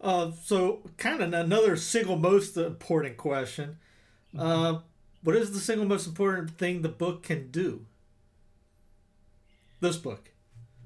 Uh, 0.00 0.30
so, 0.42 0.80
kind 0.96 1.22
of 1.22 1.32
another 1.32 1.76
single 1.76 2.16
most 2.16 2.56
important 2.56 3.16
question. 3.16 3.76
Uh, 4.36 4.78
what 5.22 5.36
is 5.36 5.52
the 5.52 5.60
single 5.60 5.86
most 5.86 6.06
important 6.06 6.56
thing 6.58 6.82
the 6.82 6.88
book 6.88 7.22
can 7.22 7.50
do? 7.50 7.86
This 9.80 9.96
book. 9.96 10.30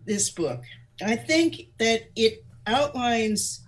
This 0.05 0.31
book. 0.31 0.63
I 1.03 1.17
think 1.17 1.69
that 1.79 2.11
it 2.17 2.45
outlines 2.67 3.61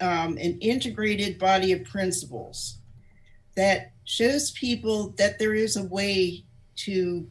um, 0.00 0.38
an 0.38 0.58
integrated 0.60 1.38
body 1.38 1.72
of 1.72 1.84
principles 1.84 2.78
that 3.56 3.92
shows 4.04 4.50
people 4.52 5.14
that 5.18 5.38
there 5.38 5.54
is 5.54 5.76
a 5.76 5.84
way 5.84 6.44
to 6.84 7.26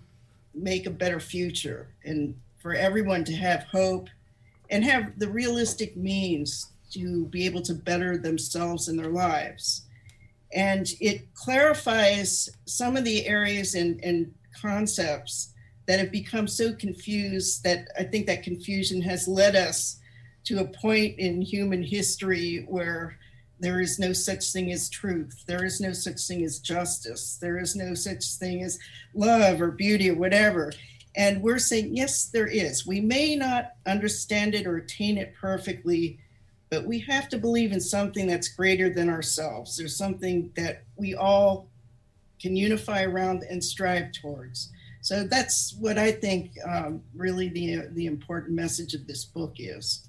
make 0.53 0.85
a 0.85 0.91
better 0.91 1.19
future 1.19 1.87
and 2.03 2.35
for 2.59 2.73
everyone 2.73 3.23
to 3.23 3.33
have 3.33 3.63
hope 3.63 4.09
and 4.69 4.83
have 4.83 5.17
the 5.17 5.29
realistic 5.29 5.95
means 5.95 6.71
to 6.91 7.25
be 7.27 7.45
able 7.45 7.61
to 7.61 7.73
better 7.73 8.17
themselves 8.17 8.87
in 8.87 8.97
their 8.97 9.11
lives. 9.11 9.83
And 10.53 10.87
it 10.99 11.33
clarifies 11.35 12.49
some 12.65 12.97
of 12.97 13.05
the 13.05 13.25
areas 13.27 13.75
and, 13.75 14.03
and 14.03 14.33
concepts 14.59 15.53
that 15.85 15.99
have 15.99 16.11
become 16.11 16.47
so 16.47 16.73
confused 16.73 17.63
that 17.63 17.87
I 17.97 18.03
think 18.03 18.27
that 18.27 18.43
confusion 18.43 19.01
has 19.01 19.27
led 19.27 19.55
us 19.55 19.99
to 20.45 20.59
a 20.59 20.67
point 20.67 21.19
in 21.19 21.41
human 21.41 21.83
history 21.83 22.65
where 22.67 23.18
there 23.59 23.81
is 23.81 23.99
no 23.99 24.13
such 24.13 24.51
thing 24.51 24.71
as 24.71 24.89
truth. 24.89 25.43
There 25.45 25.65
is 25.65 25.81
no 25.81 25.91
such 25.93 26.25
thing 26.25 26.43
as 26.43 26.59
justice. 26.59 27.37
There 27.41 27.59
is 27.59 27.75
no 27.75 27.93
such 27.93 28.25
thing 28.35 28.63
as 28.63 28.79
love 29.13 29.61
or 29.61 29.71
beauty 29.71 30.09
or 30.09 30.15
whatever. 30.15 30.71
And 31.15 31.41
we're 31.41 31.59
saying, 31.59 31.95
yes, 31.95 32.25
there 32.25 32.47
is. 32.47 32.85
We 32.85 33.01
may 33.01 33.35
not 33.35 33.73
understand 33.85 34.55
it 34.55 34.65
or 34.65 34.77
attain 34.77 35.17
it 35.17 35.33
perfectly, 35.39 36.19
but 36.69 36.85
we 36.85 36.99
have 36.99 37.27
to 37.29 37.37
believe 37.37 37.71
in 37.71 37.81
something 37.81 38.27
that's 38.27 38.47
greater 38.47 38.89
than 38.89 39.09
ourselves. 39.09 39.75
There's 39.75 39.97
something 39.97 40.51
that 40.55 40.83
we 40.95 41.15
all 41.15 41.67
can 42.39 42.55
unify 42.55 43.03
around 43.03 43.43
and 43.49 43.63
strive 43.63 44.11
towards. 44.13 44.69
So 45.01 45.23
that's 45.23 45.73
what 45.79 45.97
I 45.97 46.11
think 46.11 46.51
um, 46.67 47.01
really 47.15 47.49
the 47.49 47.87
the 47.91 48.05
important 48.05 48.53
message 48.53 48.93
of 48.93 49.07
this 49.07 49.25
book 49.25 49.55
is. 49.57 50.07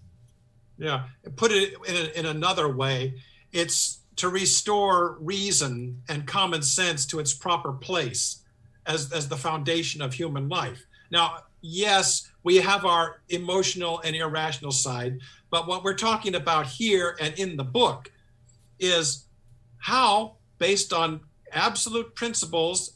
Yeah, 0.78 1.04
put 1.36 1.52
it 1.52 1.74
in, 1.86 2.24
in 2.24 2.26
another 2.26 2.68
way, 2.68 3.14
it's 3.52 4.00
to 4.16 4.28
restore 4.28 5.16
reason 5.20 6.02
and 6.08 6.26
common 6.26 6.62
sense 6.62 7.06
to 7.06 7.18
its 7.18 7.32
proper 7.32 7.72
place 7.72 8.42
as, 8.86 9.12
as 9.12 9.28
the 9.28 9.36
foundation 9.36 10.02
of 10.02 10.12
human 10.12 10.48
life. 10.48 10.84
Now, 11.10 11.38
yes, 11.60 12.30
we 12.42 12.56
have 12.56 12.84
our 12.84 13.22
emotional 13.28 14.00
and 14.00 14.14
irrational 14.14 14.72
side, 14.72 15.20
but 15.50 15.66
what 15.66 15.84
we're 15.84 15.94
talking 15.94 16.34
about 16.34 16.66
here 16.66 17.16
and 17.20 17.38
in 17.38 17.56
the 17.56 17.64
book 17.64 18.12
is 18.78 19.24
how, 19.78 20.36
based 20.58 20.92
on 20.92 21.20
absolute 21.52 22.14
principles 22.14 22.94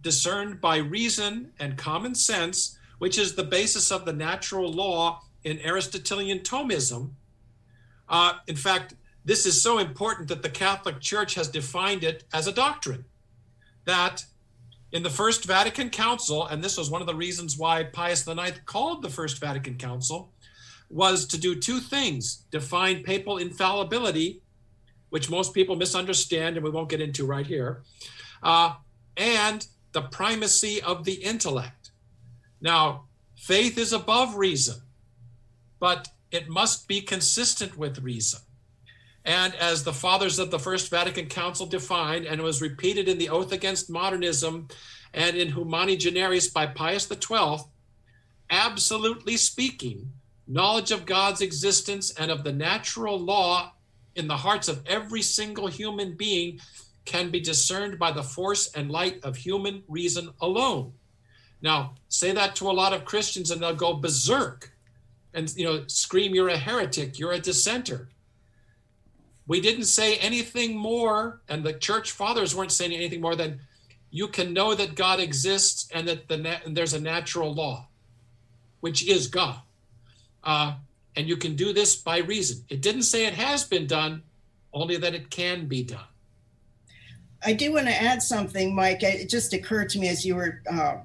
discerned 0.00 0.60
by 0.60 0.78
reason 0.78 1.52
and 1.58 1.76
common 1.76 2.14
sense, 2.14 2.78
which 2.98 3.18
is 3.18 3.34
the 3.34 3.44
basis 3.44 3.90
of 3.90 4.04
the 4.04 4.12
natural 4.12 4.70
law 4.72 5.20
in 5.44 5.60
Aristotelian 5.60 6.40
Thomism. 6.40 7.10
Uh, 8.08 8.34
in 8.46 8.56
fact, 8.56 8.94
this 9.24 9.46
is 9.46 9.62
so 9.62 9.78
important 9.78 10.28
that 10.28 10.42
the 10.42 10.50
Catholic 10.50 11.00
Church 11.00 11.34
has 11.34 11.48
defined 11.48 12.04
it 12.04 12.24
as 12.32 12.46
a 12.46 12.52
doctrine 12.52 13.04
that 13.84 14.24
in 14.92 15.02
the 15.02 15.10
First 15.10 15.44
Vatican 15.44 15.90
Council, 15.90 16.46
and 16.46 16.62
this 16.62 16.76
was 16.76 16.90
one 16.90 17.00
of 17.00 17.06
the 17.06 17.14
reasons 17.14 17.58
why 17.58 17.84
Pius 17.84 18.26
IX 18.28 18.60
called 18.64 19.02
the 19.02 19.08
First 19.08 19.40
Vatican 19.40 19.76
Council, 19.76 20.32
was 20.88 21.26
to 21.26 21.38
do 21.38 21.58
two 21.58 21.80
things 21.80 22.44
define 22.50 23.02
papal 23.02 23.38
infallibility, 23.38 24.40
which 25.10 25.30
most 25.30 25.54
people 25.54 25.74
misunderstand 25.74 26.56
and 26.56 26.64
we 26.64 26.70
won't 26.70 26.88
get 26.88 27.00
into 27.00 27.26
right 27.26 27.46
here, 27.46 27.82
uh, 28.42 28.74
and 29.16 29.66
the 29.92 30.02
primacy 30.02 30.82
of 30.82 31.04
the 31.04 31.14
intellect. 31.14 31.90
Now, 32.60 33.06
faith 33.34 33.78
is 33.78 33.92
above 33.92 34.36
reason, 34.36 34.76
but 35.80 36.08
it 36.30 36.48
must 36.48 36.86
be 36.88 37.00
consistent 37.00 37.76
with 37.76 37.98
reason. 37.98 38.40
And 39.24 39.54
as 39.54 39.84
the 39.84 39.92
fathers 39.92 40.38
of 40.38 40.50
the 40.50 40.58
First 40.58 40.90
Vatican 40.90 41.26
Council 41.26 41.66
defined, 41.66 42.26
and 42.26 42.42
was 42.42 42.60
repeated 42.60 43.08
in 43.08 43.18
the 43.18 43.30
Oath 43.30 43.52
Against 43.52 43.88
Modernism 43.88 44.68
and 45.14 45.36
in 45.36 45.52
Humani 45.52 45.96
Generis 45.96 46.48
by 46.48 46.66
Pius 46.66 47.08
XII, 47.08 47.64
absolutely 48.50 49.36
speaking, 49.36 50.12
knowledge 50.46 50.90
of 50.90 51.06
God's 51.06 51.40
existence 51.40 52.10
and 52.12 52.30
of 52.30 52.44
the 52.44 52.52
natural 52.52 53.18
law 53.18 53.72
in 54.14 54.28
the 54.28 54.36
hearts 54.36 54.68
of 54.68 54.82
every 54.86 55.22
single 55.22 55.68
human 55.68 56.16
being 56.16 56.60
can 57.04 57.30
be 57.30 57.40
discerned 57.40 57.98
by 57.98 58.12
the 58.12 58.22
force 58.22 58.72
and 58.74 58.90
light 58.90 59.20
of 59.24 59.36
human 59.36 59.82
reason 59.88 60.30
alone. 60.40 60.92
Now, 61.62 61.94
say 62.08 62.32
that 62.32 62.56
to 62.56 62.70
a 62.70 62.72
lot 62.72 62.92
of 62.92 63.04
Christians 63.04 63.50
and 63.50 63.62
they'll 63.62 63.74
go 63.74 63.94
berserk 63.94 64.72
and 65.32 65.52
you 65.56 65.64
know 65.64 65.84
scream 65.86 66.34
you're 66.34 66.48
a 66.48 66.56
heretic, 66.56 67.18
you're 67.18 67.32
a 67.32 67.40
dissenter. 67.40 68.08
We 69.46 69.60
didn't 69.60 69.84
say 69.84 70.16
anything 70.16 70.76
more 70.76 71.40
and 71.48 71.62
the 71.62 71.74
church 71.74 72.12
fathers 72.12 72.54
weren't 72.54 72.72
saying 72.72 72.92
anything 72.92 73.20
more 73.20 73.36
than 73.36 73.60
you 74.10 74.28
can 74.28 74.52
know 74.52 74.74
that 74.74 74.94
God 74.94 75.20
exists 75.20 75.88
and 75.92 76.06
that 76.08 76.28
the 76.28 76.36
na- 76.38 76.60
and 76.64 76.76
there's 76.76 76.94
a 76.94 77.00
natural 77.00 77.52
law 77.52 77.88
which 78.84 79.08
is 79.08 79.28
God. 79.28 79.60
Uh, 80.42 80.74
and 81.16 81.26
you 81.26 81.38
can 81.38 81.56
do 81.56 81.72
this 81.72 81.96
by 81.96 82.18
reason. 82.18 82.64
It 82.68 82.82
didn't 82.82 83.04
say 83.04 83.24
it 83.24 83.32
has 83.32 83.64
been 83.64 83.86
done, 83.86 84.22
only 84.74 84.98
that 84.98 85.14
it 85.14 85.30
can 85.30 85.66
be 85.66 85.82
done. 85.84 86.04
I 87.42 87.54
do 87.54 87.72
want 87.72 87.86
to 87.86 87.94
add 87.94 88.22
something, 88.22 88.74
Mike. 88.74 89.02
It 89.02 89.30
just 89.30 89.54
occurred 89.54 89.88
to 89.90 89.98
me 89.98 90.08
as 90.08 90.26
you 90.26 90.36
were 90.36 90.60
uh, 90.70 90.96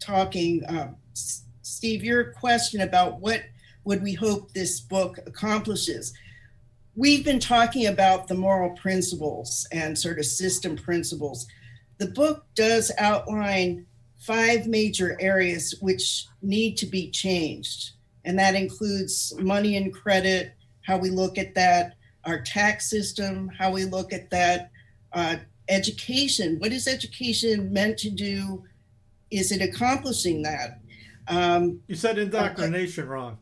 talking, 0.00 0.64
uh, 0.64 0.92
Steve, 1.12 2.02
your 2.02 2.32
question 2.32 2.80
about 2.80 3.20
what 3.20 3.42
would 3.84 4.02
we 4.02 4.14
hope 4.14 4.52
this 4.52 4.80
book 4.80 5.18
accomplishes. 5.26 6.14
We've 6.98 7.24
been 7.24 7.38
talking 7.38 7.86
about 7.86 8.26
the 8.26 8.34
moral 8.34 8.70
principles 8.70 9.68
and 9.70 9.96
sort 9.96 10.18
of 10.18 10.24
system 10.24 10.74
principles. 10.74 11.46
The 11.98 12.08
book 12.08 12.44
does 12.56 12.90
outline 12.98 13.86
five 14.18 14.66
major 14.66 15.16
areas 15.20 15.76
which 15.80 16.26
need 16.42 16.76
to 16.78 16.86
be 16.86 17.08
changed, 17.12 17.92
and 18.24 18.36
that 18.40 18.56
includes 18.56 19.32
money 19.38 19.76
and 19.76 19.94
credit, 19.94 20.54
how 20.82 20.98
we 20.98 21.10
look 21.10 21.38
at 21.38 21.54
that, 21.54 21.94
our 22.24 22.40
tax 22.40 22.90
system, 22.90 23.48
how 23.56 23.70
we 23.70 23.84
look 23.84 24.12
at 24.12 24.28
that, 24.30 24.72
uh, 25.12 25.36
education. 25.68 26.56
What 26.58 26.72
is 26.72 26.88
education 26.88 27.72
meant 27.72 27.96
to 27.98 28.10
do? 28.10 28.64
Is 29.30 29.52
it 29.52 29.62
accomplishing 29.62 30.42
that? 30.42 30.80
Um, 31.28 31.80
you 31.86 31.94
said 31.94 32.18
indoctrination 32.18 33.04
uh, 33.04 33.10
wrong. 33.10 33.38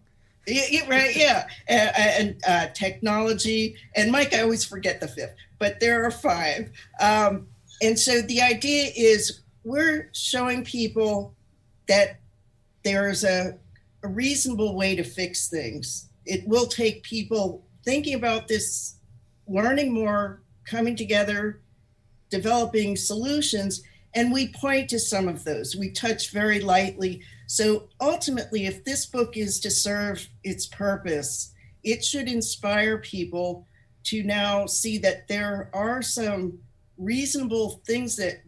Yeah, 0.47 0.88
right. 0.88 1.16
Yeah, 1.16 1.49
and, 1.66 1.90
and 1.97 2.42
uh, 2.47 2.66
technology. 2.72 3.76
And 3.97 4.12
Mike, 4.12 4.32
I 4.32 4.42
always 4.42 4.64
forget 4.64 5.01
the 5.01 5.09
fifth, 5.09 5.34
but 5.59 5.80
there 5.80 6.05
are 6.05 6.11
five. 6.11 6.70
Um, 7.01 7.49
and 7.82 7.99
so 7.99 8.22
the 8.22 8.40
idea 8.40 8.90
is 8.97 9.40
we're 9.64 10.11
showing 10.12 10.64
people 10.64 11.34
that 11.88 12.20
there's 12.84 13.24
a, 13.24 13.59
a 14.05 14.09
reasonable 14.09 14.76
way 14.76 14.94
to 14.94 15.03
fix 15.03 15.49
things. 15.49 16.09
It 16.24 16.47
will 16.47 16.66
take 16.66 17.03
people 17.03 17.66
thinking 17.84 18.14
about 18.14 18.47
this, 18.47 18.97
learning 19.49 19.92
more, 19.92 20.42
coming 20.64 20.94
together, 20.94 21.61
developing 22.30 22.97
solutions. 22.97 23.82
And 24.14 24.32
we 24.32 24.49
point 24.49 24.88
to 24.90 24.99
some 24.99 25.28
of 25.28 25.44
those. 25.44 25.76
We 25.76 25.90
touch 25.90 26.30
very 26.30 26.61
lightly. 26.61 27.22
So 27.47 27.88
ultimately, 28.01 28.66
if 28.66 28.84
this 28.84 29.07
book 29.07 29.36
is 29.36 29.61
to 29.61 29.70
serve 29.70 30.28
its 30.42 30.66
purpose, 30.66 31.53
it 31.84 32.05
should 32.05 32.28
inspire 32.28 32.99
people 32.99 33.66
to 34.05 34.22
now 34.22 34.66
see 34.66 34.99
that 34.99 35.28
there 35.28 35.70
are 35.72 36.03
some 36.03 36.59
reasonable 36.99 37.80
things 37.86 38.16
that 38.16 38.42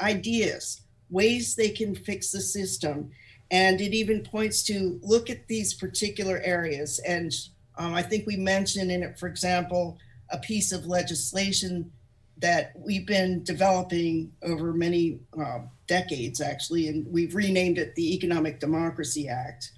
ideas, 0.00 0.82
ways 1.10 1.54
they 1.54 1.70
can 1.70 1.94
fix 1.94 2.32
the 2.32 2.40
system. 2.40 3.10
And 3.50 3.80
it 3.80 3.92
even 3.94 4.22
points 4.22 4.62
to 4.64 4.98
look 5.02 5.28
at 5.30 5.46
these 5.48 5.74
particular 5.74 6.40
areas. 6.44 7.00
And 7.00 7.32
um, 7.76 7.94
I 7.94 8.02
think 8.02 8.26
we 8.26 8.36
mentioned 8.36 8.90
in 8.90 9.02
it, 9.02 9.18
for 9.18 9.26
example, 9.26 9.98
a 10.30 10.38
piece 10.38 10.72
of 10.72 10.86
legislation 10.86 11.90
that 12.38 12.72
we've 12.76 13.06
been 13.06 13.42
developing 13.42 14.32
over 14.42 14.72
many 14.72 15.18
uh, 15.38 15.60
decades, 15.90 16.40
actually, 16.40 16.86
and 16.86 17.04
we've 17.10 17.34
renamed 17.34 17.76
it 17.76 17.92
the 17.96 18.14
Economic 18.14 18.60
Democracy 18.60 19.28
Act. 19.28 19.72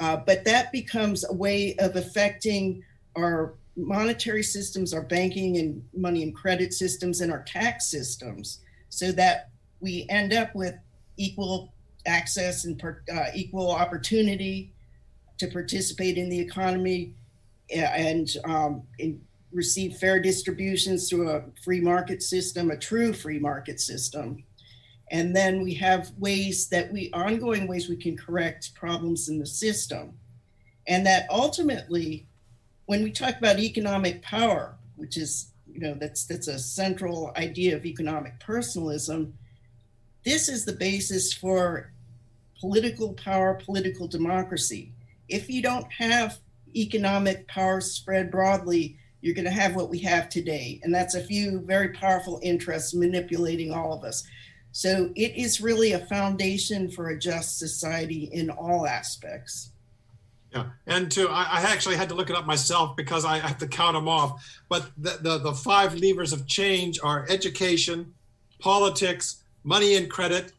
Uh, 0.00 0.16
but 0.16 0.44
that 0.44 0.72
becomes 0.72 1.24
a 1.24 1.32
way 1.32 1.76
of 1.78 1.94
affecting 1.94 2.82
our 3.16 3.54
monetary 3.76 4.42
systems, 4.42 4.92
our 4.92 5.02
banking 5.02 5.58
and 5.58 5.80
money 5.94 6.24
and 6.24 6.34
credit 6.34 6.74
systems, 6.74 7.20
and 7.20 7.30
our 7.30 7.44
tax 7.44 7.86
systems, 7.86 8.58
so 8.88 9.12
that 9.12 9.50
we 9.80 10.04
end 10.10 10.32
up 10.32 10.52
with 10.52 10.74
equal 11.16 11.72
access 12.06 12.64
and 12.64 12.76
per, 12.76 13.00
uh, 13.14 13.26
equal 13.32 13.70
opportunity 13.70 14.72
to 15.38 15.46
participate 15.46 16.18
in 16.18 16.28
the 16.28 16.40
economy 16.40 17.14
and 17.70 18.36
um, 18.44 18.82
in 18.98 19.20
receive 19.52 19.96
fair 19.96 20.18
distributions 20.20 21.08
through 21.08 21.30
a 21.30 21.42
free 21.62 21.80
market 21.80 22.22
system, 22.22 22.70
a 22.70 22.76
true 22.76 23.12
free 23.12 23.38
market 23.38 23.80
system. 23.80 24.42
And 25.12 25.36
then 25.36 25.62
we 25.62 25.74
have 25.74 26.10
ways 26.18 26.68
that 26.68 26.90
we, 26.90 27.10
ongoing 27.12 27.68
ways 27.68 27.88
we 27.88 27.96
can 27.96 28.16
correct 28.16 28.74
problems 28.74 29.28
in 29.28 29.38
the 29.38 29.46
system. 29.46 30.14
And 30.88 31.06
that 31.06 31.26
ultimately, 31.30 32.26
when 32.86 33.04
we 33.04 33.12
talk 33.12 33.36
about 33.36 33.58
economic 33.58 34.22
power, 34.22 34.74
which 34.96 35.18
is, 35.18 35.52
you 35.70 35.80
know, 35.80 35.94
that's 35.94 36.24
that's 36.24 36.48
a 36.48 36.58
central 36.58 37.30
idea 37.36 37.76
of 37.76 37.84
economic 37.84 38.40
personalism, 38.40 39.34
this 40.24 40.48
is 40.48 40.64
the 40.64 40.72
basis 40.72 41.32
for 41.32 41.92
political 42.58 43.12
power, 43.12 43.54
political 43.54 44.08
democracy. 44.08 44.92
If 45.28 45.50
you 45.50 45.60
don't 45.60 45.92
have 45.92 46.38
economic 46.74 47.46
power 47.48 47.82
spread 47.82 48.30
broadly, 48.30 48.96
you're 49.20 49.34
going 49.34 49.44
to 49.44 49.50
have 49.50 49.76
what 49.76 49.90
we 49.90 49.98
have 50.00 50.30
today. 50.30 50.80
And 50.82 50.94
that's 50.94 51.14
a 51.14 51.22
few 51.22 51.60
very 51.60 51.90
powerful 51.90 52.40
interests 52.42 52.94
manipulating 52.94 53.72
all 53.72 53.92
of 53.92 54.04
us. 54.04 54.24
So 54.72 55.10
it 55.14 55.36
is 55.36 55.60
really 55.60 55.92
a 55.92 56.06
foundation 56.06 56.90
for 56.90 57.10
a 57.10 57.18
just 57.18 57.58
society 57.58 58.30
in 58.32 58.50
all 58.50 58.86
aspects. 58.86 59.70
Yeah, 60.50 60.66
and 60.86 61.10
to 61.12 61.28
I, 61.30 61.60
actually 61.62 61.96
had 61.96 62.10
to 62.10 62.14
look 62.14 62.28
it 62.28 62.36
up 62.36 62.46
myself 62.46 62.94
because 62.94 63.24
I 63.24 63.38
have 63.38 63.56
to 63.58 63.66
count 63.66 63.94
them 63.94 64.06
off. 64.06 64.44
But 64.68 64.90
the, 64.98 65.18
the, 65.20 65.38
the 65.38 65.52
five 65.52 65.94
levers 65.94 66.32
of 66.32 66.46
change 66.46 67.00
are 67.02 67.26
education, 67.30 68.12
politics, 68.58 69.44
money 69.64 69.94
and 69.96 70.10
credit, 70.10 70.52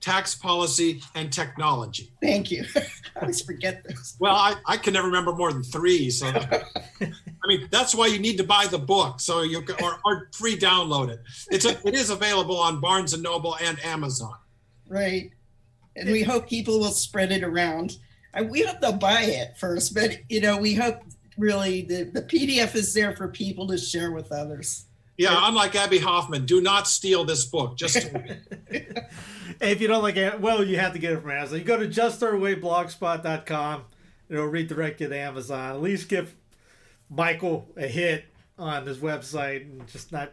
tax 0.00 0.34
policy, 0.34 1.02
and 1.14 1.32
technology. 1.32 2.12
Thank 2.22 2.50
you. 2.50 2.64
I 2.76 3.20
always 3.20 3.42
forget 3.42 3.84
this. 3.84 4.16
Well, 4.18 4.34
I, 4.34 4.54
I 4.66 4.76
can 4.76 4.94
never 4.94 5.06
remember 5.06 5.32
more 5.32 5.52
than 5.52 5.62
three. 5.62 6.10
So, 6.10 6.26
I 7.00 7.46
mean, 7.46 7.68
that's 7.70 7.94
why 7.94 8.06
you 8.06 8.18
need 8.18 8.36
to 8.38 8.44
buy 8.44 8.66
the 8.66 8.78
book 8.78 9.20
so 9.20 9.42
you 9.42 9.62
can, 9.62 9.82
or, 9.84 10.00
or 10.04 10.28
free 10.32 10.56
download 10.56 11.10
it. 11.10 11.20
It's 11.50 11.64
a, 11.64 11.86
it 11.86 11.94
is 11.94 12.10
available 12.10 12.58
on 12.58 12.80
Barnes 12.80 13.12
and 13.12 13.22
Noble 13.22 13.56
and 13.60 13.82
Amazon. 13.84 14.34
Right, 14.88 15.30
and 15.96 16.10
we 16.10 16.22
hope 16.22 16.48
people 16.48 16.80
will 16.80 16.90
spread 16.90 17.30
it 17.30 17.44
around. 17.44 17.98
we 18.48 18.62
hope 18.62 18.80
they'll 18.80 18.92
buy 18.92 19.22
it 19.22 19.56
first, 19.58 19.94
but 19.94 20.18
you 20.28 20.40
know, 20.40 20.56
we 20.56 20.74
hope 20.74 21.02
really 21.36 21.82
the, 21.82 22.04
the 22.04 22.22
PDF 22.22 22.74
is 22.74 22.92
there 22.94 23.14
for 23.16 23.28
people 23.28 23.66
to 23.68 23.78
share 23.78 24.12
with 24.12 24.32
others. 24.32 24.86
Yeah, 25.20 25.38
unlike 25.42 25.76
Abbie 25.76 25.98
Hoffman, 25.98 26.46
do 26.46 26.62
not 26.62 26.88
steal 26.88 27.24
this 27.24 27.44
book. 27.44 27.76
Just 27.76 27.96
if 29.60 29.80
you 29.80 29.86
don't 29.86 30.02
like 30.02 30.16
it, 30.16 30.40
well, 30.40 30.64
you 30.64 30.78
have 30.78 30.94
to 30.94 30.98
get 30.98 31.12
it 31.12 31.20
from 31.20 31.30
Amazon. 31.30 31.58
You 31.58 31.64
go 31.64 31.76
to 31.76 31.86
justthirdway.blogspot.com. 31.86 33.84
It'll 34.30 34.46
redirect 34.46 35.02
you 35.02 35.08
to 35.08 35.18
Amazon. 35.18 35.72
At 35.72 35.82
least 35.82 36.08
give 36.08 36.34
Michael 37.10 37.68
a 37.76 37.86
hit 37.86 38.24
on 38.58 38.86
his 38.86 38.96
website 38.96 39.62
and 39.62 39.86
just 39.88 40.10
not. 40.10 40.32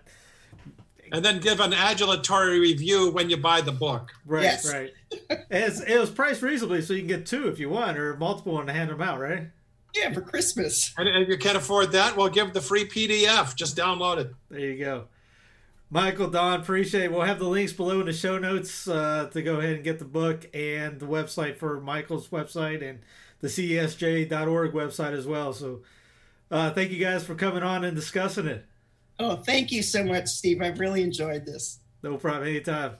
And 1.11 1.23
then 1.23 1.39
give 1.39 1.59
an 1.59 1.73
adulatory 1.73 2.61
review 2.61 3.11
when 3.11 3.29
you 3.29 3.35
buy 3.35 3.59
the 3.59 3.73
book. 3.73 4.13
Right, 4.25 4.43
yes. 4.43 4.71
right. 4.71 4.93
It's, 5.49 5.81
it 5.81 5.97
was 5.99 6.09
priced 6.09 6.41
reasonably, 6.41 6.81
so 6.81 6.93
you 6.93 6.99
can 6.99 7.07
get 7.07 7.25
two 7.25 7.49
if 7.49 7.59
you 7.59 7.69
want, 7.69 7.97
or 7.97 8.15
multiple 8.15 8.59
and 8.59 8.69
hand 8.69 8.89
them 8.89 9.01
out, 9.01 9.19
right? 9.19 9.47
Yeah, 9.95 10.13
for 10.13 10.21
Christmas. 10.21 10.93
And 10.97 11.07
if 11.09 11.29
you 11.29 11.38
can't 11.38 11.57
afford 11.57 11.91
that, 11.93 12.15
well, 12.15 12.29
give 12.29 12.53
the 12.53 12.61
free 12.61 12.85
PDF. 12.85 13.55
Just 13.55 13.75
download 13.75 14.19
it. 14.19 14.33
There 14.49 14.59
you 14.59 14.77
go. 14.77 15.05
Michael, 15.89 16.29
Dawn, 16.29 16.59
appreciate 16.59 17.05
it. 17.05 17.11
We'll 17.11 17.21
have 17.21 17.39
the 17.39 17.47
links 17.47 17.71
below 17.71 18.01
in 18.01 18.07
the 18.07 18.13
show 18.13 18.38
notes 18.38 18.88
uh, 18.88 19.29
to 19.31 19.41
go 19.41 19.59
ahead 19.59 19.75
and 19.75 19.83
get 19.83 19.99
the 19.99 20.05
book 20.05 20.45
and 20.53 20.99
the 20.99 21.05
website 21.05 21.55
for 21.55 21.79
Michael's 21.79 22.27
website 22.27 22.88
and 22.88 22.99
the 23.39 23.47
CESJ.org 23.47 24.73
website 24.73 25.13
as 25.13 25.25
well. 25.25 25.53
So 25.53 25.81
uh, 26.51 26.71
thank 26.71 26.91
you 26.91 26.99
guys 26.99 27.23
for 27.25 27.35
coming 27.35 27.63
on 27.63 27.85
and 27.85 27.95
discussing 27.95 28.47
it. 28.47 28.65
Oh, 29.19 29.38
thank 29.38 29.71
you 29.71 29.81
so 29.81 30.03
much, 30.03 30.27
Steve. 30.27 30.61
I've 30.61 30.79
really 30.79 31.01
enjoyed 31.01 31.45
this. 31.45 31.79
No 32.03 32.17
problem. 32.17 32.47
Anytime. 32.49 32.97